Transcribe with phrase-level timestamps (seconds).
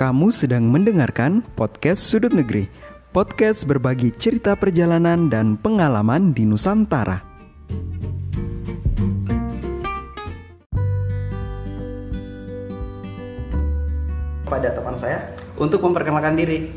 [0.00, 2.64] Kamu sedang mendengarkan podcast Sudut Negeri,
[3.12, 7.20] podcast berbagi cerita perjalanan dan pengalaman di Nusantara.
[14.48, 16.72] Pada teman saya untuk memperkenalkan diri.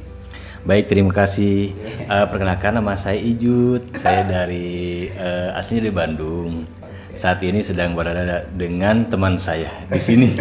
[0.68, 1.72] Baik, terima kasih.
[2.12, 3.88] Uh, perkenalkan nama saya Ijut.
[3.96, 6.68] Saya dari uh, aslinya dari Bandung.
[7.14, 10.34] Saat ini sedang berada dengan teman saya di sini.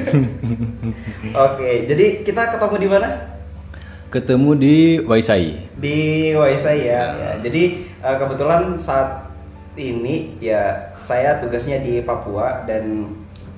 [1.47, 3.09] Oke, jadi kita ketemu di mana?
[4.09, 5.73] Ketemu di Waisai.
[5.77, 7.03] Di Waisai ya.
[7.12, 7.33] ya.
[7.45, 9.29] Jadi uh, kebetulan saat
[9.77, 13.09] ini ya saya tugasnya di Papua dan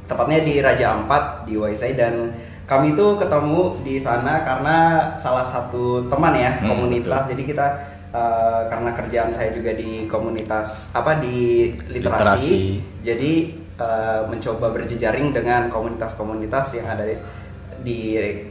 [0.06, 2.34] tepatnya di Raja Ampat di Waisai dan
[2.65, 7.28] kami itu ketemu di sana karena salah satu teman ya Hmm, komunitas.
[7.28, 7.66] Jadi kita
[8.14, 12.59] uh, karena kerjaan saya juga di komunitas apa di literasi, Literasi.
[13.02, 13.32] jadi
[13.77, 17.18] uh, mencoba berjejaring dengan komunitas-komunitas yang ada di
[17.85, 17.98] di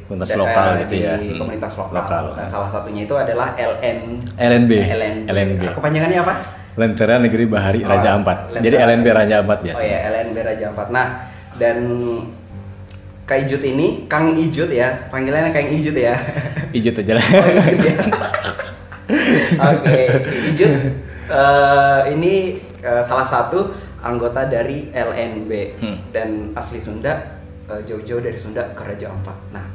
[0.06, 1.14] Komunitas daerah- lokal gitu ya.
[1.17, 1.97] Hmm, komunitas lokal.
[1.97, 2.25] lokal.
[2.38, 4.72] Nah, salah satunya itu adalah LN LNB.
[4.94, 5.25] LNB.
[5.25, 5.61] LNB.
[5.64, 6.34] Nah, kepanjangannya apa?
[6.73, 8.38] Lentera Negeri Bahari Oh, Raja Ampat.
[8.52, 8.61] Lentera.
[8.61, 9.80] Jadi LNB Raja Ampat biasa.
[9.80, 10.88] Oh ya, LNB Raja Ampat.
[10.89, 11.08] Nah,
[11.58, 11.78] dan
[13.23, 16.14] Kak Ijut ini, Kang Ijut ya, panggilannya Kang Ijut ya.
[16.69, 17.25] Ijut aja lah.
[17.25, 17.95] Oh, Ijut ya.
[19.54, 20.00] Oke,
[20.50, 20.72] Ijut
[21.23, 22.34] eh, ini
[22.80, 25.98] eh, salah satu anggota dari LNB Hmm.
[26.12, 29.38] dan asli Sunda, eh, jauh-jauh dari Sunda ke Raja Ampat.
[29.52, 29.66] Nah,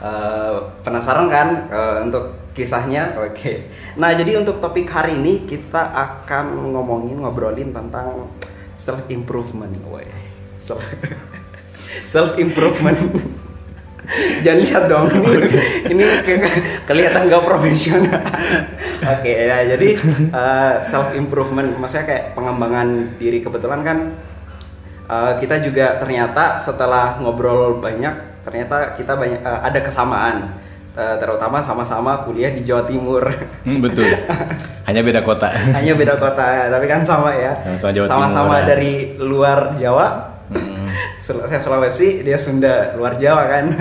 [0.00, 3.18] eh, penasaran kan eh, untuk kisahnya?
[3.18, 3.68] Oke.
[3.96, 8.30] Nah, jadi untuk topik hari ini kita akan ngomongin ngobrolin tentang
[8.74, 10.06] self improvement, woi.
[12.04, 12.96] Self improvement.
[14.44, 15.48] Jangan lihat dong, ini,
[15.88, 18.20] ini ke- kelihatan gak profesional.
[19.16, 19.88] Oke, ya jadi
[20.84, 23.98] self improvement, maksudnya kayak pengembangan diri kebetulan kan
[25.08, 30.36] eh, kita juga ternyata setelah ngobrol banyak, ternyata kita banyak eh, ada kesamaan,
[30.94, 33.26] Eh, terutama sama-sama kuliah di Jawa Timur.
[33.66, 34.06] Hmm, betul.
[34.86, 35.50] Hanya beda kota.
[35.50, 37.50] Hanya beda kota, tapi kan sama ya.
[37.66, 40.38] Sama-sama Jawa Sama-sama dari luar Jawa.
[40.54, 40.83] Hmm.
[41.24, 43.64] Saya Sulawesi, dia Sunda, luar Jawa kan.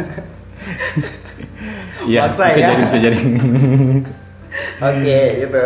[2.03, 2.67] Iya, bisa ya.
[2.67, 3.15] jadi bisa jadi.
[4.91, 5.65] Oke, gitu.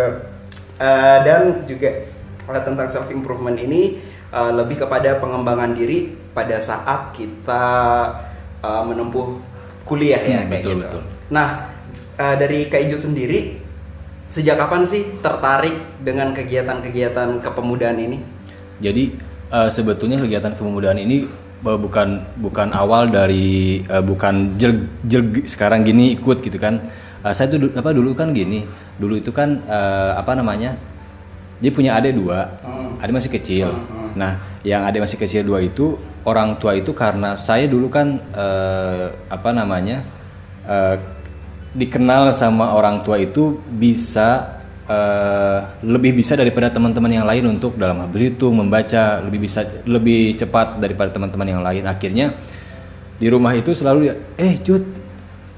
[0.77, 1.89] Eh, dan juga
[2.45, 3.97] eh, tentang self improvement ini
[4.29, 7.65] eh, lebih kepada pengembangan diri pada saat kita
[8.61, 9.41] eh, menempuh
[9.81, 10.81] kuliah ya Hmm, kayak betul, gitu.
[10.85, 11.01] betul.
[11.33, 11.73] Nah,
[12.21, 13.57] eh, dari Kak Ijut sendiri
[14.29, 15.73] sejak kapan sih tertarik
[16.05, 18.21] dengan kegiatan-kegiatan kepemudaan ini?
[18.77, 19.09] Jadi
[19.49, 21.25] eh, sebetulnya kegiatan kepemudaan ini
[21.63, 26.81] bukan bukan awal dari eh, bukan jel, jel sekarang gini ikut gitu kan.
[27.25, 28.65] Eh, saya tuh apa dulu kan gini.
[28.97, 30.77] Dulu itu kan eh, apa namanya?
[31.57, 33.01] Dia punya adik dua, Hmm.
[33.01, 33.69] adik masih kecil.
[33.73, 34.09] Hmm, hmm.
[34.13, 34.31] Nah,
[34.61, 39.49] yang adik masih kecil dua itu orang tua itu karena saya dulu kan eh, apa
[39.53, 40.05] namanya?
[40.67, 40.97] eh,
[41.77, 44.56] dikenal sama orang tua itu bisa
[44.87, 50.33] eh, lebih bisa daripada teman-teman yang lain untuk dalam hal berhitung, membaca lebih bisa lebih
[50.39, 51.83] cepat daripada teman-teman yang lain.
[51.85, 52.33] Akhirnya
[53.19, 54.83] di rumah itu selalu eh cut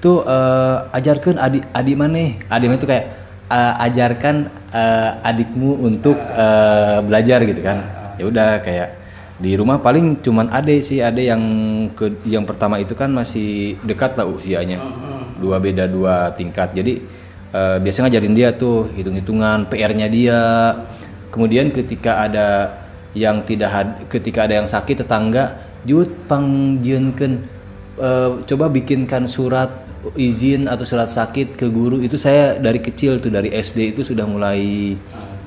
[0.02, 2.26] tuh eh, ajarkan adik adik mana?
[2.50, 3.06] Adik mana itu kayak
[3.48, 4.36] eh, ajarkan
[4.74, 7.78] eh, adikmu untuk eh, belajar gitu kan.
[8.20, 8.90] Ya udah kayak
[9.40, 11.40] di rumah paling cuman ade sih ade yang
[11.96, 14.84] ke yang pertama itu kan masih dekat lah usianya
[15.40, 16.76] dua beda dua tingkat.
[16.76, 17.19] Jadi
[17.54, 20.42] eh, biasa ngajarin dia tuh hitung-hitungan PR-nya dia.
[21.30, 22.48] Kemudian ketika ada
[23.14, 27.34] yang tidak had- ketika ada yang sakit tetangga jut pangjieunkeun
[28.00, 29.70] eh, coba bikinkan surat
[30.16, 32.00] izin atau surat sakit ke guru.
[32.02, 34.96] Itu saya dari kecil tuh dari SD itu sudah mulai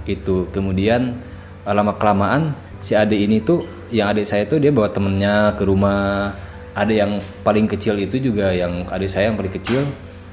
[0.06, 0.36] itu.
[0.50, 1.16] Kemudian
[1.66, 3.62] eh, lama kelamaan si adik ini tuh
[3.94, 6.34] yang adik saya tuh dia bawa temennya ke rumah.
[6.72, 9.84] Ada yang paling kecil itu juga yang adik saya yang paling kecil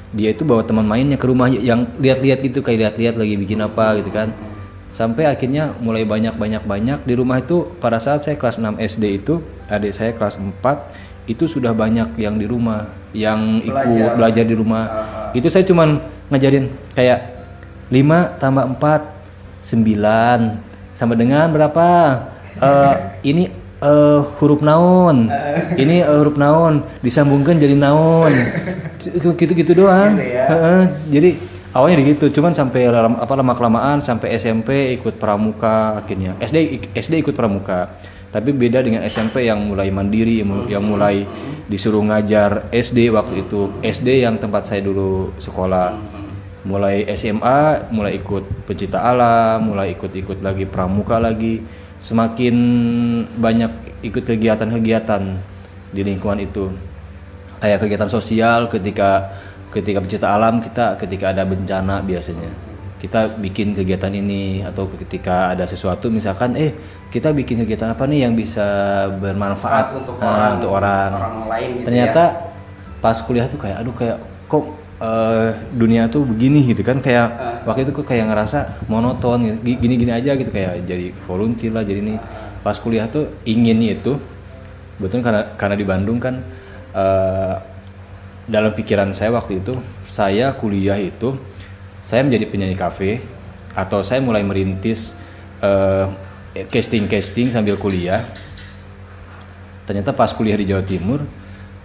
[0.10, 3.98] dia itu bawa teman mainnya ke rumah yang lihat-lihat gitu kayak lihat-lihat lagi bikin apa
[4.02, 4.34] gitu kan.
[4.90, 9.22] Sampai akhirnya mulai banyak banyak banyak di rumah itu pada saat saya kelas 6 SD
[9.22, 9.38] itu
[9.70, 14.18] adik saya kelas 4 itu sudah banyak yang di rumah yang ikut Belajar.
[14.18, 14.84] belajar, di rumah.
[15.38, 16.02] Itu saya cuman
[16.34, 16.66] ngajarin
[16.98, 17.20] kayak
[17.94, 19.20] 5 tambah 4
[19.70, 21.88] 9 sama dengan berapa?
[22.58, 22.96] Eh,
[23.30, 25.32] ini eh, huruf naon.
[25.76, 26.84] Ini eh, huruf naon.
[27.00, 28.34] Disambungkan jadi naon.
[29.40, 30.20] Gitu-gitu doang.
[30.20, 30.46] Gitu ya.
[30.52, 31.30] Heeh, jadi
[31.72, 32.28] awalnya gitu.
[32.34, 36.36] Cuman sampai lama, apa lama kelamaan sampai SMP ikut pramuka akhirnya.
[36.44, 37.96] SD SD ikut pramuka.
[38.30, 41.26] Tapi beda dengan SMP yang mulai mandiri yang mulai
[41.66, 43.74] disuruh ngajar SD waktu itu.
[43.82, 45.98] SD yang tempat saya dulu sekolah.
[46.60, 51.64] Mulai SMA mulai ikut pencipta alam mulai ikut-ikut lagi pramuka lagi
[52.00, 52.56] semakin
[53.36, 55.24] banyak ikut kegiatan-kegiatan
[55.92, 56.72] di lingkungan itu.
[57.60, 59.36] Kayak kegiatan sosial ketika
[59.70, 62.50] ketika pencipta alam kita ketika ada bencana biasanya.
[63.00, 66.76] Kita bikin kegiatan ini atau ketika ada sesuatu misalkan eh
[67.08, 68.68] kita bikin kegiatan apa nih yang bisa
[69.20, 71.10] bermanfaat Untuk ah, orang- untuk orang.
[71.16, 72.24] orang lain gitu Ternyata
[73.00, 74.20] pas kuliah tuh kayak aduh kayak
[74.52, 74.64] kok
[75.00, 79.58] eh, dunia tuh begini gitu kan kayak waktu itu kok kayak ngerasa monoton gitu.
[79.64, 82.16] Gi- gini-gini aja gitu kayak jadi volunteer lah jadi ini
[82.60, 84.20] pas kuliah tuh inginnya itu
[85.00, 86.44] betul karena karena di Bandung kan
[86.92, 87.56] eh,
[88.50, 89.78] dalam pikiran saya waktu itu
[90.10, 91.38] saya kuliah itu
[92.04, 93.22] saya menjadi penyanyi kafe
[93.78, 95.14] atau saya mulai merintis
[96.74, 98.26] casting casting sambil kuliah
[99.86, 101.22] ternyata pas kuliah di Jawa Timur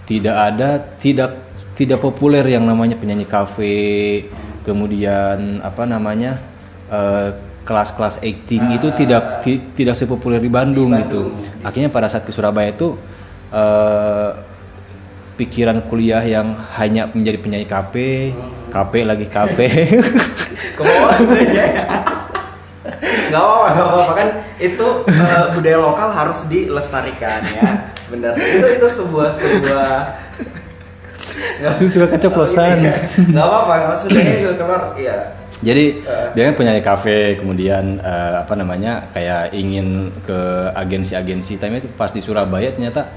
[0.08, 1.36] tidak ada tidak
[1.74, 4.26] tidak populer yang namanya penyanyi kafe
[4.64, 6.40] kemudian apa namanya
[6.88, 7.30] eh,
[7.64, 11.32] kelas-kelas acting itu tidak ti- tidak sepopuler di Bandung, gitu.
[11.64, 12.96] Akhirnya pada saat ke Surabaya itu
[13.48, 14.30] eh,
[15.34, 18.36] pikiran kuliah yang hanya menjadi penyanyi kafe
[18.68, 19.68] kafe lagi kafe.
[23.34, 24.12] Nggak apa-apa nggak apa-apa.
[24.14, 24.28] Kan
[24.60, 27.90] itu eh, budaya lokal harus dilestarikan ya.
[28.12, 29.90] Benar itu itu sebuah sebuah
[31.74, 32.84] Suka keceplosan.
[32.84, 32.94] Iya.
[33.30, 35.16] nggak apa-apa maksudnya juga keluar iya
[35.64, 36.04] Jadi
[36.36, 41.56] biasanya penyanyi kafe, kemudian eh, apa namanya kayak ingin ke agensi-agensi.
[41.56, 43.08] Tapi itu pas di Surabaya ternyata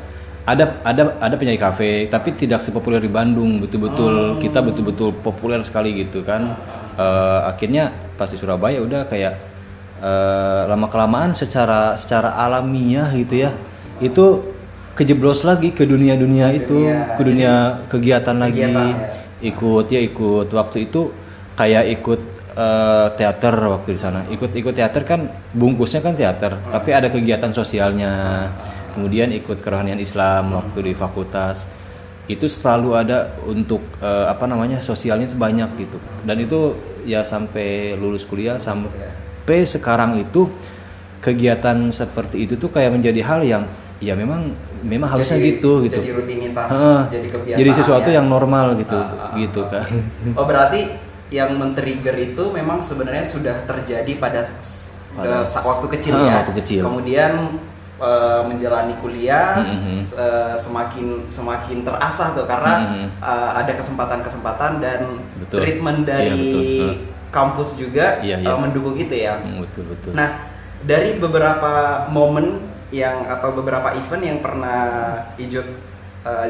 [0.48, 3.60] ada ada ada penyanyi kafe, tapi tidak sepopuler di Bandung.
[3.60, 6.56] Betul-betul kita betul-betul populer sekali gitu kan.
[6.96, 9.34] Eh, akhirnya pas di Surabaya udah kayak
[10.00, 13.52] eh, lama kelamaan secara secara alamiah gitu ya.
[14.00, 14.56] Itu
[14.98, 17.14] kejeblos lagi ke dunia-dunia itu, Dunia.
[17.14, 17.54] ke dunia
[17.86, 18.66] kegiatan lagi.
[18.66, 19.10] kegiatan, ya.
[19.46, 20.48] ikut ya ikut.
[20.50, 21.02] Waktu itu
[21.54, 22.22] kayak ikut
[22.58, 24.26] eh, teater waktu di sana.
[24.34, 28.12] Ikut ikut teater kan bungkusnya kan teater tapi ada kegiatan sosialnya.
[28.98, 31.70] Kemudian ikut kerohanian Islam waktu di fakultas.
[32.26, 36.02] Itu selalu ada untuk eh, apa namanya sosialnya itu banyak gitu.
[36.26, 36.74] Dan itu
[37.06, 40.50] ya sampai lulus kuliah sampai sekarang itu
[41.22, 43.64] kegiatan seperti itu tuh kayak menjadi hal yang
[43.98, 47.02] ya memang memang harusnya Jadi- gitu gitu jadi rutinitas Heeh.
[47.10, 48.16] jadi kebiasaan jadi sesuatu ya.
[48.22, 49.86] yang normal gitu ah, ah, gitu kan
[50.34, 50.82] oh berarti
[51.28, 54.46] yang men-trigger itu memang sebenarnya sudah terjadi pada
[55.10, 56.82] Pada eh, waktu kecil ah, ya waktu kecil.
[56.86, 57.58] kemudian
[57.98, 59.98] eh, menjalani kuliah Mhm.
[60.00, 63.06] s- eh, semakin semakin terasah tuh karena Mhm.
[63.18, 65.02] eh, ada kesempatan-kesempatan dan
[65.42, 65.58] Betul.
[65.58, 66.90] treatment Iya, dari betul.
[67.28, 68.48] Kampus juga Iya, iya.
[68.48, 70.48] eh, mendukung itu ya Hmm, betul betul Nah,
[70.80, 71.74] dari beberapa
[72.08, 74.80] momen yang atau beberapa event yang pernah
[75.36, 75.68] Ijut
[76.24, 76.48] eh,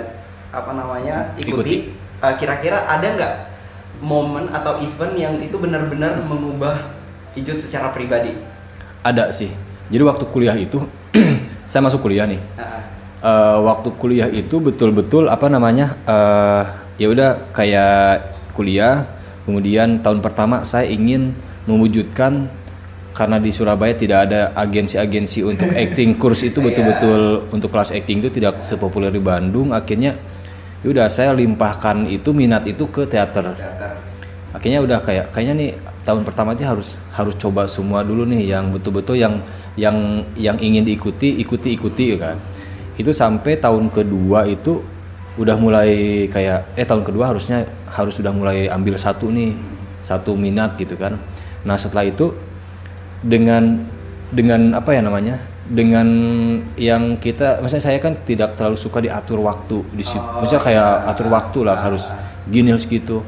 [0.47, 1.75] apa namanya ikuti, Ikuti.
[2.21, 3.33] eh, kira-kira ada nggak
[3.99, 6.93] momen atau event yang itu benar-benar mengubah
[7.33, 8.33] Ijut secara pribadi?
[9.01, 9.49] ada sih
[9.87, 10.83] jadi waktu kuliah itu
[11.69, 12.83] saya masuk kuliah nih Ah,
[13.17, 16.63] Eh, waktu kuliah itu betul-betul apa namanya eh,
[17.01, 19.09] ya udah kayak kuliah
[19.41, 21.33] kemudian tahun pertama saya ingin
[21.65, 22.45] mewujudkan
[23.17, 26.21] karena di Surabaya tidak ada agensi-agensi untuk acting.
[26.21, 26.69] Kurs itu Iya.
[26.69, 29.73] betul-betul untuk kelas acting itu tidak sepopuler di Bandung.
[29.73, 30.13] Akhirnya
[30.85, 33.57] ya udah saya limpahkan itu minat itu ke teater.
[33.57, 34.05] Teater.
[34.47, 35.69] akhirnya udah kayak kayaknya nih
[36.01, 39.37] tahun pertama itu harus harus coba semua dulu nih yang betul-betul yang
[39.77, 42.37] yang yang ingin diikuti ikuti ikuti ya kan.
[42.97, 44.81] Itu sampai tahun kedua itu
[45.37, 49.53] udah mulai kayak eh tahun kedua harusnya harus sudah mulai ambil satu nih
[50.01, 51.17] satu minat gitu kan.
[51.65, 52.33] Nah setelah itu
[53.23, 53.81] dengan
[54.29, 56.07] dengan apa ya namanya dengan
[56.79, 60.23] yang kita misalnya saya kan tidak terlalu suka diatur waktu di situ.
[60.39, 62.07] Misalnya kayak atur waktu lah harus
[62.47, 63.19] gini harus gitu.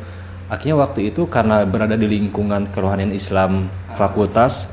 [0.48, 3.68] Akhirnya waktu itu karena berada di lingkungan kerohanian Islam
[4.00, 4.72] fakultas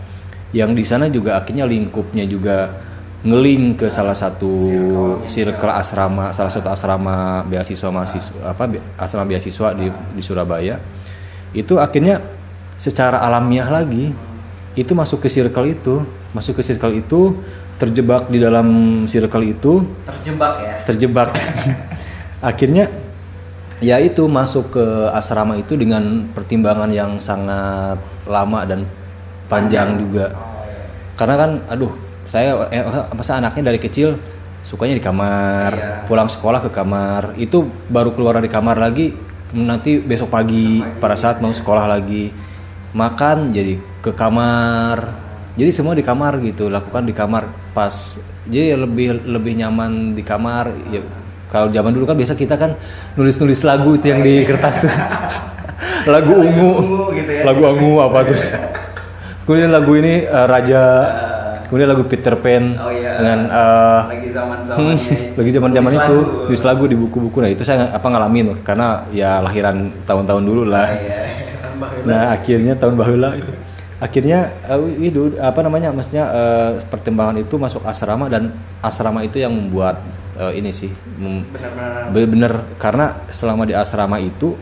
[0.54, 2.70] yang di sana juga akhirnya lingkupnya juga
[3.26, 4.54] ngeling ke salah satu
[5.26, 5.74] circle.
[5.74, 10.78] asrama salah satu asrama beasiswa mahasiswa apa be- asrama beasiswa di di Surabaya.
[11.50, 12.22] Itu akhirnya
[12.78, 14.14] secara alamiah lagi
[14.76, 16.04] itu masuk ke circle itu.
[16.36, 17.40] Masuk ke circle itu
[17.80, 18.68] terjebak di dalam
[19.08, 19.82] circle itu.
[20.04, 20.74] Terjebak ya.
[20.84, 21.28] terjebak.
[22.52, 22.92] Akhirnya
[23.80, 28.84] ya itu masuk ke asrama itu dengan pertimbangan yang sangat lama dan
[29.48, 30.32] panjang juga.
[30.32, 30.84] Oh, iya.
[31.16, 31.92] karena kan aduh
[32.26, 32.82] saya eh,
[33.14, 34.18] masa anaknya dari kecil
[34.66, 36.08] sukanya di kamar Iya.
[36.08, 37.36] pulang sekolah ke kamar.
[37.38, 39.12] Itu baru keluar dari kamar lagi
[39.54, 42.32] nanti besok pagi pada saat mau sekolah lagi.
[42.96, 45.26] Makan jadi ke kamar.
[45.58, 47.50] Jadi semua di kamar gitu lakukan di kamar.
[47.74, 51.02] Pas jadi lebih lebih nyaman di kamar ya
[51.50, 52.78] kalau zaman dulu kan biasa kita kan
[53.18, 54.94] nulis nulis lagu itu yang di kertas tuh.
[56.06, 56.72] Lagu ungu
[57.18, 57.42] gitu ya.
[57.42, 58.54] lagu ungu apa terus.
[59.42, 60.82] Kemudian lagu ini eh, raja
[61.66, 63.18] kemudian lagu Peter Pan Oh iya.
[63.18, 65.34] dengan eh, lagi zaman zamannya.
[65.34, 67.42] lagi zaman zaman itu tulis lagu di buku-buku.
[67.42, 70.94] Nah itu saya apa ngalamin karena ya lahiran tahun-tahun dulu lah.
[70.94, 71.18] Iya.
[72.08, 73.52] Nah akhirnya tahun bahula itu
[73.96, 78.52] akhirnya eh, itu apa namanya maksudnya eh, pertimbangan itu masuk asrama dan
[78.84, 80.04] asrama itu yang membuat
[80.36, 80.92] eh, ini sih
[82.12, 84.52] benar-benar karena selama di asrama itu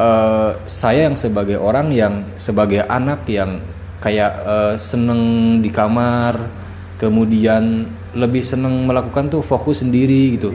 [0.00, 3.60] eh, saya yang sebagai orang yang sebagai anak yang
[4.00, 5.20] kayak eh, seneng
[5.60, 6.64] di kamar
[6.96, 10.54] kemudian lebih seneng melakukan tuh fokus sendiri gitu.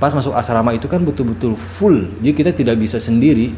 [0.00, 2.08] Pas masuk asrama itu kan betul-betul full.
[2.24, 3.52] Jadi kita tidak bisa sendiri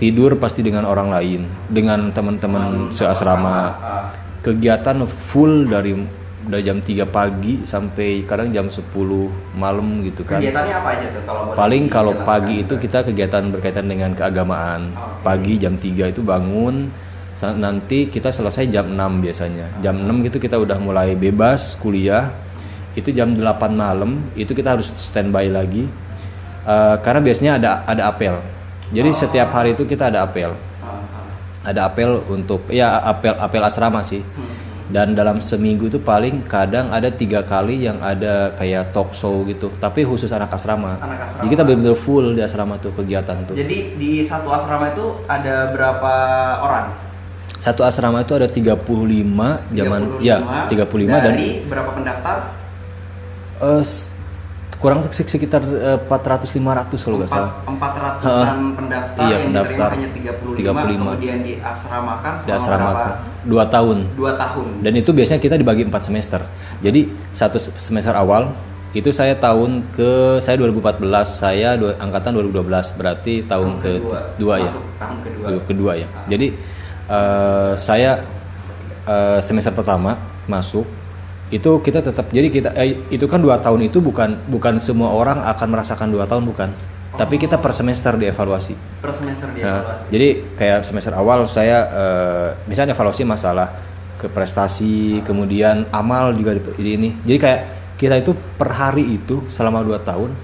[0.00, 4.10] tidur pasti dengan orang lain dengan teman-teman seasrama Ah,
[4.42, 5.94] kegiatan full dari
[6.44, 8.92] dari jam 3 pagi sampai kadang jam 10
[9.56, 13.48] malam gitu kan kegiatannya apa aja tuh kalau boleh Paling kalau pagi itu kita kegiatan
[13.48, 14.92] berkaitan dengan keagamaan.
[14.92, 15.24] Oke.
[15.24, 16.92] Pagi jam 3 itu bangun,
[17.56, 19.66] nanti kita selesai jam 6 biasanya.
[19.80, 22.28] Jam 6 gitu kita udah mulai bebas kuliah.
[22.92, 25.88] Itu jam 8 malam itu kita harus standby lagi.
[26.64, 28.36] Eh, karena biasanya ada ada apel.
[28.94, 30.54] Jadi setiap hari itu kita ada apel.
[30.80, 31.02] Ah.
[31.64, 34.22] Ada apel untuk ya apel apel asrama sih.
[34.84, 39.72] Dan dalam seminggu itu paling kadang ada tiga kali yang ada kayak talk show gitu.
[39.74, 41.00] Tapi khusus anak asrama.
[41.00, 41.40] Anak asrama.
[41.40, 43.56] Jadi kita benar-benar full di asrama tuh kegiatan tuh.
[43.56, 46.14] jadi di satu asrama itu ada berapa
[46.60, 46.86] orang
[47.56, 48.76] Satu asrama itu ada 35
[49.72, 50.36] zaman 35, ya
[50.68, 52.36] 35 dan dari berapa pendaftar
[53.80, 54.12] s-
[54.84, 57.52] kurang sekitar eh, 400 500 kalau nggak salah.
[57.64, 59.88] empat ratusan pendaftar Iya, yang pendaftar.
[59.88, 61.00] diterima hanya 35, 35.
[61.00, 63.00] kemudian diasramakan Di selama asrama berapa?
[63.00, 63.16] kan.
[63.44, 63.98] dua tahun.
[64.12, 66.40] dua tahun Dan itu biasanya kita dibagi empat semester.
[66.78, 67.00] Jadi
[67.30, 68.52] satu se- semester awal
[68.92, 73.92] itu saya tahun ke saya 2014, saya dua, angkatan 2012 berarti tahun, ke
[74.36, 74.70] dua ya.
[74.70, 76.06] Tahun kedua Kedua, kedua ya.
[76.26, 76.52] Jadi
[77.08, 78.20] eh, saya
[79.04, 80.14] eh, semester pertama
[80.44, 80.84] masuk
[81.54, 85.38] itu kita tetap jadi kita eh, itu kan dua tahun itu bukan bukan semua orang
[85.46, 86.70] akan merasakan dua tahun bukan.
[87.14, 88.74] Tapi kita per semester dievaluasi.
[88.98, 93.70] per semester Nah, dievaluasi jadi kayak semester awal saya eh, misalnya evaluasi masalah
[94.18, 97.14] ke prestasi, kemudian amal juga di, ini.
[97.22, 97.60] Jadi kayak
[98.02, 100.34] kita itu per hari itu selama 2 tahun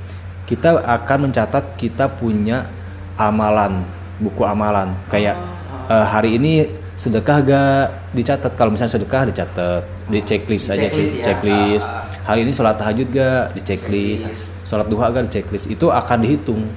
[0.46, 2.70] kita akan mencatat kita punya
[3.18, 3.82] amalan,
[4.22, 4.94] buku amalan.
[5.10, 5.42] Kayak
[5.90, 8.52] eh, hari ini sedekah gak dicatat?
[8.60, 9.82] Kalau misalnya sedekah dicatat.
[10.12, 11.24] Di checklist Di aja sih checklist ya.
[11.24, 11.86] checklist.
[11.88, 13.56] Ah, hari ini sholat tahajud gak?
[13.56, 14.24] Di checklist.
[14.28, 14.68] Checklist.
[14.68, 15.22] sholat duha gak?
[15.24, 15.66] Di checklist.
[15.72, 16.68] Itu akan dihitung.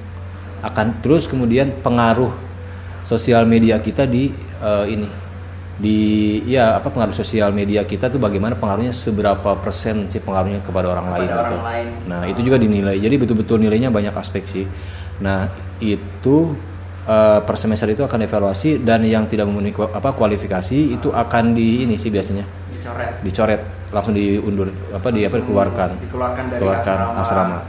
[0.64, 2.32] Akan terus kemudian pengaruh
[3.04, 4.32] sosial media kita di
[4.64, 5.10] eh, ini.
[5.74, 5.98] Di
[6.48, 11.10] ya apa pengaruh sosial media kita tuh bagaimana pengaruhnya seberapa persen sih pengaruhnya kepada orang
[11.12, 11.58] Kepada lain orang gitu.
[11.68, 11.88] lain.
[12.08, 12.96] Nah itu juga dinilai.
[13.02, 14.64] Jadi betul-betul nilainya banyak aspek sih.
[15.20, 15.50] Nah
[15.84, 16.56] itu
[17.06, 21.84] eh, per semester itu akan evaluasi dan yang tidak memenuhi apa kualifikasi itu akan di
[21.84, 27.22] ini sih biasanya dicoret dicoret langsung diundur apa di apa dikeluarkan dikeluarkan dari keluarkan asrama,
[27.22, 27.60] asrama.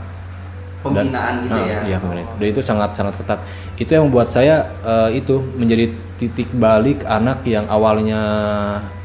[0.81, 2.29] pembinaan gitu Ah, ya Iya pembinaan.
[2.35, 3.39] Dan itu sangat sangat ketat.
[3.75, 8.21] Itu yang membuat saya eh, itu menjadi titik balik anak yang awalnya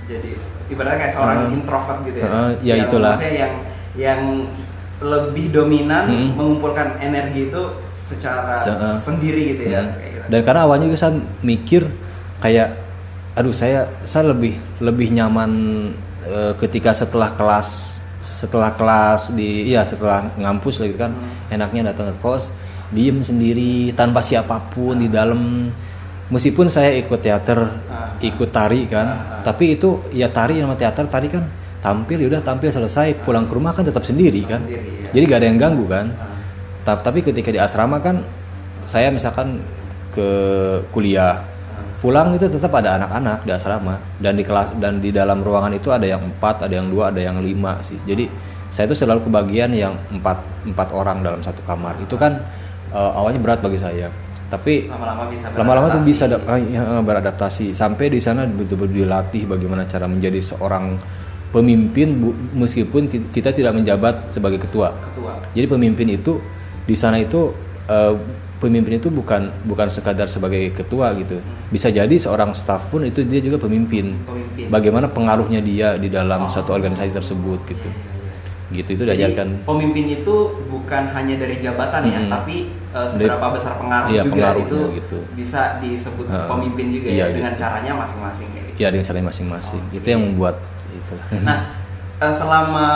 [0.04, 0.34] jadi
[0.66, 3.14] ibaratnya kayak seorang introvert gitu ya Heeh, ya Yang itulah.
[3.18, 3.52] yang
[3.96, 4.20] yang
[5.00, 6.30] lebih dominan Hmm.
[6.34, 8.96] mengumpulkan energi itu secara Se- eh.
[8.96, 10.19] sendiri gitu ya Hmm.
[10.20, 10.28] Gitu.
[10.28, 11.88] Dan karena awalnya juga saya mikir
[12.38, 12.68] kayak
[13.32, 15.50] aduh saya saya lebih lebih nyaman
[16.22, 21.12] eh, ketika setelah kelas setelah kelas di iya setelah ngampus lah gitu kan
[21.48, 22.52] enaknya datang ke kos
[22.90, 25.70] diem sendiri tanpa siapa pun di dalam
[26.28, 27.60] meskipun saya ikut teater
[27.90, 28.12] Ah.
[28.20, 29.08] ikut tari kan
[29.40, 31.44] tapi itu ya tari sama teater tari kan
[31.80, 35.10] tampil ya udah tampil selesai pulang ke rumah kan tetap sendiri kan Sendiri, ya.
[35.16, 36.28] jadi gak ada yang ganggu kan Ah.
[36.84, 38.20] Ta- tapi ketika di asrama kan
[38.84, 39.60] saya misalkan
[40.14, 40.28] ke
[40.90, 41.42] kuliah.
[42.00, 44.00] Pulang itu tetap ada anak-anak di asrama.
[44.16, 47.20] Dan di kelas dan di dalam ruangan itu ada yang empat ada yang dua ada
[47.20, 48.00] yang lima sih.
[48.08, 48.24] Jadi
[48.72, 52.00] saya itu selalu kebagian yang empat empat orang dalam satu kamar.
[52.00, 52.40] Itu kan
[52.92, 54.08] eh, awalnya berat bagi saya.
[54.50, 57.70] Tapi lama-lama bisa lama-lama tuh bisa ah, iya, beradaptasi.
[57.76, 60.98] Sampai di sana betul-betul dilatih bagaimana cara menjadi seorang
[61.54, 64.90] pemimpin bu- meskipun ki- kita tidak menjabat sebagai ketua.
[65.06, 65.38] Ketua.
[65.54, 66.40] Jadi pemimpin itu
[66.82, 67.54] di sana itu
[67.86, 68.14] eh,
[68.60, 71.40] pemimpin itu bukan bukan sekadar sebagai ketua gitu.
[71.72, 74.20] Bisa jadi seorang staff pun itu dia juga pemimpin.
[74.28, 74.68] Pemimpin.
[74.68, 77.88] Bagaimana pengaruhnya dia di dalam satu organisasi tersebut gitu.
[78.70, 79.66] Gitu itu Jadi diajarkan.
[79.66, 80.36] pemimpin itu
[80.70, 82.30] bukan hanya dari jabatan ya, Mm-mm.
[82.30, 85.18] tapi uh, seberapa besar pengaruh Iya, juga itu gitu.
[85.34, 86.46] bisa disebut Heeh.
[86.46, 87.62] pemimpin juga Iya, ya dengan gitu.
[87.66, 88.78] caranya masing-masing kayak gitu.
[88.78, 89.82] Ya dengan caranya masing-masing.
[89.90, 91.26] Itu yang membuat itulah.
[91.42, 91.58] Nah,
[92.22, 92.86] uh, selama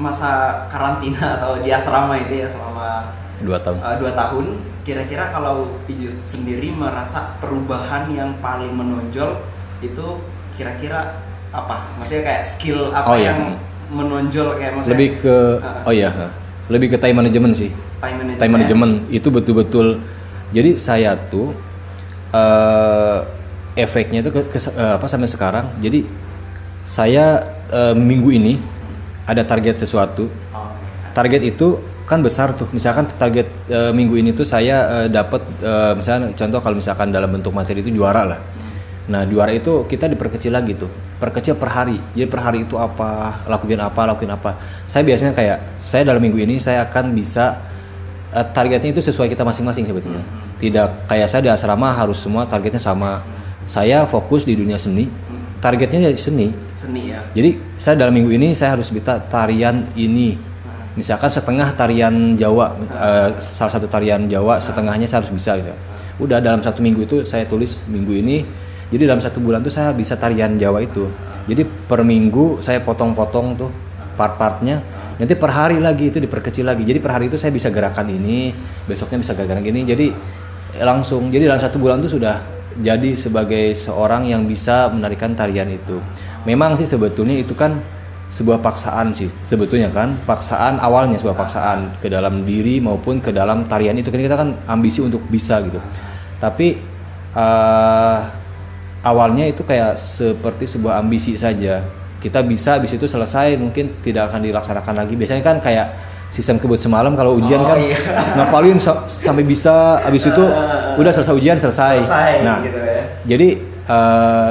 [0.00, 3.78] masa karantina atau di asrama itu ya selama Dua tahun.
[3.78, 4.44] uh, dua tahun,
[4.82, 9.42] kira-kira kalau Ijut sendiri merasa perubahan yang paling menonjol
[9.78, 10.06] itu
[10.52, 11.18] kira-kira
[11.50, 11.90] apa?
[11.98, 13.34] Maksudnya kayak skill apa Oh, iya.
[13.34, 13.58] yang
[13.90, 14.54] menonjol?
[14.56, 16.10] Kayak maksudnya lebih ke uh, oh iya
[16.70, 17.70] lebih ke time management sih.
[17.98, 18.38] Time management.
[18.40, 19.86] time management itu betul-betul.
[20.50, 21.52] Jadi saya tuh
[22.30, 23.18] eh
[23.74, 25.66] efeknya itu ke, ke- eh, apa sampai sekarang.
[25.80, 26.04] Jadi
[26.84, 28.54] saya eh, minggu ini
[29.24, 30.28] ada target sesuatu.
[30.52, 30.68] Oh,
[31.12, 32.68] target itu kan besar tuh.
[32.74, 37.30] Misalkan target eh, minggu ini tuh saya eh, dapat eh, misalnya contoh kalau misalkan dalam
[37.30, 38.40] bentuk materi itu juara lah.
[39.10, 40.90] Nah juara itu kita diperkecil lagi tuh.
[41.18, 41.98] Perkecil per hari.
[42.14, 43.42] Jadi per hari itu apa?
[43.50, 44.00] Lakuin apa?
[44.06, 44.58] Lakuin apa?
[44.86, 47.58] Saya biasanya kayak saya dalam minggu ini saya akan bisa
[48.30, 50.22] eh, targetnya itu sesuai kita masing-masing sebetulnya.
[50.62, 53.22] Tidak kayak saya di asrama harus semua targetnya sama.
[53.66, 55.06] Saya fokus di dunia seni.
[55.62, 56.50] Targetnya ya seni.
[56.74, 57.22] Seni ya.
[57.30, 60.51] jadi saya dalam minggu ini saya harus bisa tarian ini.
[60.92, 65.72] Misalkan setengah tarian Jawa, eh, salah satu tarian Jawa setengahnya saya harus bisa gitu.
[66.20, 68.44] Udah dalam satu minggu itu saya tulis minggu ini.
[68.92, 71.08] Jadi dalam satu bulan tuh saya bisa tarian Jawa itu.
[71.48, 73.70] Jadi per minggu saya potong-potong tuh
[74.20, 74.84] part-partnya.
[75.16, 76.84] Nanti per hari lagi itu diperkecil lagi.
[76.84, 78.52] Jadi per hari itu saya bisa gerakan ini,
[78.84, 79.88] besoknya bisa gerakan gini.
[79.88, 80.06] Jadi
[80.76, 81.32] eh, langsung.
[81.32, 82.36] Jadi dalam satu bulan tuh sudah
[82.76, 85.96] jadi sebagai seorang yang bisa menarikan tarian itu.
[86.44, 87.80] Memang sih sebetulnya itu kan
[88.32, 90.16] sebuah paksaan sih sebetulnya kan.
[90.24, 94.08] Paksaan awalnya sebuah paksaan ke dalam diri maupun ke dalam tarian itu.
[94.08, 95.76] Kan kita kan ambisi untuk bisa gitu.
[96.40, 96.80] Tapi
[97.32, 98.18] eh,
[99.02, 101.84] awalnya itu kayak seperti sebuah ambisi saja.
[102.18, 105.12] Kita bisa habis itu selesai mungkin tidak akan dilaksanakan lagi.
[105.12, 105.86] Biasanya kan kayak
[106.32, 107.98] sistem kebut semalam kalau ujian Oh, kan iya.
[108.40, 110.00] ngapalin sa- sampai bisa.
[110.00, 110.40] Habis itu
[110.96, 113.02] udah selesai ujian selesai, Selesai, nah gitu ya.
[113.26, 113.48] jadi
[113.84, 114.50] eh,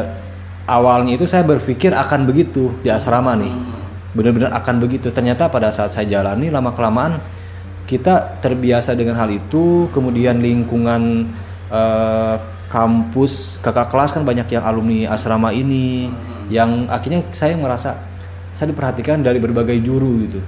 [0.68, 3.54] awalnya itu saya berpikir akan begitu di asrama nih.
[4.12, 5.10] Benar-benar akan begitu.
[5.10, 7.22] Ternyata pada saat saya jalani lama kelamaan
[7.88, 9.88] kita terbiasa dengan hal itu.
[9.96, 11.32] Kemudian lingkungan
[11.72, 12.36] eh,
[12.72, 16.08] kampus kakak kelas kan banyak yang alumni asrama ini
[16.48, 18.00] yang akhirnya saya merasa
[18.52, 20.40] saya diperhatikan dari berbagai juru gitu.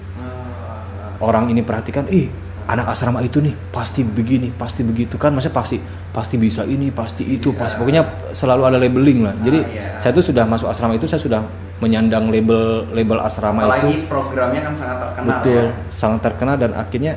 [1.23, 5.77] Orang ini perhatikan ih anak asrama itu nih pasti begini pasti begitu kan maksudnya pasti
[6.13, 9.99] pasti bisa ini pasti itu pasti pokoknya selalu ada labeling lah jadi iya.
[9.99, 11.41] saya tuh sudah masuk asrama itu saya sudah
[11.83, 15.91] menyandang label label asrama Apalagi itu programnya kan sangat terkenal betul ya.
[15.91, 17.13] sangat terkenal dan akhirnya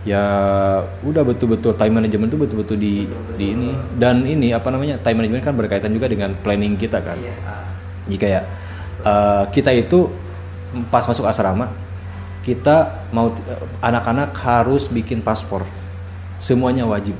[0.00, 0.24] ya
[1.04, 3.04] udah betul-betul time management itu betul-betul di
[3.36, 3.70] di ini
[4.00, 7.68] dan ini apa namanya time management kan berkaitan juga dengan planning kita kan ah.
[8.08, 8.40] jika ya
[9.04, 10.08] eh, kita itu
[10.88, 11.68] pas masuk asrama
[12.40, 12.76] kita
[13.10, 13.30] mau
[13.78, 15.64] anak-anak harus bikin paspor
[16.38, 17.14] semuanya wajib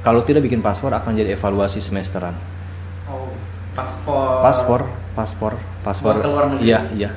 [0.00, 2.36] kalau tidak bikin paspor akan jadi evaluasi semesteran
[3.04, 3.28] Oh,
[3.76, 4.40] paspor.
[4.40, 4.80] paspor
[5.12, 5.52] paspor
[5.82, 6.64] paspor keluar negeri?
[6.64, 7.10] iya iya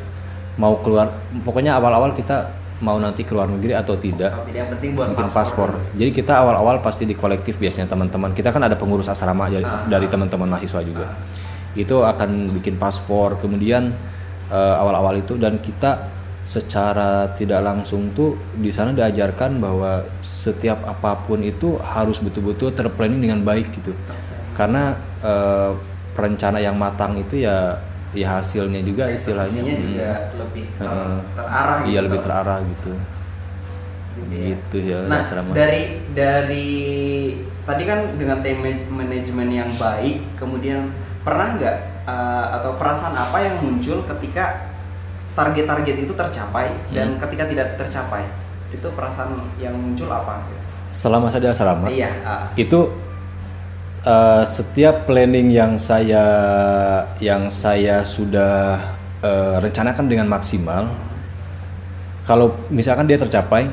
[0.56, 4.92] mau keluar pokoknya awal-awal kita mau nanti keluar negeri atau tidak Kalau tidak yang penting
[4.94, 5.70] buat bikin paspor.
[5.98, 8.38] Jadi kita awal-awal pasti di kolektif biasanya teman-teman.
[8.38, 9.82] Kita kan ada pengurus asrama dari, Ah.
[9.90, 11.10] dari teman-teman mahasiswa juga.
[11.74, 13.42] Itu akan bikin paspor.
[13.42, 13.98] Kemudian
[14.48, 16.17] eh, awal-awal itu dan kita
[16.48, 23.20] secara tidak langsung tuh di sana diajarkan bahwa setiap apa pun itu harus betul-betul terplanning
[23.20, 23.92] dengan baik gitu.
[24.56, 25.72] Karena eh,
[26.16, 27.84] perencana yang matang itu ya
[28.16, 31.90] ya hasilnya juga istilahnya Eksekusinya hmm, juga lebih ter- terarah gitu.
[31.92, 32.92] iya lebih terarah gitu.
[34.18, 34.46] Gitu ya.
[34.56, 35.52] Gitu ya Nah, asrama.
[35.52, 35.82] dari
[36.16, 36.70] dari
[37.68, 40.90] tadi kan dengan time ma- manajemen yang baik, kemudian
[41.22, 41.76] pernah nggak
[42.08, 44.67] uh, atau perasaan apa yang muncul ketika
[45.38, 47.22] target-target itu tercapai dan Hmm.
[47.22, 48.26] ketika tidak tercapai?
[48.74, 50.44] Itu perasaan yang muncul apa?
[50.90, 52.50] Selama saya di asrama, Iya, ah.
[52.58, 52.90] itu
[54.02, 56.24] eh, setiap planning yang saya
[57.22, 58.80] yang saya sudah
[59.20, 60.90] eh, rencanakan dengan maksimal
[62.24, 63.68] kalau misalkan dia tercapai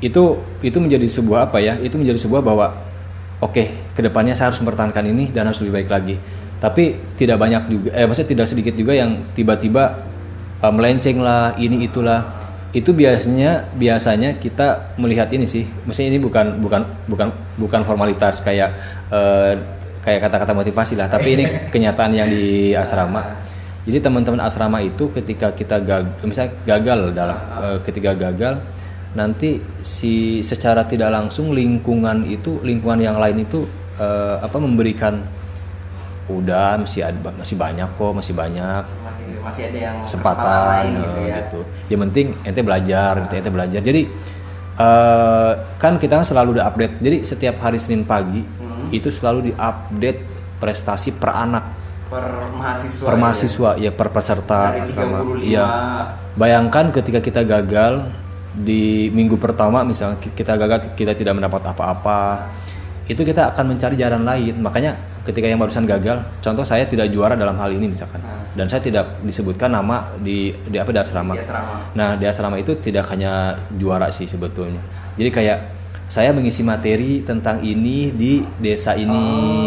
[0.00, 2.72] itu itu menjadi sebuah apa ya itu menjadi sebuah bahwa
[3.38, 6.16] oke ke depannya saya harus mempertahankan ini dan harus lebih baik lagi
[6.58, 10.07] tapi tidak banyak juga eh maksudnya tidak sedikit juga yang tiba-tiba
[10.62, 12.36] eh, melenceng lah ini itulah.
[12.68, 15.64] Itu biasanya biasanya kita melihat ini sih.
[15.88, 18.70] Maksudnya ini bukan bukan bukan bukan formalitas kayak
[19.08, 19.52] eh,
[20.04, 21.08] kayak kata-kata motivasi lah.
[21.08, 23.46] Tapi ini kenyataan yang di asrama.
[23.88, 28.60] Jadi teman-teman asrama itu ketika kita gagal misalnya gagal dalam eh, ketika gagal
[29.16, 33.64] nanti si secara tidak langsung lingkungan itu lingkungan yang lain itu
[33.96, 35.24] eh, apa memberikan
[36.28, 38.84] udah masih ada masih banyak kok masih banyak
[39.48, 41.36] masih ada yang kesempatan lain gitu ya.
[41.40, 41.60] gitu.
[41.88, 43.80] Yang penting ente belajar, gitu, ente belajar.
[43.80, 44.02] Jadi
[44.76, 46.94] eh, kan kita kan selalu udah update.
[46.98, 48.88] Jadi setiap hari Senin pagi Hmm.
[48.90, 50.20] itu selalu diupdate
[50.56, 51.64] prestasi per anak,
[52.06, 53.04] Per mahasiswa.
[53.04, 53.20] per ya.
[53.20, 55.18] mahasiswa, ya per peserta Dari asrama.
[55.18, 55.66] 35 Iya.
[56.34, 58.06] Bayangkan ketika kita gagal
[58.50, 62.50] di minggu pertama misalnya ki- kita gagal kita tidak mendapat apa-apa
[63.06, 67.36] itu kita akan mencari jalan lain makanya ketika yang barusan gagal, contoh saya tidak juara
[67.36, 68.48] dalam hal ini misalkan, Ah.
[68.56, 71.36] dan saya tidak disebutkan nama di di apa di asrama.
[71.36, 71.92] Di asrama.
[71.92, 74.80] Nah di asrama itu tidak hanya juara sih sebetulnya.
[75.14, 75.58] Jadi kayak
[76.08, 79.12] saya mengisi materi tentang ini di desa ini,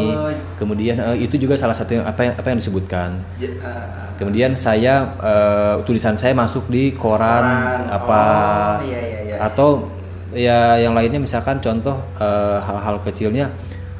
[0.09, 0.33] Oh.
[0.57, 3.09] kemudian eh, itu juga salah satu yang apa yang apa yang disebutkan.
[3.37, 7.81] J- eh, Kemudian saya eh, tulisan saya masuk di koran, Koran.
[7.89, 8.21] apa
[8.77, 9.35] Oh, iya, iya, iya.
[9.39, 9.69] atau
[10.31, 13.49] ya yang lainnya misalkan contoh eh, hal-hal kecilnya.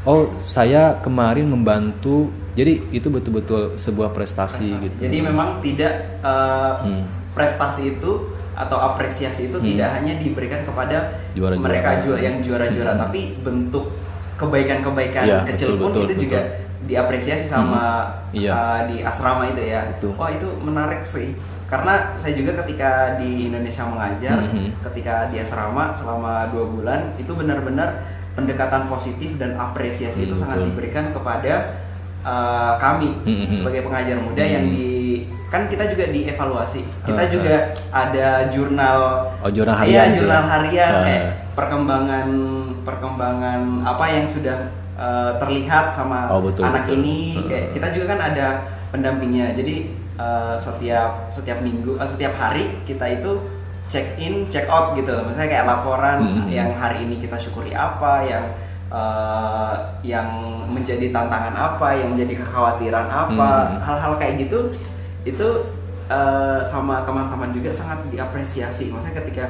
[0.02, 4.84] Oh saya kemarin membantu, jadi itu betul-betul sebuah prestasi, prestasi.
[4.84, 4.98] gitu.
[5.00, 7.04] Jadi memang tidak eh, Hmm.
[7.32, 8.12] prestasi itu
[8.52, 9.68] atau apresiasi itu Hmm.
[9.68, 11.62] tidak hanya diberikan kepada Juara-juara.
[11.62, 13.02] mereka ju- yang juara-juara, Hmm.
[13.04, 13.94] tapi bentuk
[14.36, 16.24] kebaikan-kebaikan Iya, kecil betul, pun betul, itu betul.
[16.26, 16.40] juga
[16.82, 17.84] diapresiasi sama
[18.34, 18.42] Hmm.
[18.42, 18.52] Iya.
[18.52, 19.82] eh, di asrama itu ya.
[19.88, 20.18] Betul.
[20.18, 21.38] Wah itu menarik sih.
[21.66, 24.82] Karena saya juga ketika di Indonesia mengajar, Mhm.
[24.82, 28.02] ketika di asrama selama dua bulan itu benar-benar
[28.42, 30.68] pendekatan positif dan apresiasi itu Hmm, sangat betul.
[30.74, 31.54] diberikan kepada
[32.22, 33.54] uh, kami Mhm.
[33.56, 34.74] sebagai pengajar muda yang Mhm.
[34.74, 34.90] di
[35.48, 37.56] kan kita juga dievaluasi kita Ah, juga
[37.92, 39.00] ada jurnal
[39.44, 40.50] Oh, jurnal iya harian gitu jurnal ya?
[40.50, 41.04] harian Ah.
[41.04, 42.28] kayak perkembangan
[42.82, 44.58] perkembangan apa yang sudah
[44.96, 47.04] uh, terlihat sama Oh, betul, anak betul.
[47.04, 47.72] ini kayak Ah.
[47.74, 48.46] kita juga kan ada
[48.90, 49.76] pendampingnya jadi
[50.16, 53.32] uh, setiap setiap minggu uh, setiap hari kita itu
[53.92, 56.48] check in check out gitu misalnya kayak laporan Mhm.
[56.48, 58.46] yang hari ini kita syukuri apa yang
[58.88, 60.28] uh, yang
[60.68, 63.78] menjadi tantangan apa yang menjadi kekhawatiran apa Mhm.
[63.84, 64.72] hal-hal kayak gitu
[65.28, 65.48] itu
[66.08, 69.46] uh, sama teman-teman juga sangat diapresiasi maksudnya ketika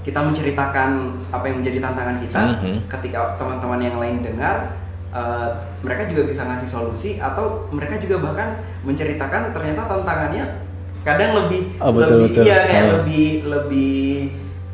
[0.00, 0.90] kita menceritakan
[1.28, 2.74] apa yang menjadi tantangan kita Mhm.
[2.88, 4.78] ketika teman-teman yang lain dengar
[5.10, 5.50] uh,
[5.82, 8.48] mereka juga bisa ngasih solusi atau mereka juga bahkan
[8.82, 10.69] menceritakan ternyata tantangannya
[11.02, 12.42] kadang lebih Oh, betul, lebih betul.
[12.44, 12.90] iya kayak Ah.
[12.94, 14.04] lebih lebih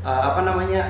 [0.03, 0.83] uh, apa namanya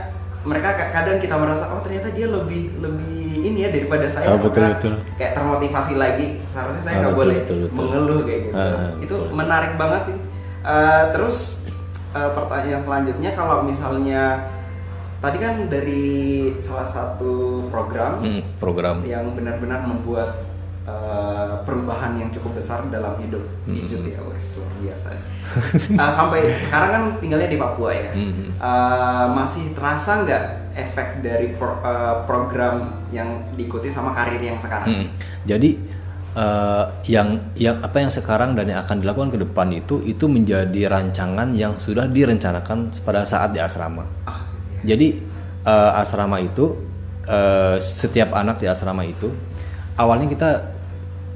[0.42, 4.38] mereka ka- kadang kita merasa oh ternyata dia lebih lebih ini ya daripada saya Oh,
[4.38, 4.94] betul, betul.
[5.14, 7.76] kayak termotivasi lagi seharusnya saya Oh, nggak betul, boleh betul, betul.
[7.76, 9.32] mengeluh kayak gitu Ah, itu betul.
[9.32, 10.18] menarik banget sih
[10.58, 11.62] Uh, terus
[12.10, 14.50] uh, pertanyaan selanjutnya kalau misalnya
[15.16, 16.02] tadi kan dari
[16.56, 17.32] salah satu
[17.68, 18.98] program Hmm, program.
[19.00, 20.42] yang benar-benar membuat
[20.86, 23.74] uh, perubahan yang cukup besar dalam hidup Hmm.
[23.74, 25.10] Ijut ya wes luar biasa
[25.94, 28.54] Uh, sampai sekarang kan tinggalnya di Papua ya Hmm.
[28.56, 30.42] Uh, masih terasa nggak
[30.74, 35.06] efek dari pro- uh, program yang diikuti sama karir yang sekarang Hmm.
[35.42, 35.70] Jadi
[36.36, 40.84] eh, yang yang apa yang sekarang dan yang akan dilakukan ke depan itu itu menjadi
[40.84, 44.04] rancangan yang sudah direncanakan pada saat di asrama.
[44.28, 44.44] ah,
[44.84, 45.16] Jadi
[45.64, 46.76] eh, asrama itu
[47.24, 49.32] eh, setiap anak di asrama itu
[49.96, 50.50] awalnya kita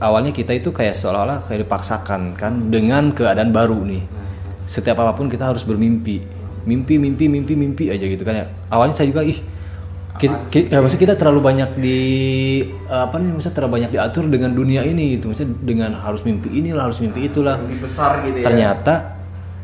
[0.00, 4.02] awalnya kita itu kayak seolah-olah kayak dipaksakan kan dengan keadaan baru nih.
[4.64, 6.24] Setiap apa pun kita harus bermimpi,
[6.64, 8.46] mimpi mimpi mimpi mimpi aja gitu kan ya.
[8.72, 9.38] Awalnya saya juga ih
[10.20, 11.98] kita, ki- ya, maksudnya kita terlalu banyak di
[12.66, 15.30] eh, apa nih misalnya terlalu banyak diatur dengan dunia ini gitu.
[15.30, 17.60] Maksudnya dengan harus mimpi inilah harus mimpi itulah.
[17.60, 18.44] Lebih besar gitu ya.
[18.46, 18.94] Ternyata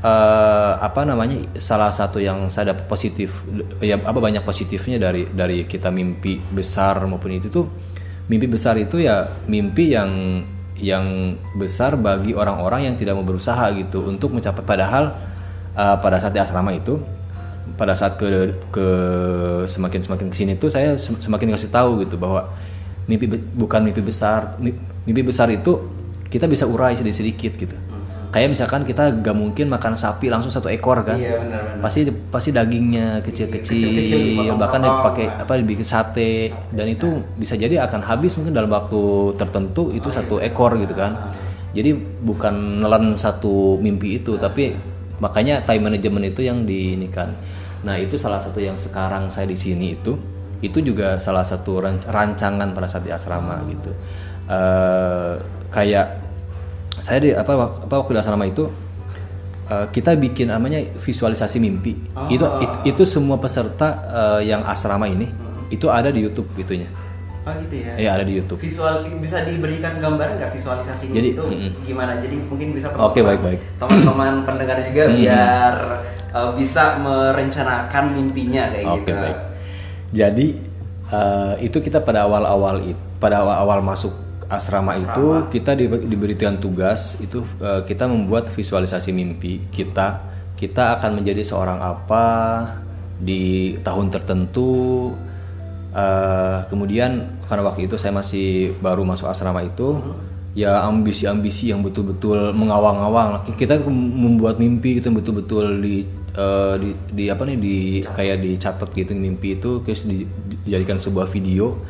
[0.02, 3.46] eh, apa namanya salah satu yang saya dapat positif
[3.78, 7.66] ya apa banyak positifnya dari dari kita mimpi besar maupun itu tuh
[8.26, 10.42] mimpi besar itu ya mimpi yang
[10.76, 14.60] yang besar bagi orang-orang yang tidak mau berusaha gitu untuk mencapai.
[14.60, 15.14] Padahal
[15.72, 17.00] eh, pada saat di asrama itu
[17.74, 18.26] pada saat ke
[18.70, 18.86] ke
[19.66, 22.46] semakin semakin ke sini tuh saya sem- semakin kasih tahu gitu bahwa
[23.10, 23.26] mimpi
[23.58, 25.82] bukan mimpi besar Mi- mimpi besar itu
[26.30, 27.76] kita bisa urai sedikit sedikit gitu
[28.30, 31.16] kayak misalkan kita gak mungkin makan sapi langsung satu ekor kan?
[31.16, 31.82] Iya, benar-benar.
[31.82, 34.58] pasti pasti dagingnya Kecil-kecil, dipotong-potong.
[34.58, 36.52] bahkan dipakai apa dibikin sate.
[36.72, 41.30] Dan itu bisa jadi akan habis mungkin dalam waktu tertentu itu satu ekor gitu kan.
[41.76, 41.92] Jadi
[42.24, 44.72] bukan nelen satu mimpi itu tapi
[45.20, 47.32] makanya time management itu yang diinikan.
[47.84, 50.16] Nah itu salah satu yang sekarang saya di sini itu
[50.64, 53.92] itu juga salah satu ran- rancangan pada saat di asrama gitu.
[54.48, 55.34] Eh,
[55.68, 56.25] kayak
[57.06, 58.66] saya di apa apa waktu di asrama itu
[59.64, 62.26] eh, kita bikin namanya visualisasi mimpi Oh.
[62.26, 65.30] itu it- itu semua peserta eh, yang asrama ini
[65.68, 66.90] itu ada di YouTube itunya
[67.42, 71.44] oh gitu ya ya ada di YouTube visual bisa diberikan gambaran nggak visualisasinya Jadi, itu
[71.44, 71.70] mm-mm.
[71.84, 73.60] gimana jadi mungkin bisa Oke, teman-teman- baik-baik.
[73.78, 75.74] teman-teman pendengar juga biar
[76.32, 79.38] uh, bisa merencanakan mimpinya kayak Oke gitu baik.
[80.10, 80.46] Jadi
[81.06, 84.10] eh, itu kita pada awal-awal it- pada awal-awal masuk
[84.48, 85.10] asrama, Asrama.
[85.10, 90.22] itu kita di- diberikan tugas itu eh, kita membuat visualisasi mimpi kita.
[90.56, 92.24] Kita akan menjadi seorang apa
[93.18, 95.12] di tahun tertentu.
[95.96, 99.96] Eh, kemudian karena waktu itu saya masih baru masuk asrama itu,
[100.52, 103.40] ya ambisi-ambisi yang betul-betul mengawang-awang.
[103.56, 106.04] Kita membuat mimpi itu betul-betul di
[106.36, 110.28] eh, di, di apa nih di kayak dicatat gitu mimpi itu terus di-
[110.64, 111.80] dijadikan sebuah video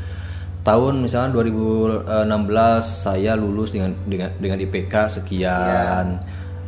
[0.67, 2.27] tahun misalnya 2016
[2.83, 6.19] saya lulus dengan dengan dengan IPK sekian.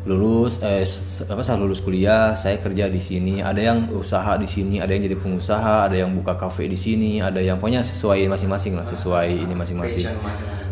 [0.06, 0.87] Lulus eh
[1.26, 3.42] apa saya lulus kuliah, saya kerja di sini.
[3.42, 7.18] Ada yang usaha di sini, ada yang jadi pengusaha, ada yang buka kafe di sini,
[7.18, 10.08] ada yang pokoknya sesuai masing-masing lah, sesuai ini masing-masing.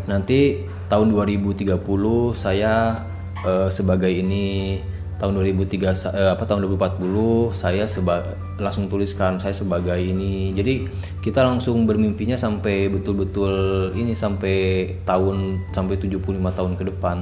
[0.07, 1.83] Nanti tahun 2030
[2.33, 3.03] saya
[3.43, 4.79] eh, sebagai ini
[5.17, 8.21] tahun 2003 sa- eh, apa tahun 2040 saya seba,
[8.55, 10.53] langsung tuliskan saya sebagai ini.
[10.53, 10.85] Jadi
[11.19, 13.51] kita langsung bermimpinya sampai betul-betul
[13.93, 14.55] ini sampai
[15.03, 17.17] tahun sampai 75 tahun ke depan.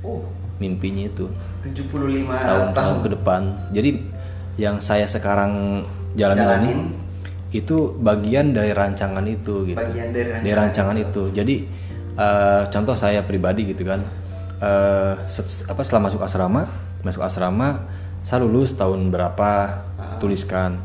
[0.00, 0.22] Oh,
[0.56, 1.24] Mimpinya itu
[1.64, 3.02] 75 tahun-tahun tahun.
[3.02, 3.42] ke depan.
[3.72, 3.90] Jadi
[4.54, 5.82] yang saya sekarang
[6.12, 6.80] jalani ini Jalanin.
[7.50, 9.80] itu bagian dari rancangan itu gitu.
[9.80, 11.22] Bagian dari rancangan rancangan itu.
[11.32, 11.54] Jadi
[12.14, 14.04] eh, contoh saya pribadi gitu kan.
[15.24, 16.68] set- apa setelah masuk asrama,
[17.02, 19.80] masuk asrama saya lulus tahun berapa?
[20.20, 20.76] Tuliskan.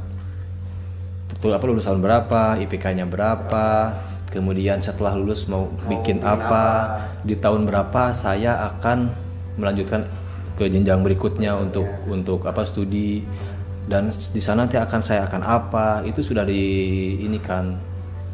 [1.27, 3.91] Betul apa lulus tahun berapa, IPK-nya berapa,
[4.31, 6.95] kemudian setelah lulus mau bikin apa,
[7.27, 9.11] di tahun berapa saya akan
[9.59, 10.07] melanjutkan
[10.55, 13.27] ke jenjang berikutnya untuk untuk apa studi?
[13.85, 16.01] Dan di sana nanti akan saya akan apa?
[16.07, 16.63] Itu sudah di
[17.19, 17.75] ini kan.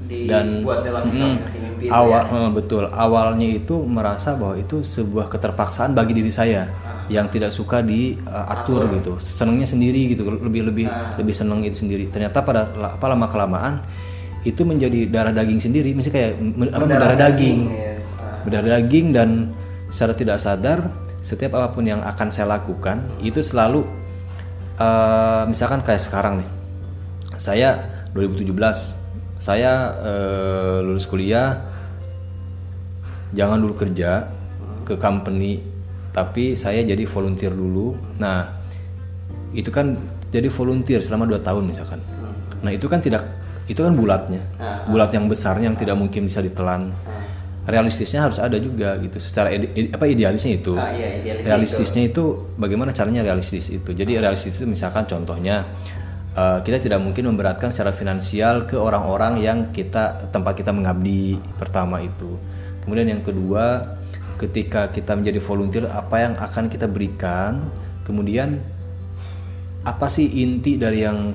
[0.01, 2.49] Dibuat dalam visualisasi mimpi itu awal ya?
[2.51, 2.83] betul.
[2.89, 6.67] Awalnya itu merasa bahwa itu sebuah keterpaksaan bagi diri saya
[7.11, 9.19] yang tidak suka diatur gitu.
[9.19, 10.87] Senangnya sendiri gitu lebih lebih
[11.19, 12.07] lebih seneng itu sendiri.
[12.07, 13.83] Ternyata pada apa lama kelamaan
[14.47, 16.31] itu menjadi darah daging sendiri misalnya kayak
[16.73, 18.09] apa mendarah daging yes.
[18.17, 18.41] Ah.
[18.41, 19.29] berdarah daging dan
[19.93, 20.89] secara tidak sadar
[21.21, 23.85] setiap apa pun yang akan saya lakukan itu selalu
[24.81, 26.49] eh, misalkan kayak sekarang nih.
[27.37, 27.77] Saya
[28.17, 28.53] 2017
[29.41, 31.61] saya eh, lulus kuliah
[33.33, 34.29] jangan dulu kerja
[34.85, 35.70] ke company
[36.11, 37.95] tapi saya jadi volunteer dulu.
[38.19, 38.47] Nah
[39.51, 39.95] itu kan
[40.31, 41.99] jadi volunteer selama 2 tahun misalkan.
[42.63, 43.23] Nah itu kan tidak
[43.67, 44.43] itu kan bulatnya.
[44.87, 46.91] Bulat yang besarnya yang tidak mungkin bisa ditelan.
[47.61, 49.21] Realistisnya harus ada juga gitu.
[49.21, 50.73] Secara ide- ide- apa idealisnya itu.
[50.75, 52.23] Ah, iya, idealisnya realistisnya itu.
[52.57, 53.93] bagaimana caranya realistis itu.
[53.93, 55.63] Jadi realistis itu misalkan contohnya
[56.33, 62.01] eh, kita tidak mungkin memberatkan secara finansial ke orang-orang yang kita tempat kita mengabdi pertama
[62.01, 62.35] itu.
[62.81, 63.83] Kemudian yang kedua
[64.41, 67.61] ketika kita menjadi volunteer apa yang akan kita berikan?
[68.01, 68.57] Kemudian
[69.85, 71.33] apa sih inti dari yang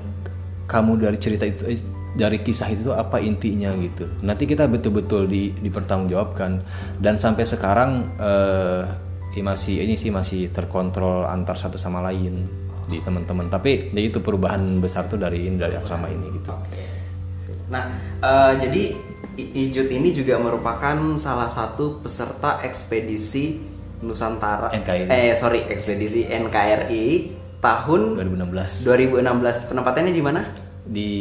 [0.67, 1.79] kamu dari cerita itu eh,
[2.19, 4.03] dari kisah itu apa intinya gitu?
[4.27, 6.51] Nanti kita betul-betul di, dipertanggungjawabkan.
[6.99, 8.83] Dan sampai sekarang eh,
[9.31, 12.43] ini masih ini sih masih terkontrol antar satu sama lain
[12.91, 13.47] di teman-teman.
[13.47, 16.51] Tapi ya itu perubahan besar tuh dari dari asrama ini gitu.
[17.71, 17.83] Nah,
[18.23, 18.83] eh, jadi
[19.37, 23.61] Ijut ini juga merupakan salah satu peserta ekspedisi
[24.01, 24.73] Nusantara.
[24.73, 25.09] NKRI.
[25.09, 27.05] Eh, sorry, ekspedisi NKRI
[27.61, 29.69] tahun 2016 2016.
[29.69, 30.41] Penempatannya di mana?
[30.87, 31.11] di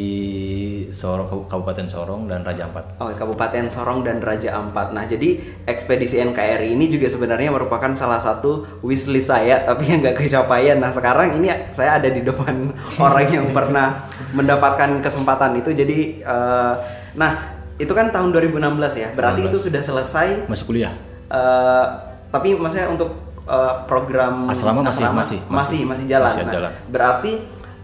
[0.95, 4.95] Sorong Kabu- Kabupaten Sorong dan Raja Ampat Oh, Kabupaten Sorong dan Raja Ampat.
[4.95, 10.23] Nah, jadi ekspedisi NKRI ini juga sebenarnya merupakan salah satu wishlist saya, tapi yang nggak
[10.23, 10.79] kecapaian.
[10.79, 12.71] Nah, sekarang ini saya ada di depan
[13.03, 15.75] orang yang pernah mendapatkan kesempatan itu.
[15.75, 16.75] Jadi, eh,
[17.19, 18.57] nah itu kan tahun 2016
[18.97, 19.09] ya.
[19.11, 19.49] Berarti 2016.
[19.49, 20.29] itu sudah selesai.
[20.47, 20.93] masuk kuliah
[21.27, 21.85] eh,
[22.29, 23.11] tapi maksudnya untuk
[23.43, 25.81] eh, program Asrama masih- masih- masih masih.
[25.85, 26.29] masih jalan.
[26.29, 26.73] Masih Nah, jalan.
[26.87, 27.33] berarti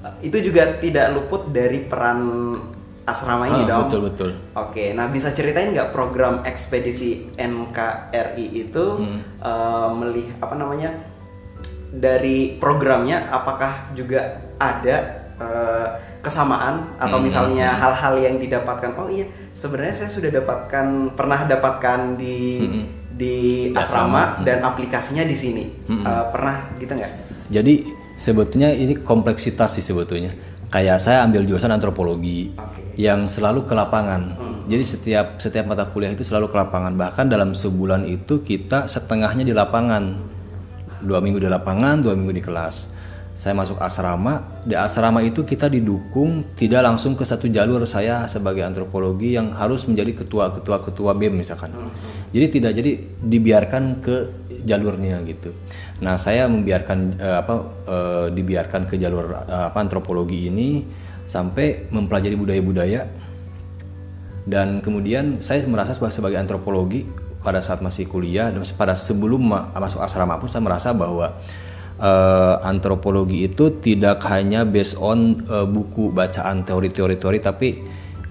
[0.03, 2.19] eh, itu juga tidak luput dari peran
[3.03, 3.81] asrama ini Ah, dong.
[3.85, 9.21] betul betul Oke, nah bisa ceritain nggak program ekspedisi NKRI itu Hmm.
[9.39, 10.91] eh, melihat apa namanya
[11.93, 14.21] dari programnya apakah juga
[14.57, 14.97] ada
[15.35, 15.89] eh,
[16.23, 17.81] kesamaan atau Hmm, misalnya hmm.
[17.83, 22.85] hal-hal yang didapatkan oh iya sebenarnya saya sudah dapatkan pernah dapatkan di Hmm.
[23.13, 23.37] di
[23.69, 24.47] Di asrama hmm.
[24.47, 26.07] dan aplikasinya di sini Hmm.
[26.07, 27.13] Eh, pernah gitu nggak?
[27.53, 27.75] Jadi
[28.17, 30.33] sebetulnya ini kompleksitas sih sebetulnya.
[30.73, 32.97] Kayak saya ambil jurusan antropologi Oke.
[32.97, 34.23] yang selalu ke lapangan.
[34.33, 34.65] Hmm.
[34.71, 36.97] Jadi setiap setiap mata kuliah itu selalu ke lapangan.
[36.97, 40.17] Bahkan dalam sebulan itu kita setengahnya di lapangan.
[41.03, 42.95] Dua minggu di lapangan, dua minggu di kelas.
[43.33, 44.45] Saya masuk asrama.
[44.63, 49.89] Di asrama itu kita didukung tidak langsung ke satu jalur saya sebagai antropologi yang harus
[49.89, 51.73] menjadi ketua-ketua ketua BEM misalkan.
[52.31, 52.93] Jadi tidak jadi
[53.25, 54.17] dibiarkan ke
[54.63, 55.51] jalurnya gitu.
[56.03, 57.55] Nah, saya membiarkan eh, apa
[57.87, 60.85] eh, dibiarkan ke jalur eh, apa antropologi ini
[61.27, 63.01] sampai mempelajari budaya-budaya
[64.43, 67.07] dan kemudian saya merasa sebagai, sebagai antropologi
[67.43, 71.39] pada saat masih kuliah dan pada sebelum ma- masuk asrama pun saya merasa bahwa
[72.03, 77.69] eh, antropologi itu tidak hanya based on eh, buku bacaan teori-teori teori tapi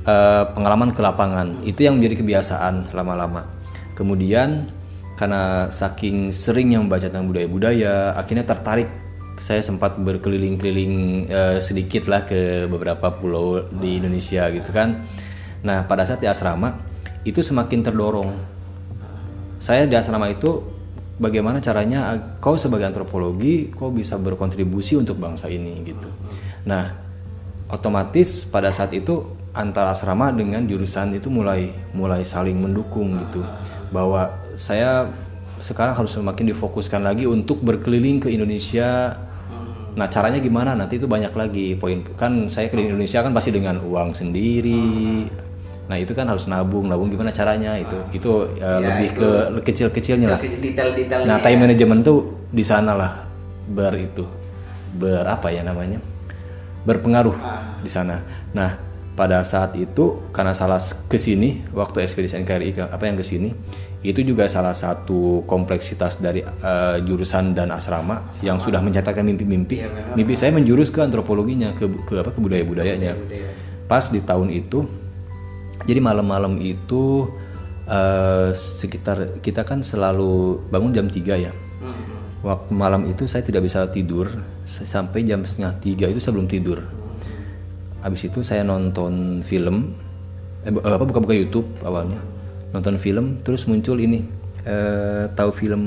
[0.04, 1.64] eh, pengalaman ke lapangan.
[1.64, 3.48] Itu yang menjadi kebiasaan lama-lama.
[3.96, 4.68] Kemudian
[5.16, 8.90] karena saking sering yang membaca tentang budaya-budaya akhirnya tertarik.
[9.42, 10.94] Saya sempat berkeliling-keliling
[11.32, 15.02] eh, sedikit lah ke beberapa pulau di Indonesia gitu kan.
[15.66, 16.78] Nah pada saat di asrama
[17.26, 18.30] itu semakin terdorong.
[19.62, 20.81] Saya di asrama itu
[21.22, 26.10] bagaimana caranya ag- kau sebagai antropologi kau bisa berkontribusi untuk bangsa ini gitu.
[26.66, 26.98] Nah
[27.70, 33.46] otomatis pada saat itu antara asrama dengan jurusan itu mulai mulai saling mendukung gitu.
[33.94, 35.06] Bahwa saya
[35.62, 39.14] sekarang harus semakin difokuskan lagi untuk berkeliling ke Indonesia.
[39.94, 40.74] Nah caranya gimana?
[40.74, 41.78] Nanti itu banyak lagi.
[41.78, 45.30] Poin kan saya ke Indonesia kan pasti dengan uang sendiri
[45.92, 48.00] nah itu kan harus nabung nabung gimana caranya itu?
[48.16, 49.32] Itu uh, Ya, lebih itu ke
[49.68, 50.40] kecil-kecilnya lah.
[50.40, 53.28] detail-detailnya Nah, time management tuh di sana lah
[53.68, 54.24] ber itu
[54.96, 56.00] ber apa ya namanya?
[56.88, 57.36] Berpengaruh
[57.84, 58.24] di sana.
[58.56, 58.80] Nah,
[59.20, 60.80] pada saat itu karena salah
[61.12, 63.52] ke sini waktu ekspedisi NKRI apa yang ke sini
[64.02, 69.84] itu juga salah satu kompleksitas dari eh, jurusan dan asrama yang sudah mencatatkan mimpi-mimpi.
[70.18, 73.14] Mimpi saya menjurus ke antropologinya ke ke apa ke budaya-budayanya.
[73.86, 75.01] Pas di tahun itu
[75.82, 77.30] jadi malam-malam itu
[77.86, 81.54] eh, sekitar kita kan selalu bangun jam 3 ya.
[82.42, 84.26] Waktu malam itu saya tidak bisa tidur
[84.66, 86.82] sampai jam setengah tiga itu saya belum tidur.
[88.02, 89.94] Habis itu saya nonton film,
[90.62, 92.18] eh, eh, apa buka-buka YouTube awalnya,
[92.72, 94.26] nonton film, terus muncul ini,
[94.66, 95.84] eh, tahu film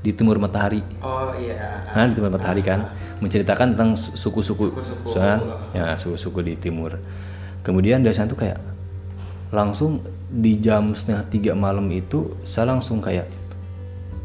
[0.00, 0.80] di Timur Matahari.
[1.04, 2.88] oh iya Nah, di Timur Matahari kan
[3.20, 4.72] menceritakan tentang su- suku-suku,
[5.12, 5.38] kan?
[5.76, 6.96] ya suku-suku di timur.
[7.60, 8.56] Kemudian dari sana tuh kayak
[9.48, 13.24] langsung di jam setengah tiga malam itu saya langsung kayak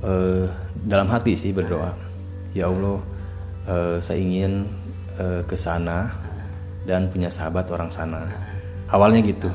[0.04, 0.46] eh,
[0.84, 1.96] dalam hati sih berdoa,
[2.52, 3.00] ya Allah,
[3.68, 4.68] eh, saya ingin
[5.16, 6.12] eh, ke sana
[6.84, 8.28] dan punya sahabat orang sana.
[8.92, 9.50] Awalnya gitu.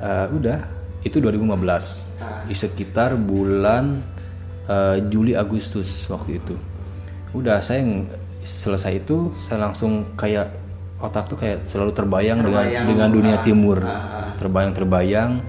[0.00, 0.60] Eh, udah,
[1.00, 2.12] itu 2015
[2.44, 4.04] di sekitar bulan
[4.68, 6.54] eh, Juli Agustus waktu itu.
[7.32, 10.52] Udah saya ng- selesai itu saya langsung kayak
[11.00, 13.80] otak tuh kayak selalu terbayang, dengan dengan dunia timur.
[14.40, 15.44] Terbayang-terbayang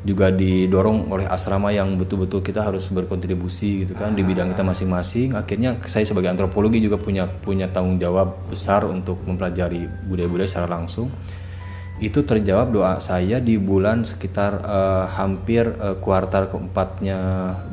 [0.00, 5.36] juga didorong oleh asrama yang betul-betul kita harus berkontribusi gitu kan di bidang kita masing-masing.
[5.36, 11.12] Akhirnya saya sebagai antropologi juga punya punya tanggung jawab besar untuk mempelajari budaya-budaya secara langsung.
[12.00, 17.18] Itu terjawab doa saya di bulan sekitar eh, hampir eh, kuartal keempatnya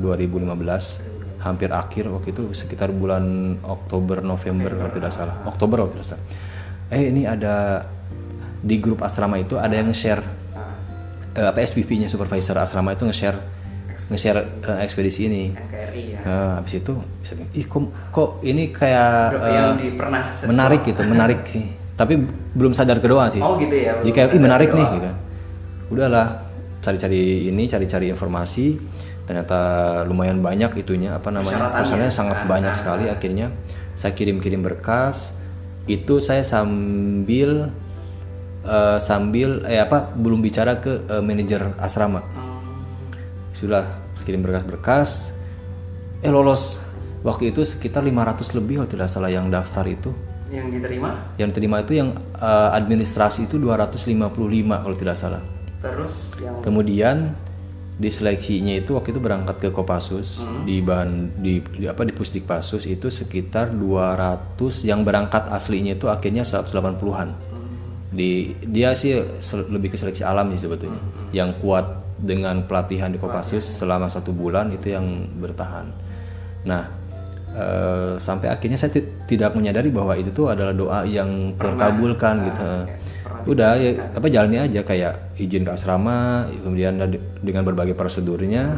[0.04, 5.36] 2015 hampir akhir waktu itu sekitar bulan Oktober November kalau tidak salah.
[5.48, 6.26] Oktober kalau tidak salah.
[6.92, 7.88] Eh ini ada
[8.60, 10.20] di grup asrama itu ada yang share
[11.38, 13.38] eh, apa SPP-nya supervisor asrama itu nge-share
[14.10, 19.32] nge-share eh, ekspedisi ini NKRI ya Nah, habis itu bisa ih kok, kok ini kayak
[19.32, 21.66] eh, yang di pernah menarik gitu, menarik sih.
[21.98, 22.14] Tapi
[22.54, 23.42] belum sadar ke doa sih.
[23.42, 25.10] Oh, gitu ya, Jadi kayak ih menarik nih gitu.
[25.98, 26.46] Udahlah,
[26.84, 28.78] cari-cari ini, cari-cari informasi.
[29.26, 29.60] Ternyata
[30.06, 31.74] lumayan banyak itunya apa namanya?
[31.74, 31.84] Persyaratannya.
[31.84, 33.48] Persyaratannya sangat Ah, banyak ah, sekali akhirnya
[33.98, 35.36] saya kirim-kirim berkas.
[35.88, 37.72] Itu saya sambil
[38.68, 42.22] eh, sambil eh apa belum bicara ke eh, manajer asrama.
[43.56, 45.32] Sudah kirim berkas-berkas.
[46.20, 46.84] Eh lolos.
[47.24, 50.12] Waktu itu sekitar 500 lebih kalau tidak salah yang daftar itu.
[50.52, 51.34] Yang diterima?
[51.40, 55.42] Yang terima itu yang eh, administrasi itu 255 kalau tidak salah.
[55.82, 57.32] Terus yang kemudian
[57.98, 62.86] di seleksinya itu waktu itu berangkat ke Kopassus di bahan di, di apa di Pusdikpasus
[62.86, 67.58] itu sekitar 200 yang berangkat aslinya itu akhirnya 180-an
[68.08, 69.20] di dia sih
[69.68, 71.02] lebih ke seleksi alam sih sebetulnya.
[71.36, 71.86] Yang kuat
[72.18, 75.06] dengan pelatihan di Kopassus selama satu bulan itu yang
[75.38, 75.86] bertahan.
[76.66, 76.84] Nah
[77.54, 82.66] eh, sampai akhirnya saya ti- tidak menyadari bahwa itu tuh adalah doa yang terkabulkan gitu.
[83.48, 87.00] udah ya apa jalani aja kayak izin ke asrama kemudian
[87.40, 88.76] dengan berbagai prosedurnya.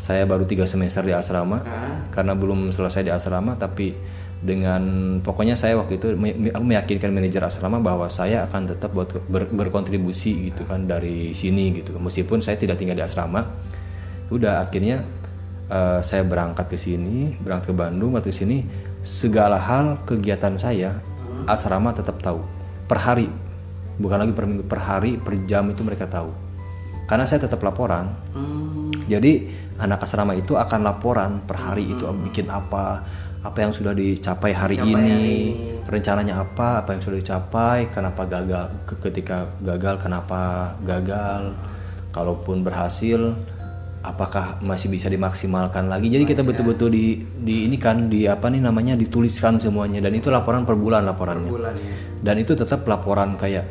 [0.00, 1.60] Saya baru tiga semester di asrama
[2.08, 3.92] karena belum selesai di asrama tapi
[4.40, 4.80] dengan
[5.20, 6.16] pokoknya saya waktu itu
[6.56, 12.00] meyakinkan manajer asrama bahwa saya akan tetap buat ber- berkontribusi gitu kan dari sini gitu.
[12.00, 13.44] Meskipun saya tidak tinggal di asrama
[14.32, 15.04] udah akhirnya
[15.68, 18.64] eh, saya berangkat ke sini berangkat ke Bandung ke sini
[19.04, 20.96] segala hal kegiatan saya
[21.44, 22.40] asrama tetap tahu.
[22.88, 23.28] Per hari
[24.00, 26.32] bukan lagi per minggu per hari per jam itu mereka tahu.
[27.04, 28.08] Karena saya tetap laporan.
[29.10, 33.02] Jadi anak asrama itu akan laporan per hari itu bikin apa
[33.40, 35.20] apa yang sudah dicapai hari ini?
[35.90, 36.86] rencananya apa?
[36.86, 37.90] Apa yang sudah dicapai?
[37.90, 38.70] Kenapa gagal?
[38.86, 41.56] Ke- ketika gagal kenapa gagal?
[42.14, 43.34] Kalaupun berhasil
[44.00, 46.10] apakah masih bisa dimaksimalkan lagi?
[46.10, 49.98] Jadi kita betul-betul di di ini kan di apa nih namanya dituliskan semuanya.
[49.98, 51.50] Dan itu laporan per bulan laporannya.
[51.50, 53.64] Bulan ya dan itu tetap laporan kayak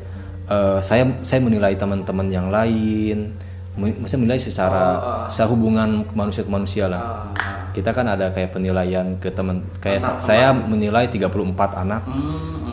[0.49, 3.33] eh, saya saya menilai teman-teman yang lain
[3.75, 4.83] maksudnya menilai secara
[5.27, 7.29] secara hubungan manusia ke manusia lah.
[7.69, 11.29] Kita kan ada kayak penilaian ke teman kayak sa- saya menilai 34
[11.77, 12.01] anak.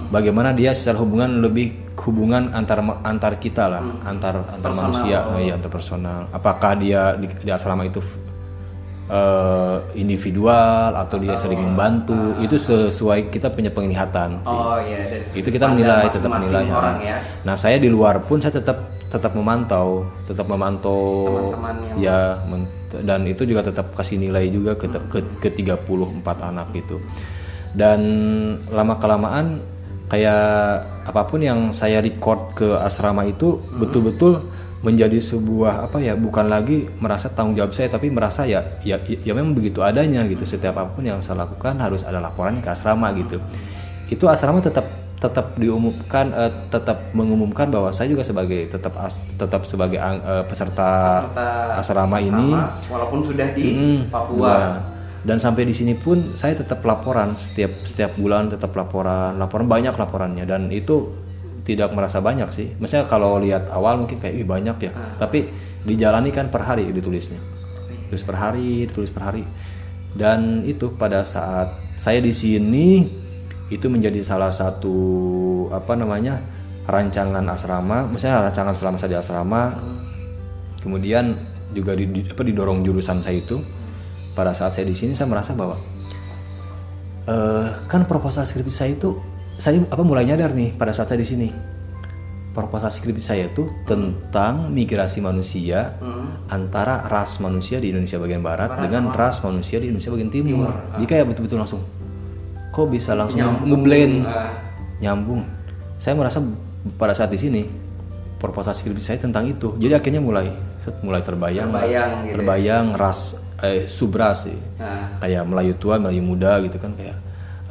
[0.06, 4.84] Bagaimana dia secara hubungan lebih hubungan antar antar kita lah antar antar Personal.
[4.88, 5.18] manusia.
[5.26, 6.20] Oh iya antar personal.
[6.30, 7.98] Apakah dia di, di asrama itu
[9.08, 12.16] eh, individual atau dia sering membantu?
[12.38, 14.50] Itu sesuai kita punya penglihatan sih.
[14.50, 17.16] Oh iya dari itu kita menilai tetap menilai orang ya.
[17.42, 20.98] nah saya di luar pun saya tetap tetap memantau tetap memantau
[21.30, 22.74] Teman-teman yang- ya men-
[23.06, 26.96] dan itu juga tetap kasih nilai juga ke ke, ke 34 anak itu.
[27.76, 28.00] Dan
[28.72, 29.60] lama kelamaan
[30.06, 30.40] kayak
[31.04, 33.82] apa pun yang saya record ke asrama itu Hmm.
[33.82, 34.32] betul-betul
[34.80, 39.32] menjadi sebuah apa ya bukan lagi merasa tanggung jawab saya tapi merasa ya ya ya
[39.34, 40.46] memang begitu adanya gitu.
[40.46, 43.42] Setiap apa pun yang saya lakukan harus ada laporannya ke asrama gitu.
[44.08, 44.86] Itu asrama tetap
[45.26, 50.44] tetap diumumkan eh, tetap mengumumkan bahwa saya juga sebagai tetap as- tetap sebagai ang- eh,
[50.44, 52.54] peserta, Serta asrama, ini.
[52.86, 54.46] walaupun sudah di Mm, Papua.
[54.48, 54.74] nah,
[55.22, 59.92] dan sampai di sini pun saya tetap laporan setiap setiap bulan tetap laporan laporan banyak
[59.92, 60.44] laporannya.
[60.44, 61.10] Dan itu
[61.62, 62.78] tidak merasa banyak sih.
[62.78, 64.90] Maksudnya kalau lihat awal mungkin kayak ih banyak ya.
[65.18, 65.50] Tapi
[65.82, 67.42] dijalani kan per hari ditulisnya.
[68.06, 69.42] Tulis per hari ditulis per hari.
[70.14, 73.02] Dan itu pada saat saya di sini
[73.66, 74.94] itu menjadi salah satu
[75.74, 76.38] apa namanya
[76.86, 78.06] rancangan asrama.
[78.06, 79.62] Misalnya rancangan selama saya di asrama.
[80.78, 81.34] Kemudian
[81.74, 83.58] juga di, di- apa didorong jurusan saya itu.
[84.36, 85.80] Pada saat saya di sini saya merasa bahwa
[87.26, 89.16] eh, kan proposal skripsi saya itu
[89.56, 91.48] saya apa mulai nyadar nih pada saat saya di sini.
[92.52, 95.96] Proposal skripsi saya itu tentang migrasi manusia
[96.48, 100.68] antara ras manusia di Indonesia bagian barat dengan ras manusia di Indonesia bagian timur.
[100.96, 101.82] Jika ya betul-betul langsung
[102.76, 104.28] kok bisa langsung ngeblend
[105.00, 105.48] nyambung.
[105.96, 106.44] Saya merasa
[107.00, 107.64] pada saat di sini
[108.36, 109.72] proposal skripsi saya tentang itu.
[109.80, 110.52] Jadi akhirnya mulai
[111.00, 112.34] mulai terbayang Terbayang gitu ya.
[112.36, 113.20] terbayang ras
[113.64, 114.58] eh, subras sih.
[114.76, 115.16] Nah.
[115.18, 117.16] Kayak Melayu tua, Melayu muda gitu kan kayak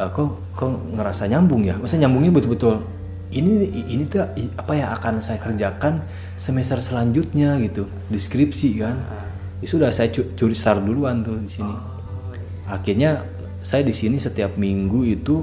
[0.01, 1.77] eh, kok kok ngerasa nyambung ya?
[1.77, 2.81] Maksudnya nyambungnya betul-betul
[3.29, 4.25] ini ini tuh
[4.57, 6.01] apa yang akan saya kerjakan
[6.35, 8.97] semester selanjutnya gitu, deskripsi kan.
[9.63, 11.71] Ya sudah saya cu- curi start duluan tuh di sini.
[12.65, 13.21] Akhirnya
[13.65, 15.41] saya di sini setiap minggu itu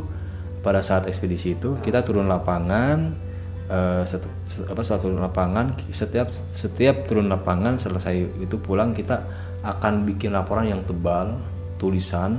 [0.62, 3.10] pada saat ekspedisi itu kita turun lapangan
[3.66, 9.26] eh, set- se- apa turun lapangan setiap setiap turun lapangan selesai itu pulang kita
[9.66, 11.34] akan bikin laporan yang tebal
[11.82, 12.38] tulisan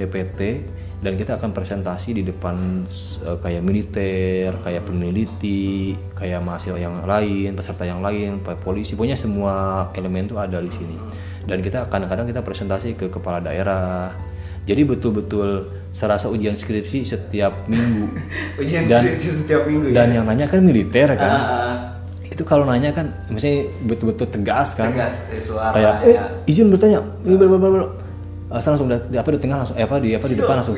[0.00, 0.64] PPT
[0.98, 2.88] dan kita akan presentasi di depan
[3.28, 9.84] eh, kayak militer kayak peneliti kayak mahasiswa yang lain peserta yang lain polisi pokoknya semua
[9.92, 10.96] elemen itu ada di sini.
[11.48, 14.12] Dan kita kadang-kadang kita presentasi ke kepala daerah
[14.68, 15.48] jadi betul-betul
[15.90, 18.12] serasa ujian skripsi setiap minggu
[18.60, 20.20] Ujian dan skripsi setiap minggu dan ya.
[20.20, 21.76] yang nanya kan militer kan Ah,
[22.22, 26.12] itu kalau nanya kan misalnya betul-betul tegas kan tegas eh, suara kayak ya.
[26.12, 26.16] eh
[26.46, 27.84] izin bertanya ini bla bla bla bla."
[28.48, 30.76] Eh, saya langsung di, apa di tengah langsung eh apa di apa di depan langsung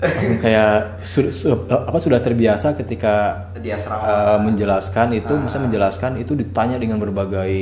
[0.00, 0.72] langsung kayak
[1.02, 3.12] su- su- apa sudah terbiasa ketika
[3.54, 4.00] di asrama.
[4.00, 7.52] eh, menjelaskan itu misalnya menjelaskan itu ditanya dengan berbagai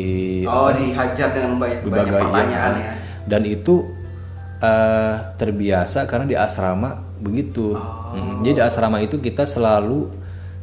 [0.44, 2.92] oh, dihajar dengan banyak, banyak berbagai pertanyaan yang- ya.
[3.26, 3.74] dan itu
[4.58, 8.14] eh, terbiasa karena di asrama begitu Oh.
[8.14, 10.08] Mm, jadi di asrama itu kita selalu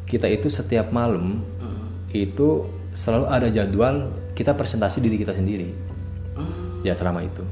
[0.05, 1.87] kita itu setiap malam Hmm.
[2.09, 3.95] itu selalu ada jadwal
[4.31, 5.69] kita presentasi diri kita sendiri
[6.33, 6.79] Hmm.
[6.79, 7.43] di asrama itu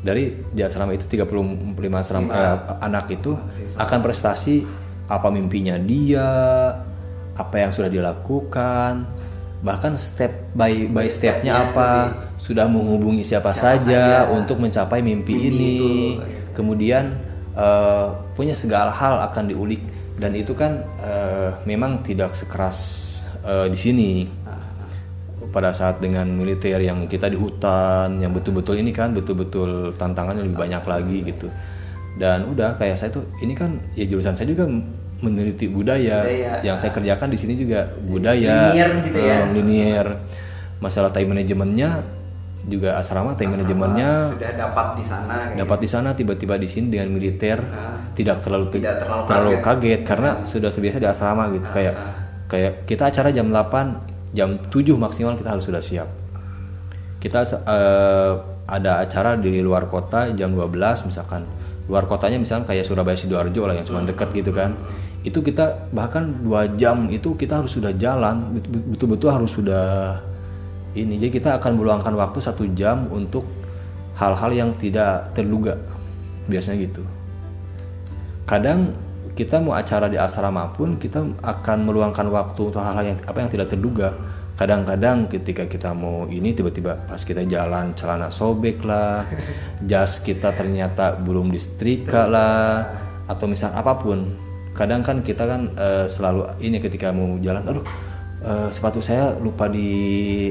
[0.00, 1.60] dari di asrama itu 35
[1.96, 3.36] asrama eh, anak itu
[3.76, 4.64] akan prestasi
[5.06, 6.28] apa mimpinya dia
[7.32, 9.04] apa yang sudah dilakukan
[9.60, 11.88] bahkan step by by stepnya apa
[12.40, 15.76] sudah menghubungi siapa, saja, untuk mencapai mimpi, ini.
[16.56, 17.14] kemudian
[17.54, 19.82] eh, punya segala hal akan diulik.
[20.20, 22.78] Dan itu kan eh, memang tidak sekeras
[23.44, 24.10] eh, di sini.
[25.50, 30.62] Pada saat dengan militer yang kita di hutan yang betul-betul ini kan betul-betul tantangannya lebih
[30.62, 31.50] banyak lagi gitu.
[32.14, 34.70] Dan udah kayak saya tuh ini kan ya jurusan saya juga
[35.18, 36.22] meneliti budaya.
[36.22, 36.52] Budaya.
[36.62, 38.70] yang saya kerjakan di sini juga budaya.
[38.70, 39.38] Linier gitu ya.
[39.50, 40.06] linier.
[40.78, 42.19] Masalah time manajemennya
[42.68, 47.08] juga asrama time manajemennya sudah dapat di sana dapat di sana tiba-tiba di sini dengan
[47.08, 47.58] militer.
[48.10, 48.68] Tidak terlalu.
[48.68, 49.64] Tidak terlalu kaget.
[49.64, 50.00] kaget.
[50.04, 51.94] karena sudah terbiasa di asrama gitu Ah, kayak
[52.50, 56.08] kayak kita acara jam 8 jam 7 maksimal kita harus sudah siap.
[57.16, 58.32] Kita eh,
[58.66, 61.44] ada acara di luar kota jam 12 misalkan.
[61.90, 64.76] Luar kotanya misalkan kayak Surabaya sidoarjo lah yang cuma dekat gitu kan.
[65.20, 70.16] Itu kita bahkan dua jam itu kita harus sudah jalan bet- betul-betul harus sudah
[70.94, 73.46] ini jadi kita akan meluangkan waktu satu jam untuk
[74.18, 75.78] hal-hal yang tidak terduga
[76.50, 77.02] biasanya gitu.
[78.44, 78.90] Kadang
[79.38, 83.50] kita mau acara di asrama pun kita akan meluangkan waktu untuk hal-hal yang apa yang
[83.50, 84.12] tidak terduga
[84.60, 89.24] kadang-kadang ketika kita mau ini tiba-tiba pas kita jalan celana sobek lah
[89.88, 92.84] jas kita ternyata belum disetrika lah
[93.24, 94.50] atau misal apa pun.
[94.76, 97.86] Kadang kan kita kan eh, selalu ini ketika mau jalan aduh
[98.44, 99.90] eh, sepatu saya lupa di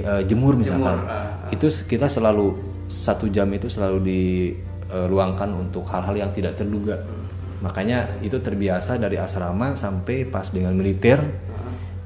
[0.01, 0.97] eh, jemur misalkan.
[1.01, 2.53] Jemur, ah, itu kita selalu
[2.89, 6.97] satu jam itu selalu diluangkan untuk hal-hal yang tidak terduga.
[7.59, 11.21] Makanya itu terbiasa dari asrama sampai pas dengan militer.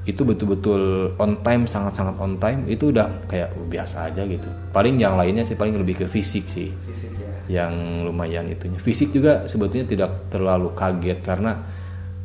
[0.04, 2.68] Itu betul-betul on time sangat-sangat on time.
[2.68, 4.44] Itu udah kayak oh, biasa aja gitu.
[4.76, 6.68] Paling yang lainnya sih paling lebih ke fisik sih.
[6.84, 7.64] Fisik ya.
[7.64, 8.76] Yang lumayan itunya.
[8.76, 11.56] Fisik juga sebetulnya tidak terlalu kaget karena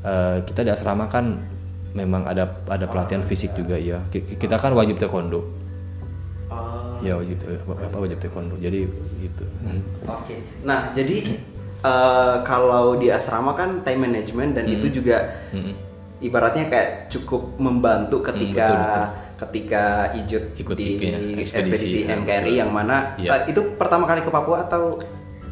[0.03, 1.39] eh, kita di asrama kan
[1.91, 5.41] memang ada ada pelatihan fisik juga ya Ki- kita kan wajib taekwondo
[6.99, 8.83] ya wajib apa wajib taekwondo jadi
[9.19, 9.45] gitu
[10.19, 10.35] Oke.
[10.63, 11.37] Nah, jadi
[11.79, 15.73] eh, kalau di asrama kan time management dan itu juga Mm-mm.
[16.19, 22.19] ibaratnya kayak cukup membantu ketika Hmm, betul, ketika Ijut Ikut di IP-nya, ekspedisi, ekspedisi ya,
[22.19, 22.59] NKRI betul.
[22.59, 23.29] yang mana Iya.
[23.31, 24.99] eh, itu pertama kali ke Papua atau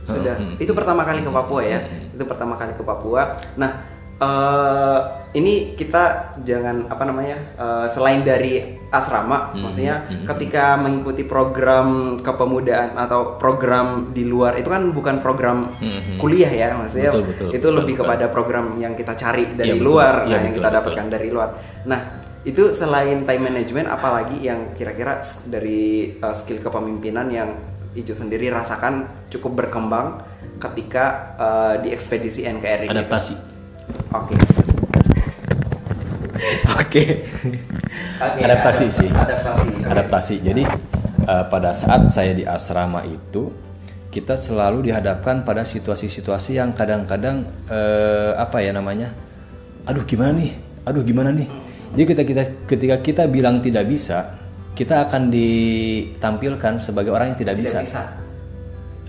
[0.04, 0.36] sudah?
[0.36, 1.80] Hmm, hmm, Itu pertama kali ke Papua ya.
[2.12, 3.22] Itu pertama kali ke Papua.
[3.56, 3.72] Nah,
[4.18, 5.00] eh,
[5.34, 7.38] ini kita jangan apa namanya?
[7.54, 14.56] eh, selain dari asrama, Hmm, maksudnya hmm, ketika mengikuti program kepemudaan atau program di luar
[14.56, 16.18] itu kan bukan program Hmm, hmm.
[16.18, 18.06] kuliah ya, maksudnya Betul, betul, itu betul, lebih betul.
[18.08, 19.86] kepada program yang kita cari dari betul.
[19.86, 20.78] luar, Iya, nah, yang betul, kita betul.
[20.80, 21.50] dapatkan dari luar.
[21.84, 22.00] Nah,
[22.42, 27.50] itu selain time management, apalagi yang kira-kira dari uh, skill kepemimpinan yang
[27.92, 30.22] Ijo sendiri rasakan cukup berkembang
[30.62, 31.06] ketika
[31.36, 32.88] uh, di ekspedisi NKRI.
[33.04, 33.10] gitu?
[34.14, 34.36] Oke.
[36.68, 37.04] oke
[38.42, 39.68] adaptasi adap- sih Adaptasi.
[39.68, 39.90] oke.
[39.90, 40.64] adaptasi jadi
[41.28, 43.52] eh, pada saat saya di asrama itu
[44.08, 49.12] kita selalu dihadapkan pada situasi-situasi yang kadang-kadang eh, apa ya namanya
[49.86, 50.52] aduh gimana nih
[50.84, 51.48] aduh gimana nih
[51.94, 54.36] jadi kita kita ketika kita bilang tidak bisa
[54.78, 58.02] kita akan ditampilkan sebagai orang yang tidak, Tidak bisa, bisa.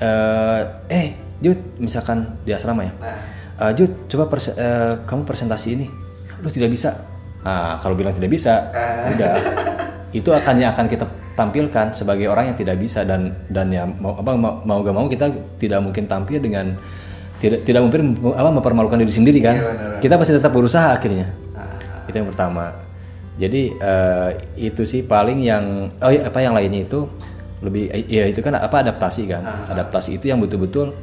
[0.01, 1.09] Eh, eh
[1.39, 3.38] Jud misalkan di asrama ya Nah.
[3.59, 5.87] Eh, Jud coba perse- eh, kamu presentasi ini
[6.39, 6.95] lu tidak bisa
[7.39, 9.15] nah kalau bilang tidak bisa Eh.
[9.15, 9.33] udah
[10.11, 11.03] itu akan yang akan kita
[11.35, 15.07] tampilkan sebagai orang yang tidak bisa dan dan ya mau apa mau, mau gak mau
[15.07, 16.75] kita tidak mungkin tampil dengan
[17.39, 19.99] tidak tidak mungkin apa mempermalukan diri sendiri kan Iya, benar.
[19.99, 22.07] kita pasti tetap berusaha akhirnya Ah.
[22.07, 22.75] itu yang pertama
[23.37, 24.29] jadi eh,
[24.61, 27.07] itu sih paling yang oh iya, apa yang lainnya itu
[27.59, 29.75] lebih ya itu kan apa adaptasi kan Ah.
[29.75, 30.95] adaptasi itu yang betul-betul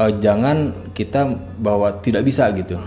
[0.00, 1.26] eh, jangan kita
[1.60, 2.80] bahwa tidak bisa gitu.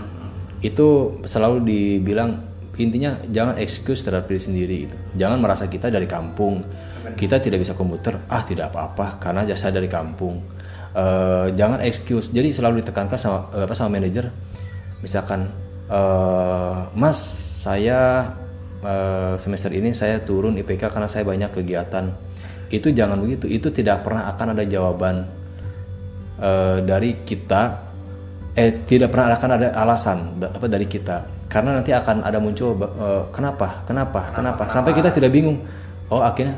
[0.58, 2.48] Itu selalu dibilang
[2.78, 4.96] intinya jangan excuse terhadap diri sendiri gitu.
[5.18, 6.62] Jangan merasa kita dari kampung.
[7.08, 10.58] Kita tidak bisa komputer ah tidak apa-apa karena jasa dari kampung.
[10.98, 12.32] Eh, jangan excuse.
[12.32, 14.32] Jadi selalu ditekankan sama eh, apa sama manajer.
[15.04, 15.46] Misalkan
[15.90, 17.18] eh, Mas
[17.58, 18.32] saya
[19.42, 22.14] semester ini saya turun IPK karena saya banyak kegiatan.
[22.70, 23.50] Itu jangan begitu.
[23.50, 25.26] Itu tidak pernah akan ada jawaban
[26.38, 27.62] eh, dari kita
[28.58, 31.46] eh tidak pernah akan ada alasan apa dari kita.
[31.48, 35.58] Karena nanti akan ada muncul ba- eh, kenapa kenapa kenapa sampai kita tidak bingung.
[36.08, 36.56] Oh akhirnya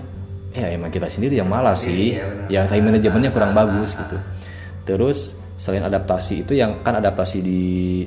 [0.51, 2.19] ya emang kita sendiri yang malas sih.
[2.51, 4.19] yang time manajemennya kurang bagus gitu.
[4.83, 7.61] terus selain adaptasi itu yang kan adaptasi di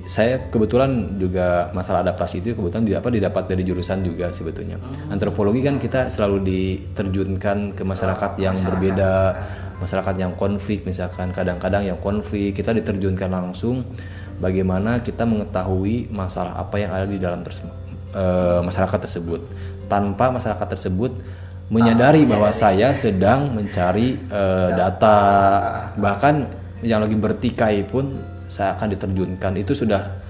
[0.09, 4.81] saya kebetulan juga masalah adaptasi itu kebetulan di, apa didapat dari jurusan juga sebetulnya.
[5.13, 9.11] Antropologi kan kita selalu diterjunkan ke masyarakat yang berbeda
[9.83, 13.83] masyarakat yang konflik misalkan kadang-kadang yang konflik kita diterjunkan langsung
[14.39, 17.65] bagaimana kita mengetahui masalah apa yang ada di dalam terse-
[18.15, 19.41] eh, masyarakat tersebut.
[19.91, 21.11] Tanpa masyarakat tersebut
[21.69, 25.17] menyadari bahwa saya sedang mencari eh, data.
[25.97, 26.35] Bahkan
[26.83, 28.17] yang lagi bertikai pun
[28.51, 29.51] saya akan diterjunkan.
[29.59, 30.23] Itu sudah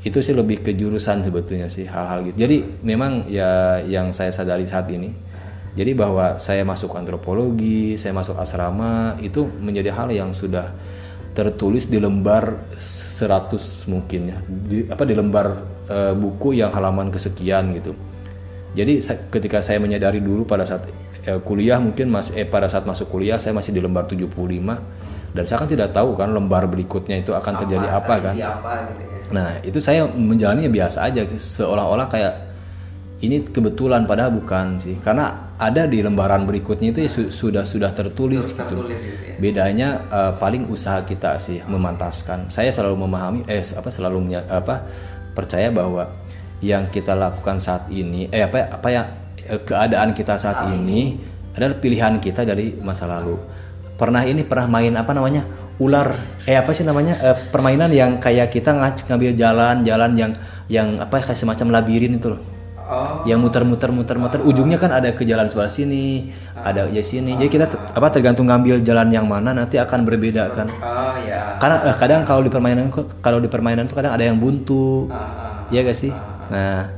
[0.00, 2.48] itu sih lebih ke jurusan sebetulnya sih hal-hal gitu.
[2.48, 5.12] Jadi memang ya yang saya sadari saat ini
[5.74, 10.74] jadi bahwa saya masuk antropologi saya masuk asrama itu menjadi hal yang sudah
[11.30, 15.46] tertulis di lembar 100 mungkin ya di, apa di lembar
[15.86, 17.94] eh, buku yang halaman kesekian gitu
[18.74, 20.90] jadi sa- ketika saya menyadari dulu pada saat
[21.22, 24.26] eh, kuliah mungkin masih eh pada saat masuk kuliah saya masih di lembar 75
[25.30, 28.34] dan saya kan tidak tahu kan lembar berikutnya itu akan terjadi apa, kan.
[28.34, 29.18] Siapa gitu ya.
[29.30, 32.34] Nah, itu saya menjalaninya biasa aja seolah-olah kayak
[33.20, 34.96] ini kebetulan padahal bukan sih.
[34.96, 38.60] Karena ada di lembaran berikutnya itu ya su- sudah sudah tertulis gitu.
[38.64, 39.36] Tertulis gitu ya.
[39.36, 42.48] Bedanya eh, paling usaha kita sih memantaskan.
[42.48, 44.88] Saya selalu memahami eh apa selalu menya- apa
[45.36, 46.08] percaya bahwa
[46.60, 49.06] yang kita lakukan saat ini eh apa apa yang
[49.44, 51.20] eh, keadaan kita saat, ini
[51.52, 53.36] adalah pilihan kita dari masa lalu.
[54.00, 55.44] Pernah ini pernah main apa namanya?
[55.80, 56.12] ular
[56.44, 57.16] eh apa sih namanya?
[57.20, 60.32] Eh, permainan yang kayak kita ngac ngambil jalan-jalan yang
[60.68, 62.40] yang apa kayak semacam labirin itu loh
[62.90, 64.42] Oh, yang muter-muter muter-muter.
[64.42, 67.38] Ujungnya kan ada ke jalan sebelah sini ada ya sini.
[67.38, 70.66] Jadi kita apa tergantung ngambil jalan yang mana nanti akan berbeda kan.
[70.74, 71.54] Oh ya.
[71.62, 72.90] karena eh, kadang kalau di permainan
[73.22, 75.06] kalau di permainan tuh kadang ada yang buntu.
[75.06, 76.10] Ah, Iya gak sih?
[76.50, 76.90] nah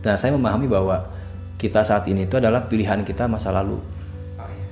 [0.00, 1.12] nah saya memahami bahwa
[1.60, 3.76] kita saat ini itu adalah pilihan kita masa lalu.
[4.40, 4.64] Oh, iya,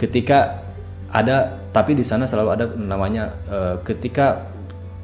[0.00, 0.64] ketika
[1.12, 4.48] ada tapi di sana selalu ada namanya eh, ketika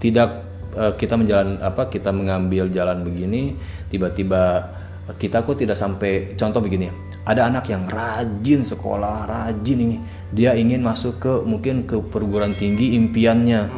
[0.01, 0.44] tidak
[0.75, 3.55] eh, kita menjalan apa kita mengambil jalan begini
[3.89, 4.75] tiba-tiba
[5.21, 6.89] kita kok tidak sampai contoh begini
[7.25, 9.97] ada anak yang rajin sekolah rajin ini
[10.35, 13.71] dia ingin masuk ke mungkin ke perguruan tinggi impiannya.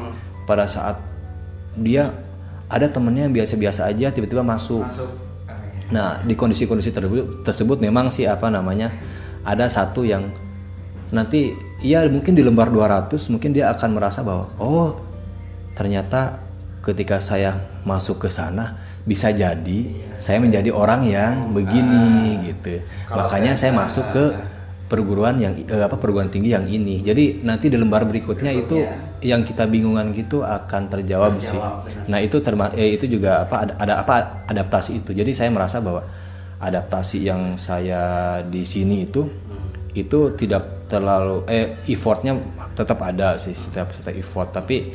[0.49, 0.97] Pada saat
[1.77, 2.09] dia
[2.67, 4.89] ada temennya yang biasa-biasa aja tiba-tiba masuk.
[4.89, 5.11] Masuk.
[5.93, 8.91] Nah, di kondisi-kondisi tersebut, tersebut memang sih apa namanya
[9.47, 10.33] ada satu yang
[11.15, 14.99] nanti ya mungkin di lembar 200 mungkin dia akan merasa bahwa oh
[15.79, 16.43] ternyata
[16.87, 19.79] ketika saya masuk ke sana bisa jadi
[20.19, 22.83] saya menjadi orang yang begini gitu.
[23.11, 24.25] Makanya saya masuk ke
[24.87, 27.03] perguruan yang eh, apa perguruan tinggi yang ini.
[27.03, 28.87] Jadi nanti di lembar berikutnya itu
[29.23, 31.59] yang kita bingungan gitu akan terjawab, sih.
[32.07, 34.15] Nah, itu terma eh, itu juga apa ada, ada apa
[34.47, 35.11] adaptasi itu.
[35.11, 36.07] Jadi saya merasa bahwa
[36.63, 39.27] adaptasi yang saya di sini itu
[39.97, 42.37] itu tidak terlalu eh effortnya
[42.79, 44.93] tetap ada sih setiap setiap effort tapi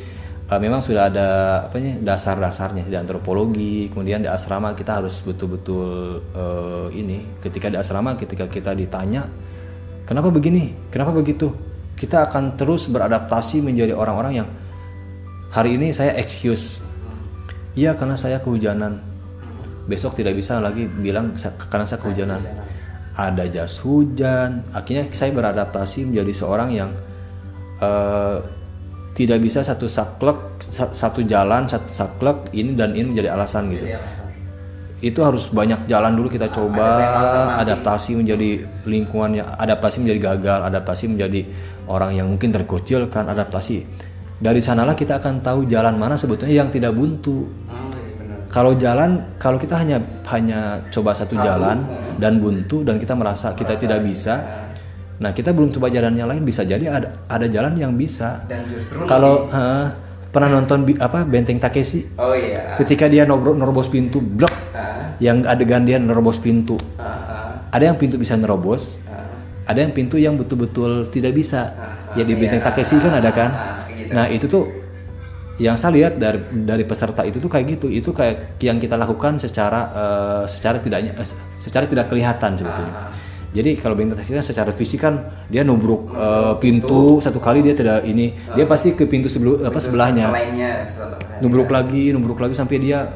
[0.52, 1.28] eh, memang sudah ada
[1.72, 8.20] apa dasar-dasarnya di antropologi kemudian di asrama kita harus betul-betul eh, ini ketika di asrama
[8.20, 9.24] ketika kita ditanya
[10.06, 10.74] kenapa begini?
[10.92, 11.54] Kenapa begitu?
[11.96, 14.48] Kita akan terus beradaptasi menjadi orang-orang yang
[15.54, 16.82] hari ini saya excuse.
[17.72, 19.00] Iya karena saya kehujanan.
[19.88, 22.42] Besok tidak bisa lagi bilang "Sa- karena saya kehujanan.
[23.16, 24.64] Ada jas hujan.
[24.72, 26.90] Akhirnya saya beradaptasi menjadi seorang yang
[27.80, 28.38] eh,
[29.12, 33.84] tidak bisa satu saklek sa- satu jalan satu saklek ini dan ini menjadi alasan gitu.
[33.84, 34.26] Jadi alasan.
[35.02, 36.86] itu harus banyak jalan dulu kita coba
[37.58, 41.40] adaptasi menjadi lingkungan yang adaptasi menjadi gagal adaptasi menjadi
[41.90, 43.82] orang yang mungkin terkocilkan adaptasi.
[44.38, 47.50] Dari sanalah kita akan tahu jalan mana sebetulnya yang tidak buntu.
[47.66, 48.38] Oh, iya benar.
[48.46, 49.10] kalau jalan
[49.42, 49.98] kalau kita hanya
[50.30, 51.82] hanya coba satu, jalan
[52.18, 54.61] dan buntu dan kita merasa kita tidak bisa
[55.22, 58.42] nah kita belum coba jalan yang lain bisa jadi ada ada jalan yang bisa.
[58.50, 59.86] Dan justru kalau eh,
[60.34, 62.18] pernah nonton bi- apa benteng Takeshi?
[62.18, 62.74] Oh iya.
[62.74, 64.50] ketika dia nobro- nerobos pintu blok.
[64.74, 66.74] Ah, yang adegan dia nerobos pintu.
[66.98, 68.98] Ah, ah, ada yang pintu bisa nerobos
[69.62, 71.70] ada yang pintu yang betul-betul tidak bisa.
[72.18, 73.50] Ya di benteng Takeshi kan ada kan?
[73.94, 74.10] Gitu.
[74.12, 74.68] nah itu tuh
[75.62, 77.86] yang saya lihat dari dari peserta itu tuh kayak gitu.
[77.86, 81.28] Itu kayak yang kita lakukan secara eh, secara tidaknya eh,
[81.62, 83.21] secara tidak kelihatan sebetulnya
[83.52, 88.00] jadi kalau benteng kan secara fisik kan dia nubruk eh, pintu satu kali dia tidak
[88.08, 90.72] ini dia pasti ke pintu sebelum apa sebelahnya Selainnya.
[91.44, 93.12] nubruk lagi, nubruk lagi sampai dia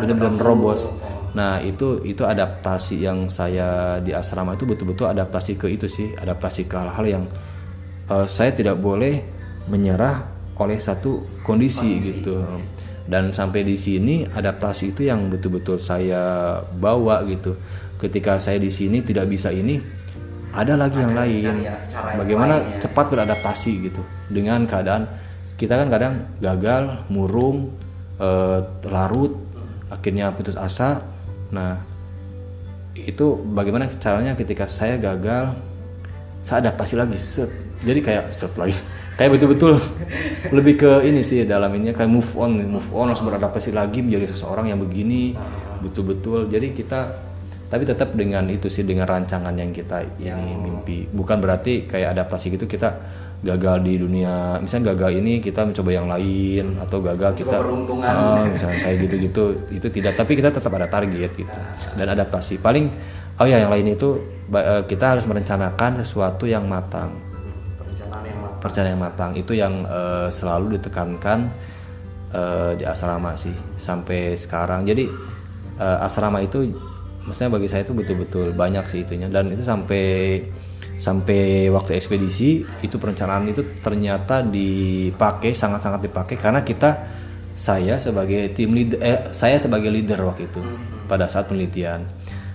[0.00, 0.88] Benar-benar nerobos.
[1.36, 6.64] Nah itu itu adaptasi yang saya di asrama itu betul-betul adaptasi ke itu sih, adaptasi
[6.64, 7.24] ke hal-hal yang
[8.08, 9.20] eh, saya tidak boleh
[9.68, 10.24] menyerah
[10.56, 12.40] oleh satu kondisi, gitu.
[13.06, 17.54] Dan sampai di sini adaptasi itu yang betul-betul saya bawa gitu.
[17.96, 19.80] Ketika saya di sini tidak bisa ini,
[20.52, 21.40] ada lagi yang lain.
[21.40, 22.80] cari cara yang Bagaimana lain ya.
[22.84, 25.04] cepat beradaptasi gitu dengan keadaan
[25.56, 27.72] kita kan kadang gagal, murung,
[28.20, 29.32] eh, larut,
[29.88, 31.00] akhirnya putus asa.
[31.48, 31.80] Nah,
[32.92, 35.56] itu bagaimana caranya ketika saya gagal,
[36.44, 37.48] saya adaptasi lagi, set.
[37.84, 38.76] Jadi kayak set lagi,
[39.20, 39.80] kayak betul-betul
[40.56, 44.32] lebih ke ini sih dalam ini kayak move on, move on harus beradaptasi lagi menjadi
[44.32, 45.36] seseorang yang begini,
[45.84, 46.48] betul-betul.
[46.48, 47.25] Jadi kita
[47.66, 51.10] tapi tetap dengan itu sih dengan rancangan yang kita ini mimpi.
[51.10, 52.94] Bukan berarti kayak adaptasi gitu kita
[53.42, 54.62] gagal di dunia.
[54.62, 58.06] Misalnya gagal ini kita mencoba yang lain atau gagal kita peruntungan.
[58.06, 59.44] Ah, misalnya kayak gitu-gitu.
[59.74, 61.58] Itu tidak tapi kita tetap ada target gitu
[61.98, 62.62] dan adaptasi.
[62.62, 62.86] Paling
[63.42, 64.22] oh ya yang lain itu
[64.54, 67.18] eh, kita harus merencanakan sesuatu yang matang.
[67.82, 68.60] Perencanaan yang matang.
[68.62, 69.30] perencanaan yang matang.
[69.34, 71.38] Itu yang eh, selalu ditekankan
[72.30, 74.86] eh, di asrama sih sampai sekarang.
[74.86, 75.04] Jadi
[75.82, 76.94] eh, asrama itu
[77.26, 80.04] maksudnya bagi saya itu betul-betul banyak sih itunya dan itu sampai
[80.96, 87.04] sampai waktu ekspedisi itu perencanaan itu ternyata dipakai sangat-sangat dipakai karena kita
[87.56, 90.60] saya sebagai tim leader eh, saya sebagai leader waktu itu
[91.04, 92.04] pada saat penelitian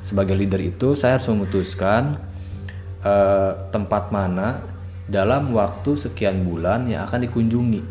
[0.01, 2.17] sebagai leader itu saya harus memutuskan
[3.05, 4.65] eh, tempat mana
[5.05, 7.81] dalam waktu sekian bulan yang akan dikunjungi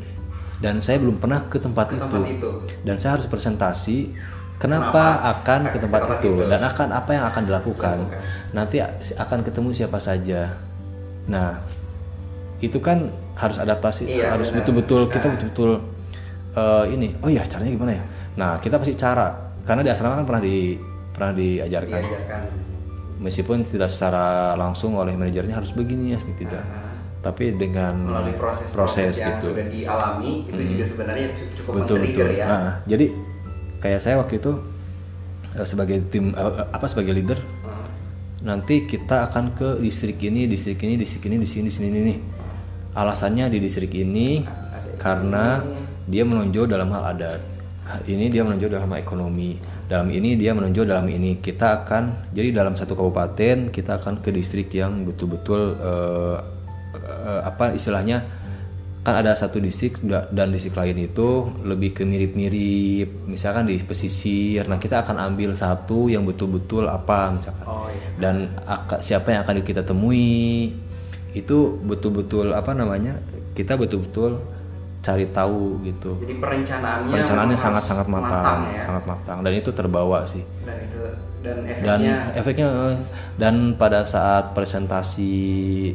[0.61, 2.03] dan saya belum pernah ke tempat, Ke itu.
[2.05, 2.51] tempat itu.
[2.85, 4.13] dan saya harus presentasi
[4.61, 6.45] kenapa, akan ke tempat, itu?
[6.45, 7.97] Dan akan apa yang akan dilakukan?
[8.53, 8.85] Nanti
[9.17, 10.53] akan ketemu siapa saja.
[11.33, 11.57] Nah
[12.61, 13.09] itu kan
[13.41, 15.81] harus adaptasi Iya, harus betul-betul kita betul-betul
[16.53, 18.05] eh, ini oh iya caranya gimana ya?
[18.37, 19.33] Nah kita pasti cara
[19.65, 20.77] karena di asrama kan pernah di
[21.17, 22.01] pernah diajarkan.
[22.05, 22.43] Diajarkan.
[23.21, 26.65] meskipun tidak secara langsung oleh manajernya harus begini ya tidak.
[27.21, 29.53] Tapi dengan melalui proses-proses yang gitu.
[29.53, 32.41] sudah dialami itu juga sebenarnya cu- cukup betul men-trigger betul.
[32.41, 32.47] ya.
[32.49, 33.07] nah jadi
[33.81, 34.61] kayak saya waktu itu
[35.57, 37.41] eh, sebagai tim eh, apa sebagai leader
[38.41, 42.17] nanti kita akan ke distrik ini distrik ini distrik ini di sini sini ini.
[42.97, 44.43] Alasannya di distrik ini
[44.97, 45.63] karena
[46.09, 47.41] dia menonjol dalam hal adat.
[48.07, 49.59] Ini dia menonjol dalam hal ekonomi.
[49.87, 51.39] Dalam ini dia menonjol dalam ini.
[51.39, 56.39] Kita akan jadi dalam satu kabupaten kita akan ke distrik yang betul-betul eh,
[56.97, 58.40] eh, apa istilahnya
[59.01, 63.25] kan ada satu distrik da- dan distrik lain itu lebih ke mirip-mirip.
[63.25, 67.67] Misalkan di pesisir nah kita akan ambil satu yang betul-betul apa misalkan.
[67.67, 68.09] Oh iya.
[68.21, 68.53] dan
[69.01, 70.77] siapa yang akan kita temui
[71.33, 73.17] itu betul-betul apa namanya
[73.57, 74.43] kita betul-betul
[75.01, 76.21] cari tahu gitu.
[76.21, 78.83] Jadi perencanaannya perencanaannya memang sangat-sangat harus matang, ya.
[78.85, 79.39] sangat matang.
[79.41, 80.45] Dan itu terbawa sih.
[80.61, 81.01] Dan itu
[81.41, 82.17] dan dan efeknya?
[82.37, 82.97] efeknya eh,
[83.41, 85.33] dan pada saat presentasi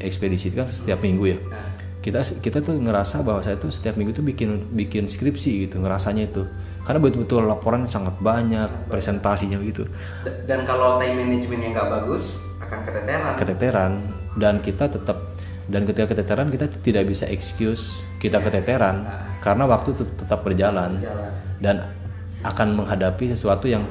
[0.02, 1.40] ekspedisi itu kan setiap minggu ya.
[1.46, 1.75] Nah.
[2.06, 6.30] Kita kita tuh ngerasa bahwa saya tuh setiap minggu tuh bikin bikin skripsi gitu ngerasanya
[6.30, 6.46] itu.
[6.86, 9.90] Karena betul-betul laporan sangat banyak presentasinya gitu.
[10.46, 13.34] Dan kalau time managementnya nggak bagus akan keteteran.
[13.42, 13.92] keteteran.
[14.38, 15.18] Dan kita tetap
[15.66, 19.02] dan ketika keteteran kita tidak bisa excuse kita keteteran.
[19.42, 21.02] Karena waktu tet- tetap berjalan.
[21.02, 21.32] Jalan.
[21.58, 21.76] dan
[22.46, 23.82] akan menghadapi sesuatu yang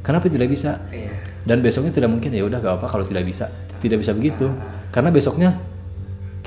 [0.00, 0.80] kenapa tidak bisa?
[0.88, 1.12] Iya.
[1.44, 2.32] dan besoknya tidak mungkin.
[2.32, 3.52] Ya udah gak apa kalau tidak bisa.
[3.84, 4.48] Tidak bisa begitu.
[4.88, 5.67] Karena besoknya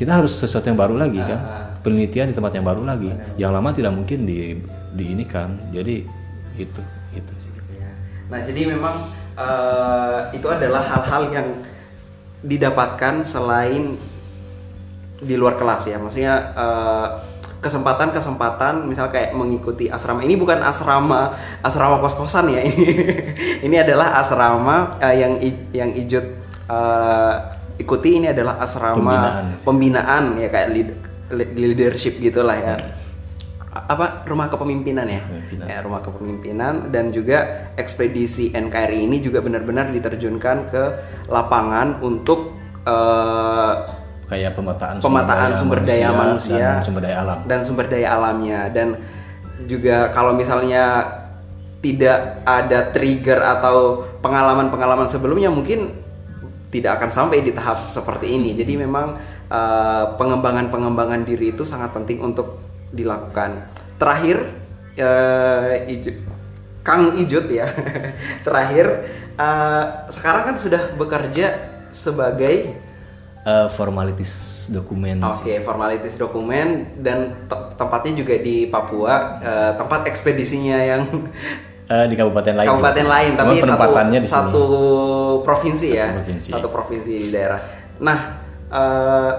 [0.01, 3.69] kita harus sesuatu yang baru lagi kan penelitian di tempat yang baru lagi yang lama
[3.69, 4.57] tidak mungkin di
[4.97, 6.01] di ini kan jadi
[6.57, 6.81] itu
[7.13, 7.33] itu.
[7.77, 7.91] Iya.
[8.33, 8.95] Nah, jadi memang
[9.37, 11.47] eh, itu adalah hal-hal yang
[12.41, 13.93] didapatkan selain
[15.21, 16.01] di luar kelas ya.
[16.01, 17.07] Maksudnya eh,
[17.61, 20.25] kesempatan-kesempatan misal kayak mengikuti asrama.
[20.25, 22.65] Ini bukan asrama asrama kos-kosan ya.
[22.65, 22.85] Ini
[23.69, 25.33] ini adalah asrama eh, yang
[25.71, 26.25] yang Ijut
[26.73, 27.35] eh,
[27.81, 29.45] ikuti ini adalah asrama Pembinaan.
[29.65, 30.99] pembinaan ya kayak lead-
[31.57, 32.75] leadership gitulah ya.
[33.71, 35.23] Apa rumah kepemimpinan ya?
[35.23, 35.65] Kepemimpinan.
[35.65, 40.83] Ya, rumah kepemimpinan dan juga ekspedisi NKRI ini juga benar-benar diterjunkan ke
[41.31, 42.51] lapangan untuk
[42.83, 43.73] eh,
[44.27, 48.87] kayak pemetaan pemetaan sumber daya manusia, dan sumber daya alam dan sumber daya alamnya dan
[49.67, 51.03] juga kalau misalnya
[51.83, 55.91] tidak ada trigger atau pengalaman-pengalaman sebelumnya mungkin
[56.71, 58.55] tidak akan sampai di tahap seperti ini.
[58.55, 63.67] Jadi memang eh, pengembangan-pengembangan diri itu sangat penting untuk dilakukan.
[63.99, 64.49] Terakhir
[65.87, 66.21] Ijut-
[66.81, 67.67] Kang Ijut ya.
[68.47, 68.85] Terakhir
[69.35, 71.59] eh, sekarang kan sudah bekerja
[71.91, 72.73] sebagai?
[73.41, 75.65] Eh, formalitis dokumen Oke, sih.
[75.65, 81.01] formalitis dokumen dan te- tempatnya juga di Papua, eh, tempat ekspedisinya yang
[81.91, 84.37] Eh, di kabupaten lain kabupaten lain, Cuma tapi satu, penempatannya di sini.
[84.39, 84.63] satu
[85.41, 86.49] provinsi ya, Satu provinsi.
[86.49, 87.59] satu provinsi di daerah.
[87.99, 88.17] Nah,
[88.71, 89.31] eh,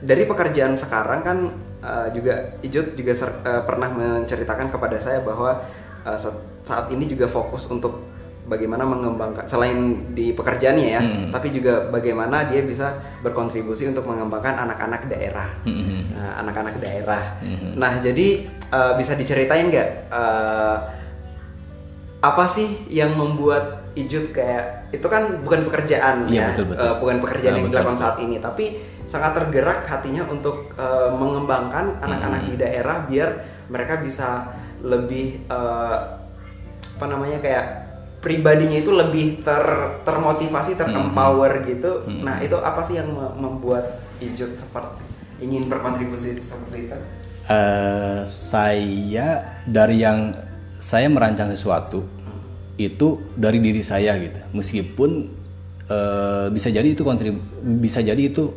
[0.00, 1.38] dari pekerjaan sekarang kan
[1.80, 5.62] eh, juga Ijut juga ser- eh, pernah menceritakan kepada saya bahwa
[6.10, 8.04] sa- saat ini juga fokus untuk
[8.42, 9.78] bagaimana mengembangkan selain
[10.10, 11.28] di pekerjaannya ya, Hmm.
[11.30, 15.48] tapi juga bagaimana dia bisa berkontribusi untuk mengembangkan anak-anak daerah.
[15.62, 15.98] Mhm.
[16.10, 17.38] Nah, anak-anak daerah.
[17.38, 17.78] Mhm.
[17.78, 18.28] Nah, jadi
[18.68, 20.76] eh, bisa diceritain nggak eh,
[22.20, 26.86] apa sih yang membuat Ijut kayak itu kan bukan pekerjaan Iya, ya, betul, betul.
[26.86, 28.64] eh, bukan pekerjaan Ah, yang betul, dilakukan saat ini, tapi
[29.02, 32.48] sangat tergerak hatinya untuk eh, mengembangkan anak-anak Mhm.
[32.48, 33.28] di daerah biar
[33.66, 34.46] mereka bisa
[34.78, 35.96] lebih eh,
[36.94, 37.64] apa namanya kayak
[38.20, 39.64] pribadinya itu lebih ter
[40.04, 42.04] termotivasi, terempower gitu.
[42.06, 42.22] Mhm.
[42.22, 45.02] Nah, itu apa sih yang me- membuat Ijut seperti
[45.40, 46.98] ingin berkontribusi seperti itu?
[47.48, 49.28] Eh, saya
[49.64, 50.30] dari yang
[50.80, 52.02] saya merancang sesuatu
[52.80, 54.40] itu dari diri saya gitu.
[54.56, 55.10] Meskipun
[55.86, 57.36] eh, bisa jadi itu kontrib
[57.84, 58.48] bisa jadi itu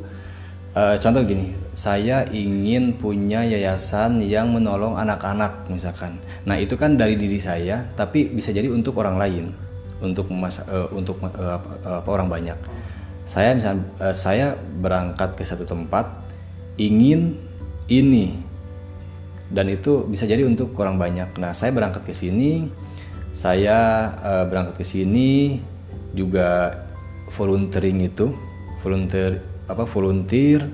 [0.74, 6.16] eh, contoh gini saya ingin punya yayasan yang menolong anak-anak misalkan.
[6.48, 9.46] Nah itu kan dari diri saya tapi bisa jadi untuk orang lain
[10.00, 12.60] untuk mas eh, untuk eh, apa, orang banyak.
[13.28, 16.08] Saya misal eh, saya berangkat ke satu tempat
[16.80, 17.36] ingin
[17.92, 18.53] ini
[19.54, 21.38] dan itu bisa jadi untuk orang banyak.
[21.38, 22.74] Nah, saya berangkat ke sini,
[23.32, 25.62] saya eh, berangkat ke sini
[26.18, 26.74] juga
[27.30, 28.34] volunteering itu,
[28.82, 30.66] volunteer apa volunteer,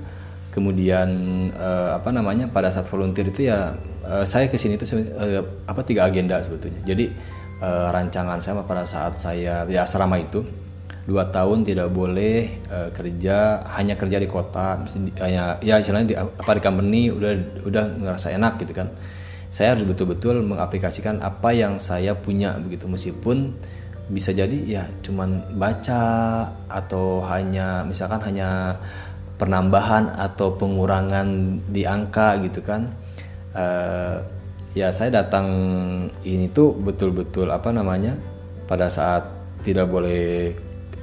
[0.48, 1.08] kemudian
[1.52, 3.76] eh, apa namanya pada saat volunteer itu ya
[4.08, 6.80] eh, saya ke sini itu eh, apa tiga agenda sebetulnya.
[6.88, 7.12] Jadi
[7.60, 10.40] eh, rancangan saya pada saat saya di asrama itu
[11.10, 14.78] dua tahun tidak boleh eh, kerja hanya kerja di kota.
[14.78, 17.32] Misalnya hanya ya istilahnya di apa di company udah
[17.66, 18.94] udah ngerasa enak gitu kan.
[19.50, 22.86] Saya harus betul-betul mengaplikasikan apa yang saya punya begitu.
[22.86, 23.50] Meskipun
[24.06, 26.02] bisa jadi ya cuman baca
[26.70, 28.78] atau hanya misalkan hanya
[29.34, 32.86] penambahan atau pengurangan di angka gitu kan.
[33.58, 34.16] Eh,
[34.78, 35.50] ya saya datang
[36.22, 38.14] ini tuh betul-betul apa namanya
[38.70, 39.26] pada saat
[39.66, 40.54] tidak boleh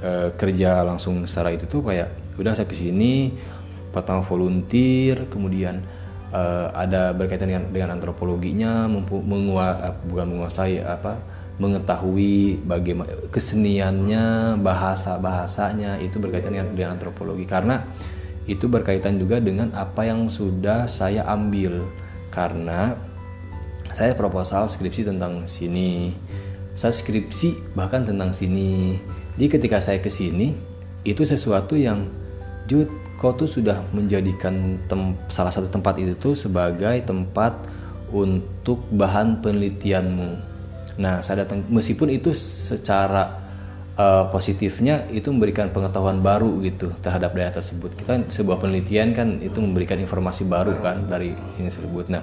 [0.02, 3.34] eh, kerja langsung secara itu tuh kayak udah saya ke sini
[3.90, 5.82] pertama volunteer kemudian
[6.30, 11.18] eh, ada berkaitan dengan dengan antropologinya mempu- mengua, eh, bukan menguasai apa
[11.58, 17.50] mengetahui bagaimana keseniannya bahasa bahasanya itu berkaitan dengan, dengan antropologi.
[17.50, 17.82] Karena
[18.46, 21.82] itu berkaitan juga dengan apa yang sudah saya ambil.
[22.30, 22.94] Karena
[23.90, 26.14] saya proposal skripsi tentang sini
[26.78, 28.94] saya skripsi bahkan tentang sini
[29.38, 30.50] jadi ketika saya ke sini
[31.06, 32.10] itu sesuatu yang
[32.66, 37.54] Jud kau tuh sudah menjadikan tem- salah satu tempat itu tuh sebagai tempat
[38.10, 40.30] untuk bahan penelitianmu
[40.98, 43.48] nah saya datang meskipun itu secara
[43.98, 47.98] uh, positifnya itu memberikan pengetahuan baru gitu terhadap daerah tersebut.
[47.98, 52.06] Kita sebuah penelitian kan itu memberikan informasi baru kan dari ini tersebut.
[52.08, 52.22] Nah,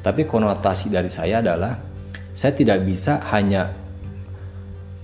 [0.00, 1.74] tapi konotasi dari saya adalah
[2.38, 3.74] saya tidak bisa hanya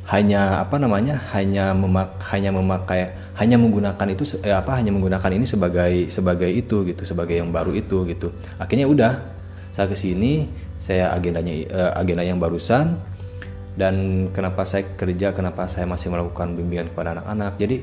[0.05, 5.49] hanya apa namanya hanya memak hanya memakai hanya menggunakan itu eh, apa hanya menggunakan ini
[5.49, 8.31] sebagai sebagai itu gitu sebagai yang baru itu gitu.
[8.61, 9.13] Akhirnya udah
[9.73, 10.47] saya ke sini
[10.77, 13.01] saya agendanya eh, agenda yang barusan
[13.75, 17.57] dan kenapa saya kerja kenapa saya masih melakukan bimbingan kepada anak-anak.
[17.57, 17.77] Jadi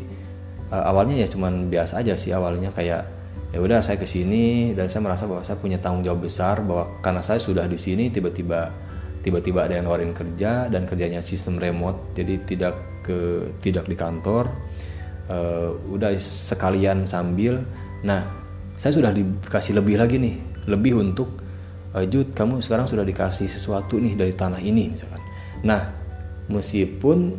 [0.71, 3.03] eh, awalnya ya cuman biasa aja sih awalnya kayak
[3.51, 6.87] ya udah saya ke sini dan saya merasa bahwa saya punya tanggung jawab besar bahwa
[7.03, 8.71] karena saya sudah di sini tiba-tiba
[9.21, 14.49] tiba-tiba ada yang nawarin kerja dan kerjanya sistem remote jadi tidak ke tidak di kantor.
[15.29, 17.61] Eh, udah sekalian sambil.
[18.03, 18.25] Nah
[18.75, 20.35] saya sudah dikasih lebih lagi nih
[20.67, 21.39] lebih untuk
[21.93, 25.21] eh, Jud kamu sekarang sudah dikasih sesuatu nih dari tanah ini misalkan.
[25.63, 25.81] Nah
[26.49, 27.37] meskipun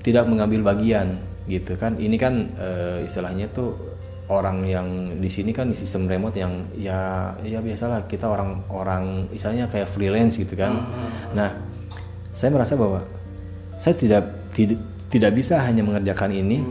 [0.00, 3.74] tidak mengambil bagian gitu kan ini kan eh, istilahnya tuh
[4.30, 4.86] orang yang
[5.18, 10.38] di sini kan di sistem remote yang ya ya biasalah kita orang-orang misalnya kayak freelance
[10.38, 10.86] gitu kan.
[11.34, 11.58] Nah
[12.30, 13.02] saya merasa bahwa
[13.82, 14.78] saya tidak tidak
[15.10, 16.62] tidak bisa hanya mengerjakan ini.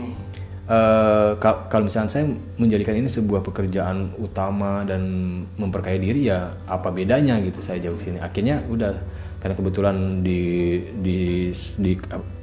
[0.70, 5.02] Eh, kal- kalau misalnya saya menjadikan ini sebuah pekerjaan utama dan
[5.58, 8.22] memperkaya diri ya apa bedanya gitu saya jauh sini.
[8.22, 8.94] Akhirnya udah
[9.42, 10.40] karena kebetulan di
[11.00, 11.50] di
[11.80, 11.92] di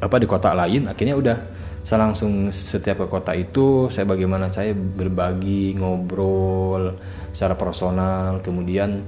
[0.04, 1.38] apa di kota lain akhirnya udah
[1.88, 7.00] saya langsung setiap ke kota itu saya bagaimana saya berbagi ngobrol
[7.32, 8.44] secara personal.
[8.44, 9.08] Kemudian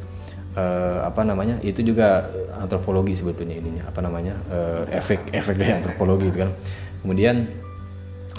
[0.55, 6.32] eh, apa namanya itu juga antropologi sebetulnya ininya apa namanya eh, efek efek dari antropologi
[6.32, 6.55] gitu kan.
[7.03, 7.51] Kemudian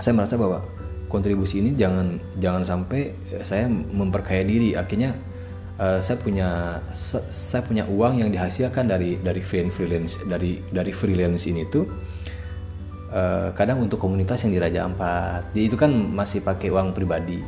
[0.00, 0.64] saya merasa bahwa
[1.12, 3.12] kontribusi ini jangan jangan sampai
[3.44, 4.72] saya memperkaya diri.
[4.72, 5.20] Akhirnya
[5.76, 11.68] eh, saya punya saya punya uang yang dihasilkan dari dari freelance dari dari freelance ini
[11.68, 11.84] tuh
[13.12, 15.52] eh, kadang untuk komunitas yang di Raja Ampat.
[15.52, 17.42] Jadi itu kan masih pakai uang pribadi.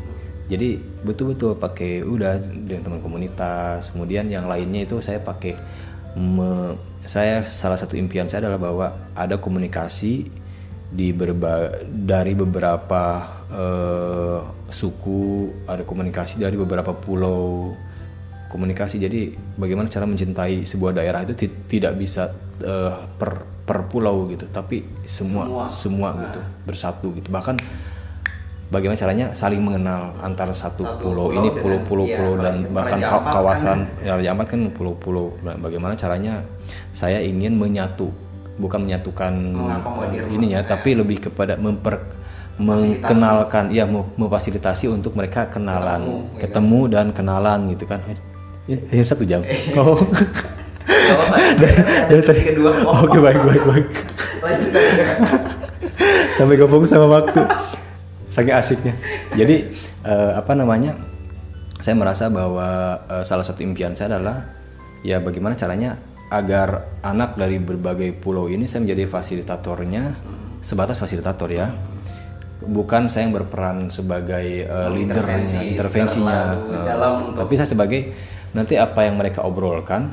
[0.50, 3.94] Jadi betul-betul pakai udah dengan teman komunitas.
[3.94, 5.56] Kemudian yang lainnya itu saya pakai
[6.18, 8.86] me- saya salah satu impian saya adalah bahwa
[9.16, 10.30] ada komunikasi
[10.92, 14.38] di berba dari beberapa eh,
[14.68, 17.72] suku ada komunikasi dari beberapa pulau
[18.52, 19.00] komunikasi.
[19.00, 19.20] Jadi
[19.56, 22.28] bagaimana cara mencintai sebuah daerah itu ti- tidak bisa
[22.60, 27.32] eh, per per pulau gitu tapi semua semua, gitu bersatu gitu.
[27.32, 27.56] Bahkan
[28.68, 32.54] bagaimana caranya saling mengenal antara satu, Satu pulau, pulau ini dengan- pulau-pulau iya, pulau dan
[32.68, 33.22] bahkan kan.
[33.30, 35.36] kawasan ya, Raja Ampat kan pulau-pulau.
[35.40, 36.44] Nah, bagaimana caranya
[36.92, 38.12] saya ingin menyatu
[38.52, 39.32] bukan menyatukan
[40.28, 42.04] ininya tapi lebih kepada memper
[42.60, 46.40] mengenalkan ya mem- memfasilitasi untuk mereka kenalan Ketemu, gitu.
[46.40, 48.00] ketemu dan kenalan gitu kan
[48.66, 49.42] ya, ya, satu jam.
[49.78, 49.98] Oh.
[51.62, 51.78] Dari,
[52.10, 52.40] dari tadi.
[52.42, 53.86] kedua oke baik baik baik.
[54.42, 54.72] Lanjut
[56.36, 57.38] sampai gak fokus sama waktu.
[58.32, 58.94] Saking asiknya.
[59.36, 59.70] Jadi
[60.02, 60.98] eh, apa namanya
[61.78, 64.42] saya merasa bahwa eh, salah satu impian saya adalah
[65.06, 66.02] ya bagaimana caranya
[66.32, 70.18] agar anak dari berbagai pulau ini saya menjadi fasilitatornya
[70.64, 71.70] sebatas fasilitator ya.
[72.62, 76.58] Bukan saya yang berperan sebagai eh, leader Intervensi, intervensinya.
[76.58, 78.00] terlalu Eh, dalam tapi saya sebagai
[78.52, 80.12] nanti apa yang mereka obrolkan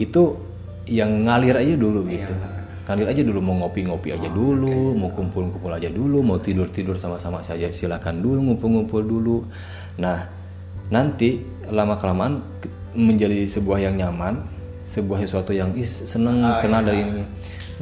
[0.00, 0.36] itu
[0.88, 2.34] yang ngalir aja dulu gitu.
[2.86, 7.68] Ngalir aja dulu mau ngopi-ngopi aja dulu mau kumpul-kumpul aja dulu mau tidur-tidur sama-sama saja
[7.74, 9.36] silakan dulu ngumpul-ngumpul dulu.
[9.98, 10.30] Nah
[10.88, 12.40] nanti lama kelamaan
[12.96, 14.40] menjadi sebuah yang nyaman
[14.86, 17.22] sebuah sesuatu yang ih seneng kenal dari ini.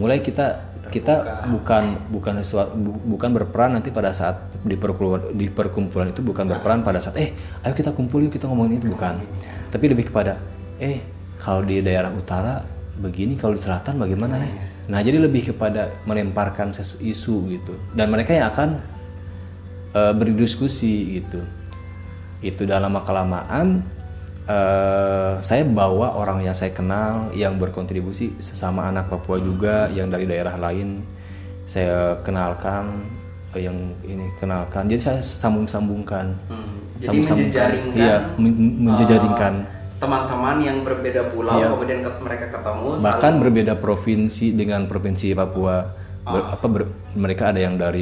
[0.00, 2.40] Mulai kita kita bukan bukan
[3.06, 7.32] bukan berperan nanti pada saat di perkumpulan di perkumpulan itu bukan berperan pada saat eh
[7.64, 8.88] ayo kita kumpul yuk kita ngomongin itu.
[8.90, 9.20] Bukan.
[9.70, 10.40] Tapi lebih kepada
[10.82, 11.00] eh
[11.40, 12.64] kalau di daerah utara
[12.98, 14.48] begini kalau di selatan bagaimana ya?
[14.90, 17.74] Nah jadi lebih kepada melemparkan isu gitu.
[17.96, 18.80] Dan mereka yang akan
[19.94, 21.40] eh, berdiskusi gitu.
[22.44, 23.93] Itu dalam lama kelamaan
[24.46, 30.24] eh, saya bawa orang yang saya kenal yang berkontribusi sesama anak Papua juga yang dari
[30.24, 31.00] daerah lain.
[31.64, 33.08] Saya kenalkan
[33.52, 34.84] eh, yang ini kenalkan.
[34.84, 36.36] Jadi saya sambung-sambungkan.
[36.46, 36.76] Hmm.
[36.94, 37.50] Jadi Sambung-sambungkan.
[37.50, 39.54] menjejaringkan iya men- menjejaringkan.
[39.60, 41.66] uh, teman-teman yang berbeda pulau Iya.
[41.70, 45.76] kemudian ke- mereka ketemu bahkan saling- berbeda provinsi dengan provinsi Papua.
[46.24, 48.00] Ber- apa ber- mereka ada yang dari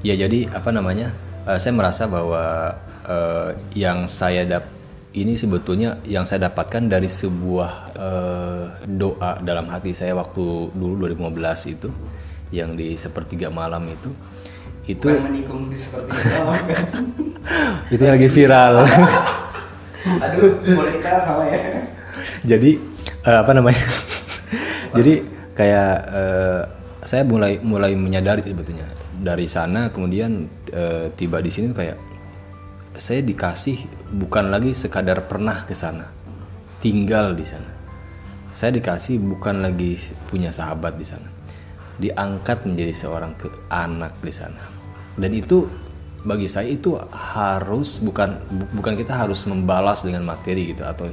[0.00, 1.14] ya jadi apa namanya
[1.46, 2.76] eh, saya merasa bahwa
[3.06, 4.64] eh, yang saya dap
[5.12, 11.74] ini sebetulnya yang saya dapatkan dari sebuah eh, doa dalam hati saya waktu dulu 2015
[11.74, 11.90] itu
[12.52, 14.10] yang di sepertiga malam itu
[14.82, 16.34] itu menikung di seperti itu
[17.94, 18.74] itu yang lagi viral.
[20.26, 21.60] Aduh boleh kita sama ya?
[22.42, 22.70] Jadi
[23.22, 23.84] eh, apa namanya?
[24.98, 25.14] Jadi
[25.54, 26.62] kayak eh,
[27.06, 31.98] saya mulai mulai menyadari sebetulnya dari sana kemudian eh, tiba di sini kayak
[32.96, 36.22] saya dikasih bukan lagi sekadar pernah ke sana
[36.82, 37.70] tinggal di sana.
[38.52, 39.96] Saya dikasih bukan lagi
[40.28, 41.30] punya sahabat di sana.
[41.96, 44.60] Diangkat menjadi seorang ke anak di sana.
[45.16, 45.64] Dan itu
[46.26, 51.08] bagi saya itu harus bukan bu- bukan kita harus membalas dengan materi gitu atau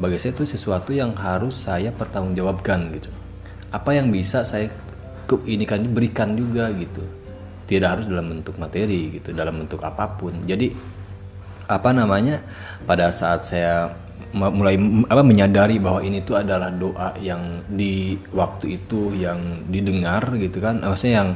[0.00, 3.12] bagi saya itu sesuatu yang harus saya pertanggungjawabkan gitu.
[3.70, 4.72] Apa yang bisa saya
[5.46, 7.23] ini kan berikan juga gitu
[7.64, 10.36] tidak harus dalam bentuk materi gitu dalam bentuk apa pun.
[10.44, 10.72] Jadi
[11.64, 12.44] apa namanya
[12.84, 13.88] pada saat saya
[14.34, 14.74] mulai
[15.06, 20.82] apa menyadari bahwa ini tuh adalah doa yang di waktu itu yang didengar gitu kan
[20.82, 21.30] maksudnya yang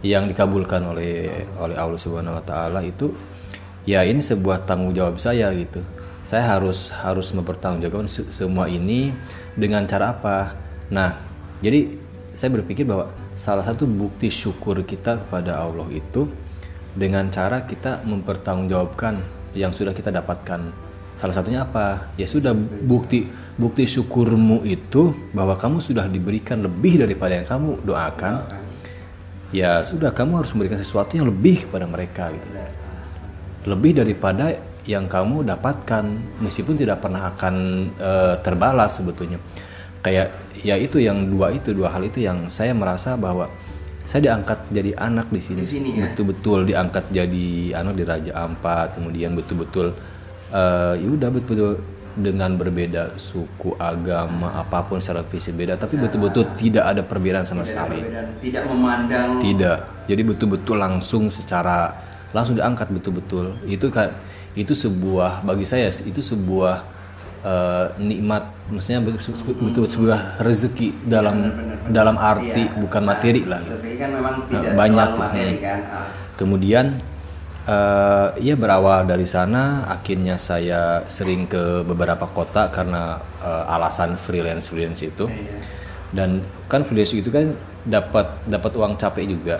[0.00, 3.14] yang dikabulkan oleh oleh Allah Subhanahu wa taala itu
[3.86, 5.80] ya ini sebuah tanggung jawab saya gitu.
[6.26, 9.10] Saya harus harus mempertanggungjawabkan se- semua ini
[9.58, 10.54] dengan cara apa?
[10.90, 11.18] Nah
[11.60, 11.98] jadi
[12.34, 16.28] saya berpikir bahwa salah satu bukti syukur kita kepada Allah itu
[16.92, 19.16] dengan cara kita mempertanggungjawabkan
[19.56, 20.60] yang sudah kita dapatkan.
[21.16, 22.12] Salah satunya apa?
[22.20, 22.52] Ya sudah
[22.84, 23.24] bukti
[23.56, 28.44] bukti syukurmu itu bahwa kamu sudah diberikan lebih daripada yang kamu doakan.
[29.56, 32.48] Ya sudah kamu harus memberikan sesuatu yang lebih kepada mereka gitu.
[33.64, 34.52] Lebih daripada
[34.84, 36.04] yang kamu dapatkan
[36.44, 37.54] meskipun tidak pernah akan
[37.96, 39.40] eh, terbalas sebetulnya.
[40.00, 40.32] Kayak
[40.64, 43.48] ya itu yang dua itu dua hal itu yang saya merasa bahwa
[44.08, 46.08] saya diangkat jadi anak di sini, Di sini, ya?
[46.10, 47.48] betul-betul diangkat jadi
[47.78, 49.92] anak di Raja Ampat kemudian betul-betul
[50.50, 51.78] eh ya udah betul-betul
[52.18, 57.62] dengan berbeda suku agama apa pun secara fisik beda tapi betul-betul tidak ada perbedaan sama
[57.62, 57.98] Tidak sekali.
[58.42, 59.38] tidak memandang.
[59.38, 59.78] Tidak.
[60.10, 61.94] Jadi betul-betul langsung secara
[62.34, 63.62] langsung diangkat betul-betul.
[63.62, 64.10] Itu kan
[64.58, 66.82] itu sebuah bagi saya itu sebuah
[67.40, 71.36] eh, nikmat maksudnya betul sebuah rezeki dalam
[71.88, 72.76] dalam arti Iya.
[72.78, 76.06] bukan materi lah rezeki kan memang Nah, tidak banyak materi kan Ah.
[76.36, 76.86] Kemudian
[77.68, 84.72] eh ya berawal dari sana, akhirnya saya sering ke beberapa kota karena eh, alasan freelance
[84.72, 85.28] freelance itu.
[85.28, 85.60] Iya.
[86.10, 86.30] Dan
[86.66, 87.52] kan freelance itu kan
[87.84, 89.56] dapat dapat uang capek juga.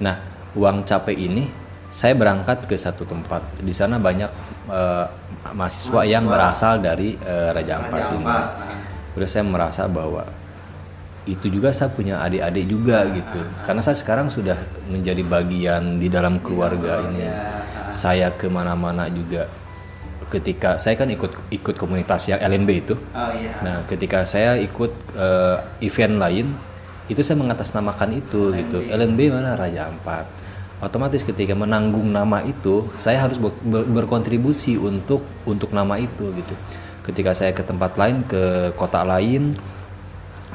[0.00, 0.16] Nah
[0.56, 1.44] uang capek ini
[1.90, 3.42] saya berangkat ke satu tempat.
[3.60, 4.30] Di sana banyak
[4.70, 5.06] eh,
[5.54, 6.32] mahasiswa, yang Mahasiswa.
[6.32, 8.26] berasal dari eh, Raja Ampat ini.
[9.16, 10.28] Udah saya merasa bahwa
[11.26, 13.40] itu juga saya punya adik-adik juga gitu.
[13.66, 14.54] Karena saya sekarang sudah
[14.86, 17.26] menjadi bagian di dalam keluarga ini.
[17.86, 19.46] saya ke mana-mana juga.
[20.26, 22.94] Ketika saya kan ikut ikut komunitas yang LNB itu.
[23.14, 23.62] Oh iya.
[23.62, 26.46] Nah ketika saya ikut eh, event lain
[27.06, 28.82] itu saya mengatasnamakan itu gitu.
[28.90, 29.54] LNB mana?
[29.54, 30.26] Raja Ampat
[30.76, 36.54] otomatis ketika menanggung nama itu saya harus ber- ber- berkontribusi untuk untuk nama itu gitu.
[37.06, 39.56] Ketika saya ke tempat lain ke kota lain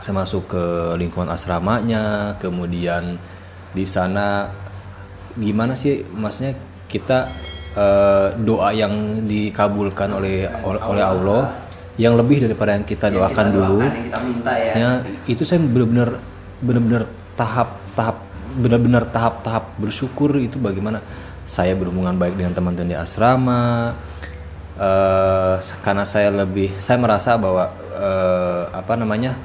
[0.01, 0.63] saya masuk ke
[0.97, 3.21] lingkungan asramanya kemudian
[3.71, 4.49] di sana
[5.37, 6.57] gimana sih maksudnya
[6.89, 7.29] kita
[7.77, 11.41] eh, doa yang dikabulkan oleh oleh, oleh Allah
[11.95, 13.77] yang lebih daripada yang kita Yang doakan kita dulu.
[13.79, 14.73] yang kita minta ya.
[14.73, 14.89] Ya
[15.29, 16.09] itu saya benar-benar
[16.59, 17.03] benar-benar
[17.37, 18.17] tahap tahap
[18.53, 20.99] benar-benar tahap-tahap bersyukur itu bagaimana?
[21.47, 23.91] Saya berhubungan baik dengan teman-teman di asrama
[24.79, 29.35] eh, karena saya lebih saya merasa bahwa eh, apa namanya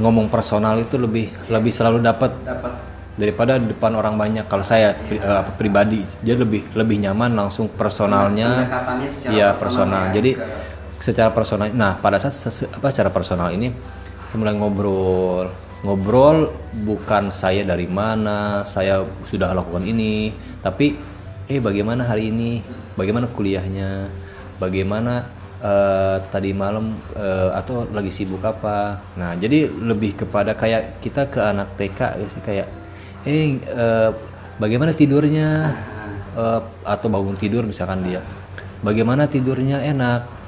[0.00, 2.32] ngomong personal itu lebih lebih selalu dapat
[3.18, 4.44] daripada depan orang banyak.
[4.46, 8.64] Kalau saya pri- eh, apa, pribadi jadi lebih lebih nyaman langsung personalnya.
[9.34, 10.68] Iya personal personal ya, jadi ke-
[11.00, 12.36] secara personal nah pada saat
[12.70, 13.72] apa secara personal ini
[14.28, 15.48] saya mulai ngobrol
[15.80, 16.52] ngobrol
[16.84, 20.96] bukan saya dari mana saya sudah lakukan ini tapi
[21.50, 22.62] eh bagaimana hari ini?
[22.94, 24.06] Bagaimana kuliahnya?
[24.62, 25.26] Bagaimana
[25.58, 29.02] eh, tadi malam eh, atau lagi sibuk apa?
[29.18, 32.00] Nah jadi lebih kepada kayak kita ke anak TK
[32.30, 32.68] sih kayak
[33.26, 34.10] eh eh,
[34.62, 35.74] bagaimana tidurnya?
[36.30, 38.22] Eh, atau bangun tidur misalkan dia
[38.86, 39.82] bagaimana tidurnya?
[39.82, 40.39] Enak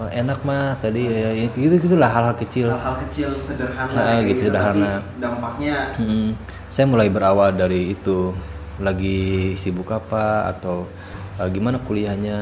[0.00, 2.72] Eh, enak mah tadi ya, ya, gitu gitulah hal-hal kecil.
[2.72, 5.04] Hal-hal kecil sederhana Ah, kayak gitu, sederhana.
[5.04, 6.28] tapi dampaknya Mm,
[6.72, 8.32] saya mulai berawal dari itu.
[8.80, 10.88] Lagi sibuk apa atau
[11.36, 12.38] eh, gimana kuliahnya?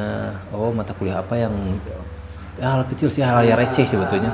[0.55, 1.51] Oh mata kuliah apa yang
[2.63, 4.31] ya, hal kecil sih hal yang receh sebetulnya.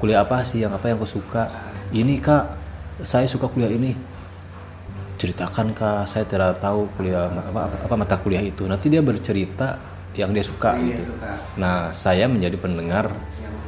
[0.00, 1.52] Kuliah apa sih yang apa yang aku suka?
[1.92, 2.44] Ini kak
[3.04, 3.92] saya suka kuliah ini.
[5.20, 8.64] Ceritakan kak saya tidak tahu kuliah apa, apa, apa mata kuliah itu.
[8.64, 9.76] Nanti dia bercerita
[10.14, 13.10] yang dia suka yang dia gitu suka Nah, saya menjadi pendengar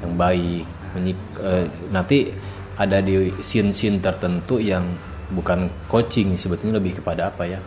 [0.03, 0.65] yang baik.
[0.95, 2.33] Menyik- eh, nanti
[2.77, 4.85] ada di scene-scene tertentu yang
[5.31, 7.61] bukan coaching sebetulnya lebih kepada apa ya?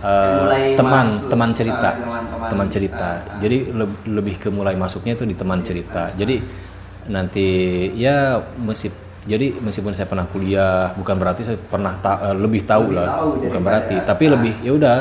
[0.00, 1.28] Mulai teman, masuk.
[1.28, 2.48] teman cerita, Ah, teman-teman.
[2.48, 3.08] teman cerita.
[3.20, 3.38] Ah, ah.
[3.38, 6.08] Jadi le- lebih ke mulai masuknya itu di teman cerita.
[6.16, 6.40] Jadi
[7.10, 7.48] nanti
[7.96, 8.40] ya
[9.20, 13.08] jadi meskipun saya pernah kuliah bukan berarti saya pernah ta- eh, lebih tahu Lebih lah,
[13.12, 13.96] tahu bukan berarti.
[14.00, 14.30] Tapi ah.
[14.40, 14.98] lebih ya udah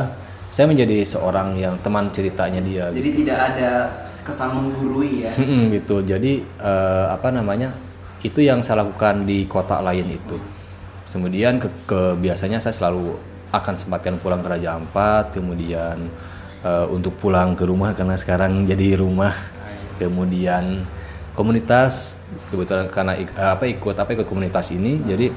[0.49, 2.85] saya menjadi seorang yang teman ceritanya dia.
[2.89, 3.71] jadi tidak ada
[4.25, 6.01] kesan menggurui ya Mm-mm, gitu.
[6.01, 7.73] Jadi eh, apa namanya?
[8.19, 10.37] Itu yang saya lakukan di kota lain itu.
[11.09, 13.15] Kemudian ke, ke- biasanya saya selalu
[13.49, 15.97] akan sempatkan pulang ke Raja Ampat, kemudian
[16.61, 19.33] eh, untuk pulang ke rumah karena sekarang jadi rumah.
[19.97, 20.83] Kemudian
[21.33, 22.19] komunitas
[22.51, 25.31] kebetulan karena ik- eh, apa ikut apa ikut komunitas ini, jadi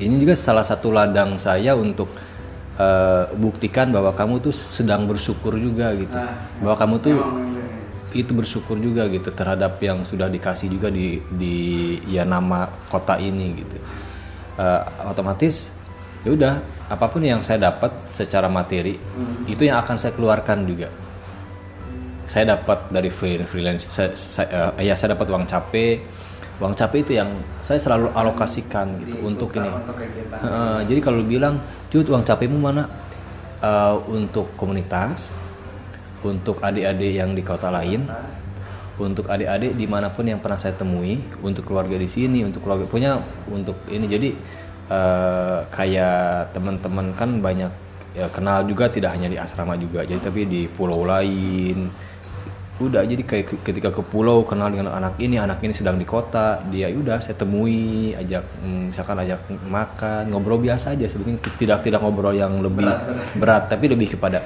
[0.00, 2.08] ini juga salah satu ladang saya untuk
[2.80, 6.16] eh, buktikan bahwa kamu tuh sedang bersyukur juga gitu.
[6.64, 7.12] Bahwa kamu tuh
[8.10, 11.54] itu bersyukur juga gitu terhadap yang sudah dikasih juga di di
[12.08, 13.76] ya nama kota ini gitu.
[14.56, 15.70] Eh, otomatis
[16.20, 16.54] ya udah
[16.88, 18.98] apa pun yang saya dapat secara materi
[19.46, 20.88] itu yang akan saya keluarkan juga.
[22.26, 25.98] Saya dapat dari free- freelance saya, saya- eh, ya saya dapat uang capek
[26.60, 27.32] uang capek itu yang
[27.64, 29.72] saya selalu alokasikan gitu untuk ini.
[29.72, 30.84] untuk kegiatan.
[30.84, 31.56] Jadi kalau bilang,
[31.88, 32.84] Jud uang capekmu mana?
[33.60, 35.36] Eh, untuk komunitas,
[36.24, 38.08] untuk adik-adik yang di kota lain,
[38.96, 42.88] untuk adik-adik di mana pun yang pernah saya temui, untuk keluarga di sini, untuk keluarga
[42.88, 43.20] punya,
[43.52, 44.08] untuk ini.
[44.08, 44.28] Jadi
[44.88, 47.72] eh, kayak teman-teman kan banyak
[48.16, 51.92] ya, kenal juga tidak hanya di asrama juga, jadi tapi di pulau lain,
[52.80, 56.08] udah jadi kayak ke- ketika ke pulau kenal dengan anak ini anak ini sedang di
[56.08, 61.44] kota dia ya udah saya temui ajak mm, misalkan ajak makan ngobrol biasa aja sebetulnya
[61.60, 62.88] tidak tidak ngobrol yang lebih
[63.36, 64.40] berat, tapi lebih kepada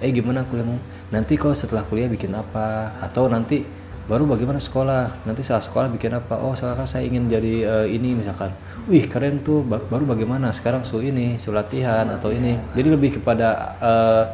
[0.00, 0.76] eh gimana kuliahmu
[1.12, 2.96] nanti kau setelah kuliah bikin apa?
[3.00, 3.62] Atau nanti
[4.06, 5.22] baru bagaimana sekolah?
[5.28, 6.36] Nanti saat sekolah bikin apa?
[6.40, 8.50] Oh sekarang saya ingin jadi eh, ini misalkan.
[8.86, 10.50] Wih keren tuh ba- baru bagaimana?
[10.54, 12.54] Sekarang su ini su latihan atau ini.
[12.74, 14.24] Jadi lebih kepada eh,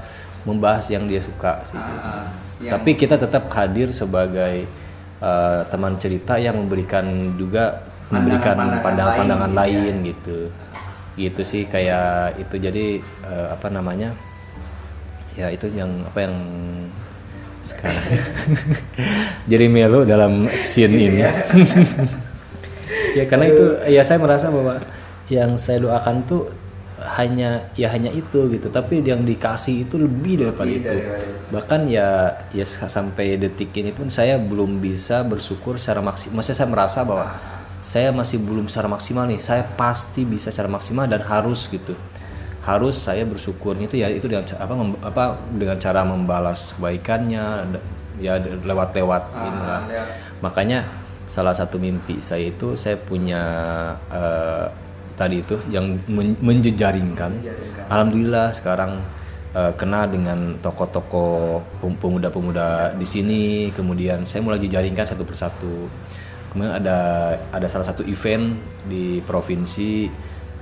[0.43, 1.79] membahas yang dia suka sih.
[1.79, 2.27] Ah,
[2.63, 4.65] yang- tapi kita tetap hadir sebagai
[5.19, 7.83] uh, teman cerita yang memberikan juga
[8.13, 8.55] memberikan
[8.85, 10.39] Pandangan-pandangan lain, lain, gitu.
[11.17, 12.87] Gitu sih kayak itu jadi
[13.25, 14.13] uh, apa namanya?
[15.33, 16.37] Ya itu yang apa yang
[17.65, 18.05] sekarang
[19.51, 21.21] jadi melo dalam scene ini.
[23.19, 24.77] ya karena itu ya saya merasa bahwa
[25.33, 26.53] yang saya doakan tuh
[27.19, 28.67] hanya ya hanya itu gitu.
[28.69, 30.95] Tapi yang dikasih itu lebih daripada Lebih itu.
[30.95, 31.31] itu.
[31.53, 36.71] bahkan ya ya sampai detik ini pun saya belum bisa bersyukur secara maksimal maksudnya saya
[36.73, 37.25] merasa bahwa
[37.83, 39.43] saya masih belum secara maksimal nih.
[39.43, 41.93] Saya pasti bisa secara maksimal dan harus gitu.
[42.63, 43.75] Harus saya bersyukur.
[43.77, 47.75] Itu ya itu dengan apa mem- apa dengan cara membalas kebaikannya
[48.23, 50.09] ya d- lewat-lewat inilah lewat.
[50.39, 50.85] makanya
[51.27, 53.41] salah satu mimpi saya itu saya punya
[54.13, 54.67] eh,
[55.23, 57.39] tadi itu yang men- menjejaringkan.
[57.39, 57.85] Menjejaringkan.
[57.87, 58.99] alhamdulillah sekarang
[59.55, 63.71] eh, kenal dengan tokoh-tokoh pem- pemuda-pemuda di sini.
[63.71, 65.87] Kemudian saya mulai jejaringkan satu persatu.
[66.51, 66.99] Kemudian ada
[67.55, 68.59] ada salah satu event
[68.91, 70.11] di provinsi.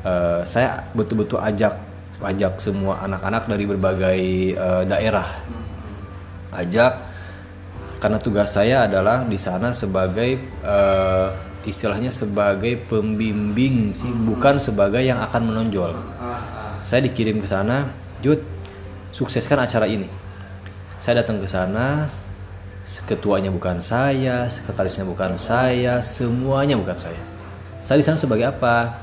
[0.04, 1.88] Eh, saya betul-betul ajak
[2.20, 4.20] ajak semua anak-anak dari berbagai
[4.54, 5.28] eh, daerah.
[6.52, 7.08] Ajak
[8.00, 11.28] karena tugas saya adalah di sana sebagai eh,
[11.68, 15.92] istilahnya sebagai pembimbing sih bukan sebagai yang akan menonjol.
[16.80, 17.92] Saya dikirim ke sana
[18.24, 18.40] Jud
[19.12, 20.08] sukseskan acara ini.
[21.00, 22.08] Saya datang ke sana
[23.06, 27.22] ketuanya bukan saya sekretarisnya bukan saya semuanya bukan saya.
[27.84, 28.96] Saya di sana sebagai apa?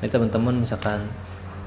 [0.00, 1.04] Ini teman-teman misalkan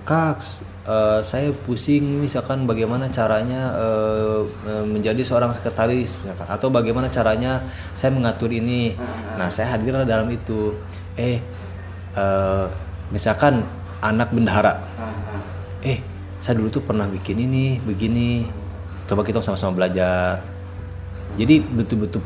[0.07, 0.41] kak
[0.87, 4.41] eh, saya pusing misalkan bagaimana caranya eh,
[4.83, 6.47] menjadi seorang sekretaris misalkan.
[6.47, 7.63] Atau bagaimana caranya
[7.95, 8.95] saya mengatur ini.
[9.39, 10.75] Nah saya hadir dalam itu.
[11.15, 11.39] Eh
[12.15, 12.65] eh,
[13.11, 13.63] misalkan
[14.03, 14.83] anak bendahara.
[14.99, 15.41] Ah, ah.
[15.85, 15.99] eh
[16.43, 18.43] saya dulu tuh pernah bikin ini begini.
[19.07, 20.43] Coba kita sama-sama belajar.
[21.33, 22.21] Jadi betul-betul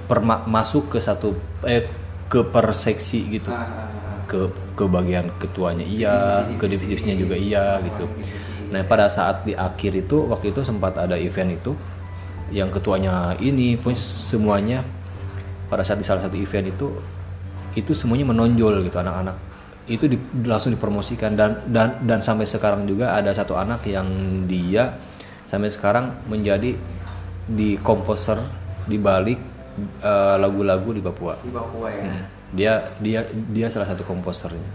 [0.49, 1.87] masuk ke satu eh
[2.27, 3.51] ke per seksi gitu.
[4.27, 8.05] Ke ke bagian ketuanya iya ke divisinya juga iya gitu.
[8.69, 11.71] nah pada saat di akhir itu waktu itu sempat ada event itu
[12.51, 14.83] yang ketuanya ini pun semuanya
[15.67, 16.87] pada saat di salah satu event itu
[17.75, 19.37] itu semuanya menonjol gitu anak-anak.
[19.87, 24.07] Itu di- langsung dipromosikan dan dan dan sampai sekarang juga ada satu anak yang
[24.49, 24.97] dia
[25.47, 26.75] sampai sekarang menjadi
[27.47, 28.41] di komposer
[28.83, 29.39] di balik
[29.79, 31.37] eh, lagu-lagu di Papua.
[31.41, 32.03] Di Papua ya.
[32.05, 32.23] Hmm.
[32.55, 32.73] dia
[33.03, 33.19] dia
[33.51, 34.71] dia salah satu komposernya.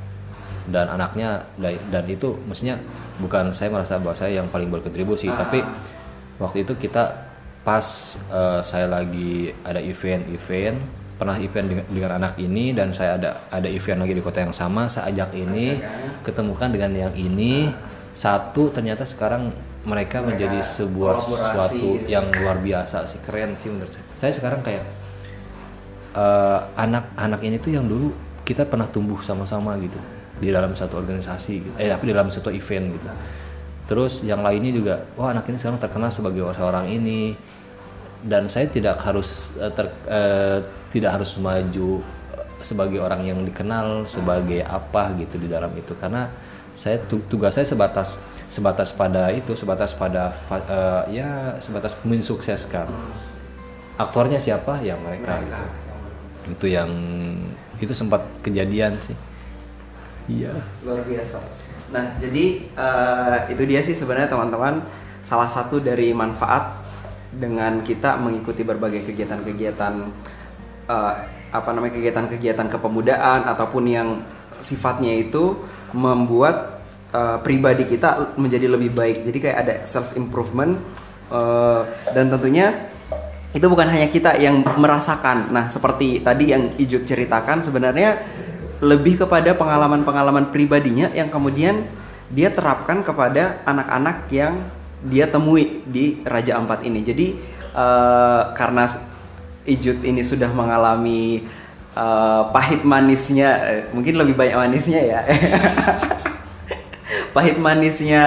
[0.62, 2.78] Dan anaknya da- dan itu maksudnya
[3.18, 5.60] bukan saya merasa bahwa saya yang paling berkontribusi tapi
[6.38, 7.12] waktu itu kita
[7.62, 7.86] pas
[8.30, 10.78] eh, saya lagi ada event-event
[11.18, 14.50] pernah event dengan, dengan anak ini dan saya ada ada event lagi di kota yang
[14.50, 15.78] sama saya ajak ini
[16.26, 17.70] ketemukan dengan yang ini
[18.12, 22.06] satu ternyata sekarang mereka, Mereka menjadi sebuah kolaborasi suatu gitu.
[22.06, 23.18] yang luar biasa sih.
[23.20, 24.04] Keren sih menurut saya.
[24.14, 24.84] Saya sekarang kayak
[26.14, 29.98] eh, anak-anak ini tuh yang dulu kita pernah tumbuh sama-sama gitu.
[30.38, 31.74] Di dalam satu organisasi gitu.
[31.78, 33.08] eh tapi di dalam satu event gitu.
[33.86, 37.34] Terus yang lainnya juga wah anak ini sekarang terkenal sebagai seorang ini.
[38.22, 40.58] Dan saya tidak harus eh, ter- eh,
[40.94, 41.98] tidak harus maju
[42.62, 45.98] sebagai orang yang dikenal sebagai apa gitu di dalam itu.
[45.98, 46.30] Karena
[46.72, 48.16] saya tu- tugas saya sebatas
[48.52, 52.84] sebatas pada itu sebatas pada eh, ya sebatas mensukseskan
[53.96, 55.56] aktornya siapa ya mereka, Mereka.
[55.56, 55.64] gitu.
[56.52, 56.90] itu yang
[57.80, 59.16] itu sempat kejadian sih
[60.28, 60.52] iya
[60.84, 61.40] luar biasa.
[61.92, 64.84] Nah, jadi eh, itu dia sih sebenarnya teman-teman
[65.24, 66.80] salah satu dari manfaat
[67.32, 69.94] dengan kita mengikuti berbagai kegiatan-kegiatan
[70.92, 71.14] eh,
[71.52, 74.08] apa namanya kegiatan-kegiatan kepemudaan ataupun yang
[74.64, 75.56] sifatnya itu
[75.92, 76.81] membuat
[77.12, 79.28] eh, pribadi kita menjadi lebih baik.
[79.28, 80.76] Jadi kayak ada self improvement
[82.12, 82.92] dan tentunya
[83.52, 85.52] itu bukan hanya kita yang merasakan.
[85.52, 88.20] Nah, seperti tadi yang Ijuk ceritakan sebenarnya
[88.80, 91.84] lebih kepada pengalaman-pengalaman pribadinya yang kemudian
[92.32, 94.56] dia terapkan kepada anak-anak yang
[95.04, 97.04] dia temui di Raja Ampat ini.
[97.04, 97.26] Jadi
[97.76, 98.88] eh, karena
[99.62, 101.44] Ijut ini sudah mengalami
[101.94, 105.20] eh, pahit manisnya, eh, mungkin lebih banyak manisnya ya.
[107.32, 108.24] pahit manisnya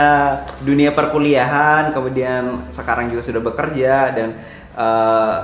[0.65, 4.29] dunia perkuliahan kemudian sekarang juga sudah bekerja dan
[4.73, 5.35] eh,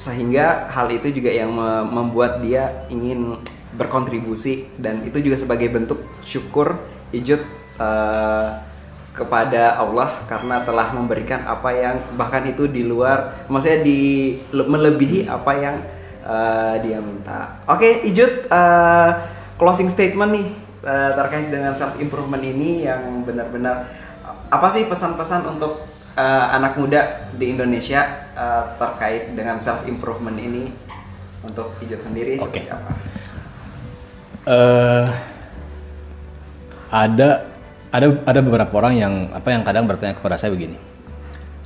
[0.00, 3.36] sehingga hal itu juga yang me- membuat dia ingin
[3.76, 6.80] berkontribusi dan itu juga sebagai bentuk syukur
[7.12, 7.42] Ijut
[7.76, 8.48] eh,
[9.10, 14.00] kepada Allah karena telah memberikan apa yang bahkan itu di luar maksudnya di
[14.54, 15.76] le- melebihi apa yang
[16.24, 17.60] eh, dia minta.
[17.68, 19.10] Oke, Ijut eh,
[19.60, 20.46] closing statement nih
[20.84, 23.88] eh, terkait dengan self improvement ini yang benar-benar
[24.50, 25.84] apa sih pesan-pesan untuk
[26.16, 30.72] eh, anak muda di Indonesia eh, terkait dengan self improvement ini
[31.40, 32.60] untuk Ijut sendiri Oke.
[32.60, 32.90] seperti apa?
[34.40, 35.06] eh
[36.90, 37.44] ada
[37.92, 40.78] ada ada beberapa orang yang apa yang kadang bertanya kepada saya begini,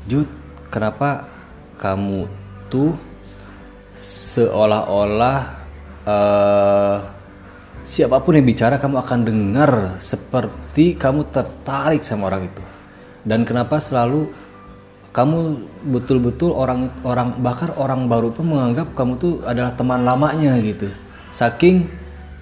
[0.05, 0.28] Jud,
[0.69, 1.28] kenapa
[1.78, 2.28] kamu
[2.69, 2.97] tuh
[3.95, 5.39] seolah-olah
[6.05, 7.14] eh
[7.85, 12.62] siapa pun yang bicara kamu akan dengar seperti kamu tertarik sama orang itu,
[13.28, 14.32] dan kenapa selalu
[15.15, 15.62] kamu
[15.94, 20.90] betul-betul orang orang bahkan orang baru pun menganggap kamu tuh adalah teman lamanya gitu.
[21.31, 21.86] Saking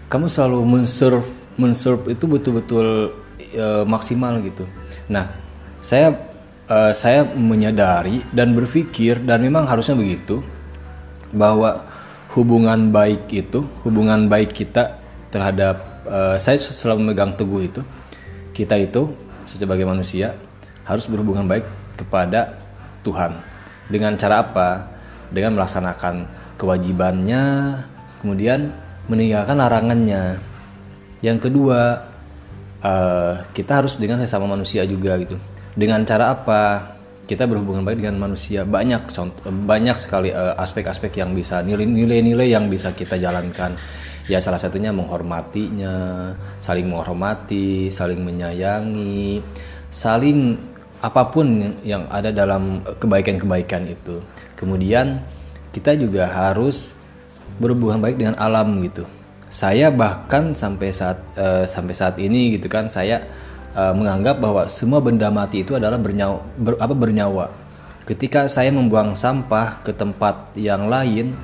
[0.09, 1.28] kamu selalu menserve
[1.60, 3.12] menserve itu betul-betul
[3.52, 4.64] eh, maksimal gitu.
[5.12, 5.36] Nah
[5.85, 6.16] saya
[6.70, 10.40] eh, saya menyadari dan berpikir dan memang harusnya begitu
[11.28, 11.85] bahwa
[12.32, 15.02] hubungan baik itu hubungan baik kita
[15.33, 17.81] terhadap eh, saya selalu memegang teguh itu.
[18.53, 19.17] Kita itu
[19.49, 20.37] sebagai manusia
[20.85, 21.65] harus berhubungan baik
[21.97, 22.61] kepada
[23.01, 23.41] Tuhan.
[23.89, 24.69] Dengan cara apa?
[25.33, 26.29] Dengan melaksanakan
[26.61, 27.45] kewajibannya
[28.21, 28.71] kemudian
[29.09, 30.39] meninggalkan larangannya.
[31.25, 31.81] Yang kedua
[32.85, 35.41] eh, kita harus dengan sesama manusia juga gitu.
[35.73, 36.93] Dengan cara apa?
[37.25, 38.69] Kita berhubungan baik dengan manusia.
[38.69, 43.73] Banyak contoh banyak sekali eh, aspek-aspek yang bisa nilai-nilai yang bisa kita jalankan
[44.31, 46.31] ya salah satunya menghormatinya
[46.62, 49.43] saling menghormati saling menyayangi
[49.90, 50.57] saling
[51.03, 54.23] apa pun yang- ada dalam kebaikan-kebaikan itu.
[54.55, 55.19] Kemudian
[55.74, 56.94] kita juga harus
[57.59, 59.03] berhubungan baik dengan alam gitu.
[59.53, 63.20] Saya bahkan sampai saat eh, sampai saat ini gitu kan saya
[63.74, 67.47] eh, menganggap bahwa semua benda mati itu adalah bernyawa ber- apa bernyawa.
[68.07, 71.35] Ketika saya membuang sampah ke tempat yang lain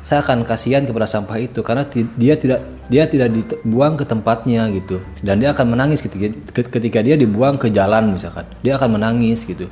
[0.00, 1.84] saya akan kasihan kepada sampah itu karena
[2.16, 5.02] dia tidak dia tidak dibuang ke tempatnya gitu.
[5.20, 8.46] Dan dia akan menangis ketika ketika dia dibuang ke jalan misalkan.
[8.64, 9.68] Dia akan menangis gitu.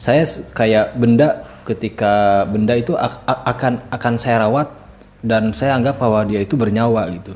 [0.00, 0.24] Saya
[0.56, 4.68] kayak benda ketika benda itu ak- ak- akan akan saya rawat
[5.22, 7.34] dan saya anggap bahwa dia itu bernyawa gitu.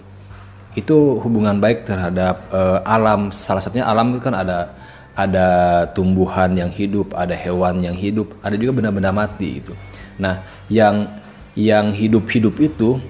[0.77, 3.31] Itu hubungan baik terhadap eh, alam.
[3.31, 4.73] Salah satunya alam itu kan ada
[5.17, 5.49] ada
[5.97, 9.73] tumbuhan yang hidup ada hewan yang hidup ada juga benda-benda mati itu
[10.21, 11.09] nah yang
[11.57, 13.01] yang hidup-hidup itu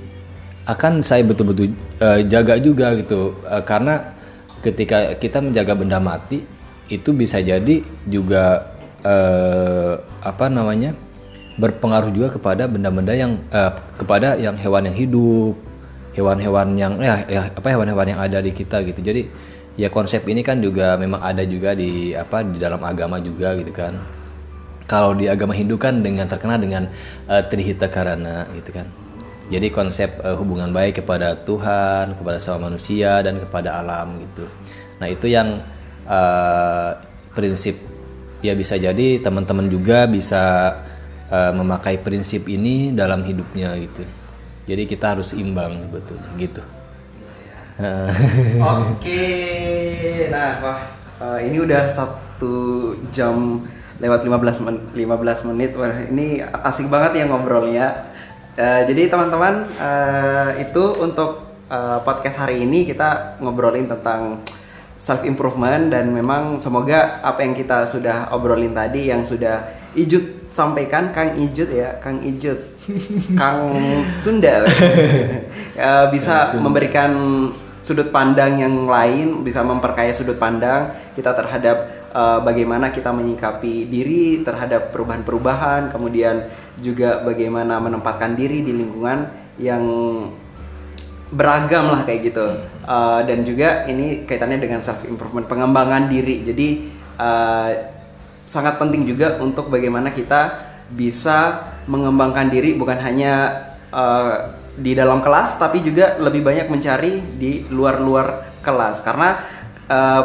[0.66, 3.34] akan saya betul-betul eh, jaga juga gitu.
[3.42, 4.14] Eh, karena
[4.62, 6.46] ketika kita menjaga benda mati
[6.86, 8.70] itu bisa jadi juga
[9.02, 10.94] eh, apa namanya
[11.58, 15.54] berpengaruh juga kepada benda-benda yang eh, kepada yang hewan yang hidup
[16.16, 19.02] hewan-hewan yang ya, ya apa hewan-hewan yang ada di kita gitu.
[19.02, 19.28] Jadi
[19.76, 23.70] ya konsep ini kan juga memang ada juga di apa di dalam agama juga gitu
[23.76, 24.15] kan
[24.86, 26.86] kalau di agama Hindu kan dengan terkenal dengan
[27.26, 28.86] uh, Trihita Karana gitu kan.
[29.46, 34.42] Jadi konsep eh, hubungan baik kepada Tuhan kepada sama manusia dan kepada alam gitu.
[34.98, 35.62] Nah itu yang
[36.02, 36.90] eh,
[37.30, 37.78] prinsip
[38.42, 40.74] ya bisa jadi teman-teman juga bisa
[41.30, 44.02] eh, memakai prinsip ini dalam hidupnya gitu.
[44.66, 46.62] Jadi kita harus imbang betul gitu.
[48.66, 49.22] Oke,
[50.26, 50.78] nah wah
[51.22, 53.62] eh, ini udah satu jam
[54.00, 55.70] lewat 15 men 15 menit.
[55.76, 58.12] Wah ini asik banget ya ngobrolnya.
[58.56, 64.40] Eh, jadi teman-teman eh, itu untuk eh, podcast hari ini kita ngobrolin tentang
[64.96, 71.12] self improvement dan memang semoga apa yang kita sudah obrolin tadi yang sudah Ijut sampaikan
[71.12, 72.56] Kang Ijut ya Kang Ijut
[73.36, 73.76] Kang
[74.08, 74.64] Sunda
[75.76, 77.12] eh, bisa memberikan
[77.84, 84.40] sudut pandang yang lain bisa memperkaya sudut pandang kita terhadap eh, bagaimana kita menyikapi diri
[84.40, 86.48] terhadap perubahan-perubahan kemudian
[86.80, 89.28] juga bagaimana menempatkan diri di lingkungan
[89.60, 89.84] yang
[91.32, 92.46] beragam lah kayak gitu.
[92.86, 96.46] Eh, dan juga ini kaitannya dengan self improvement pengembangan diri.
[96.46, 96.68] Jadi
[97.18, 97.70] eh,
[98.46, 103.34] sangat penting juga untuk bagaimana kita bisa mengembangkan diri bukan hanya
[103.90, 104.34] eh,
[104.76, 109.00] di dalam kelas tapi juga lebih banyak mencari di luar-luar kelas.
[109.00, 109.40] Karena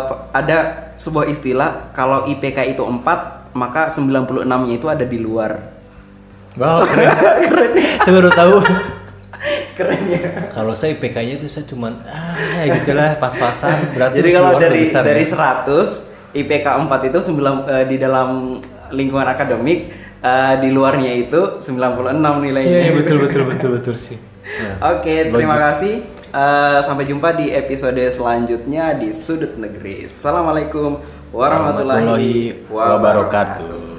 [0.10, 5.58] p- ada sebuah istilah kalau IPK itu 4 maka 96-nya itu ada di luar.
[6.62, 7.10] Wow keren,
[8.06, 8.56] saya baru tahu.
[9.74, 10.22] Keren ya.
[10.54, 15.24] Kalau saya IPK-nya itu saya cuman ah gitulah pas-pasan berarti Jadi kalau dari besar dari
[15.26, 15.66] ya.
[15.66, 18.60] 100 IPK 4 itu 9 eh, di dalam
[18.94, 19.90] lingkungan akademik
[20.22, 22.78] eh, di luarnya itu 96 nilainya.
[22.78, 24.20] Iya, iya, betul betul betul betul sih.
[24.94, 26.21] Oke, terima kasih.
[26.32, 30.08] Eh, sampai jumpa di episode selanjutnya di Sudut Negeri.
[30.08, 31.04] Assalamualaikum
[31.36, 33.91] warahmatullahi, Warahmatullahi wabarakatuh.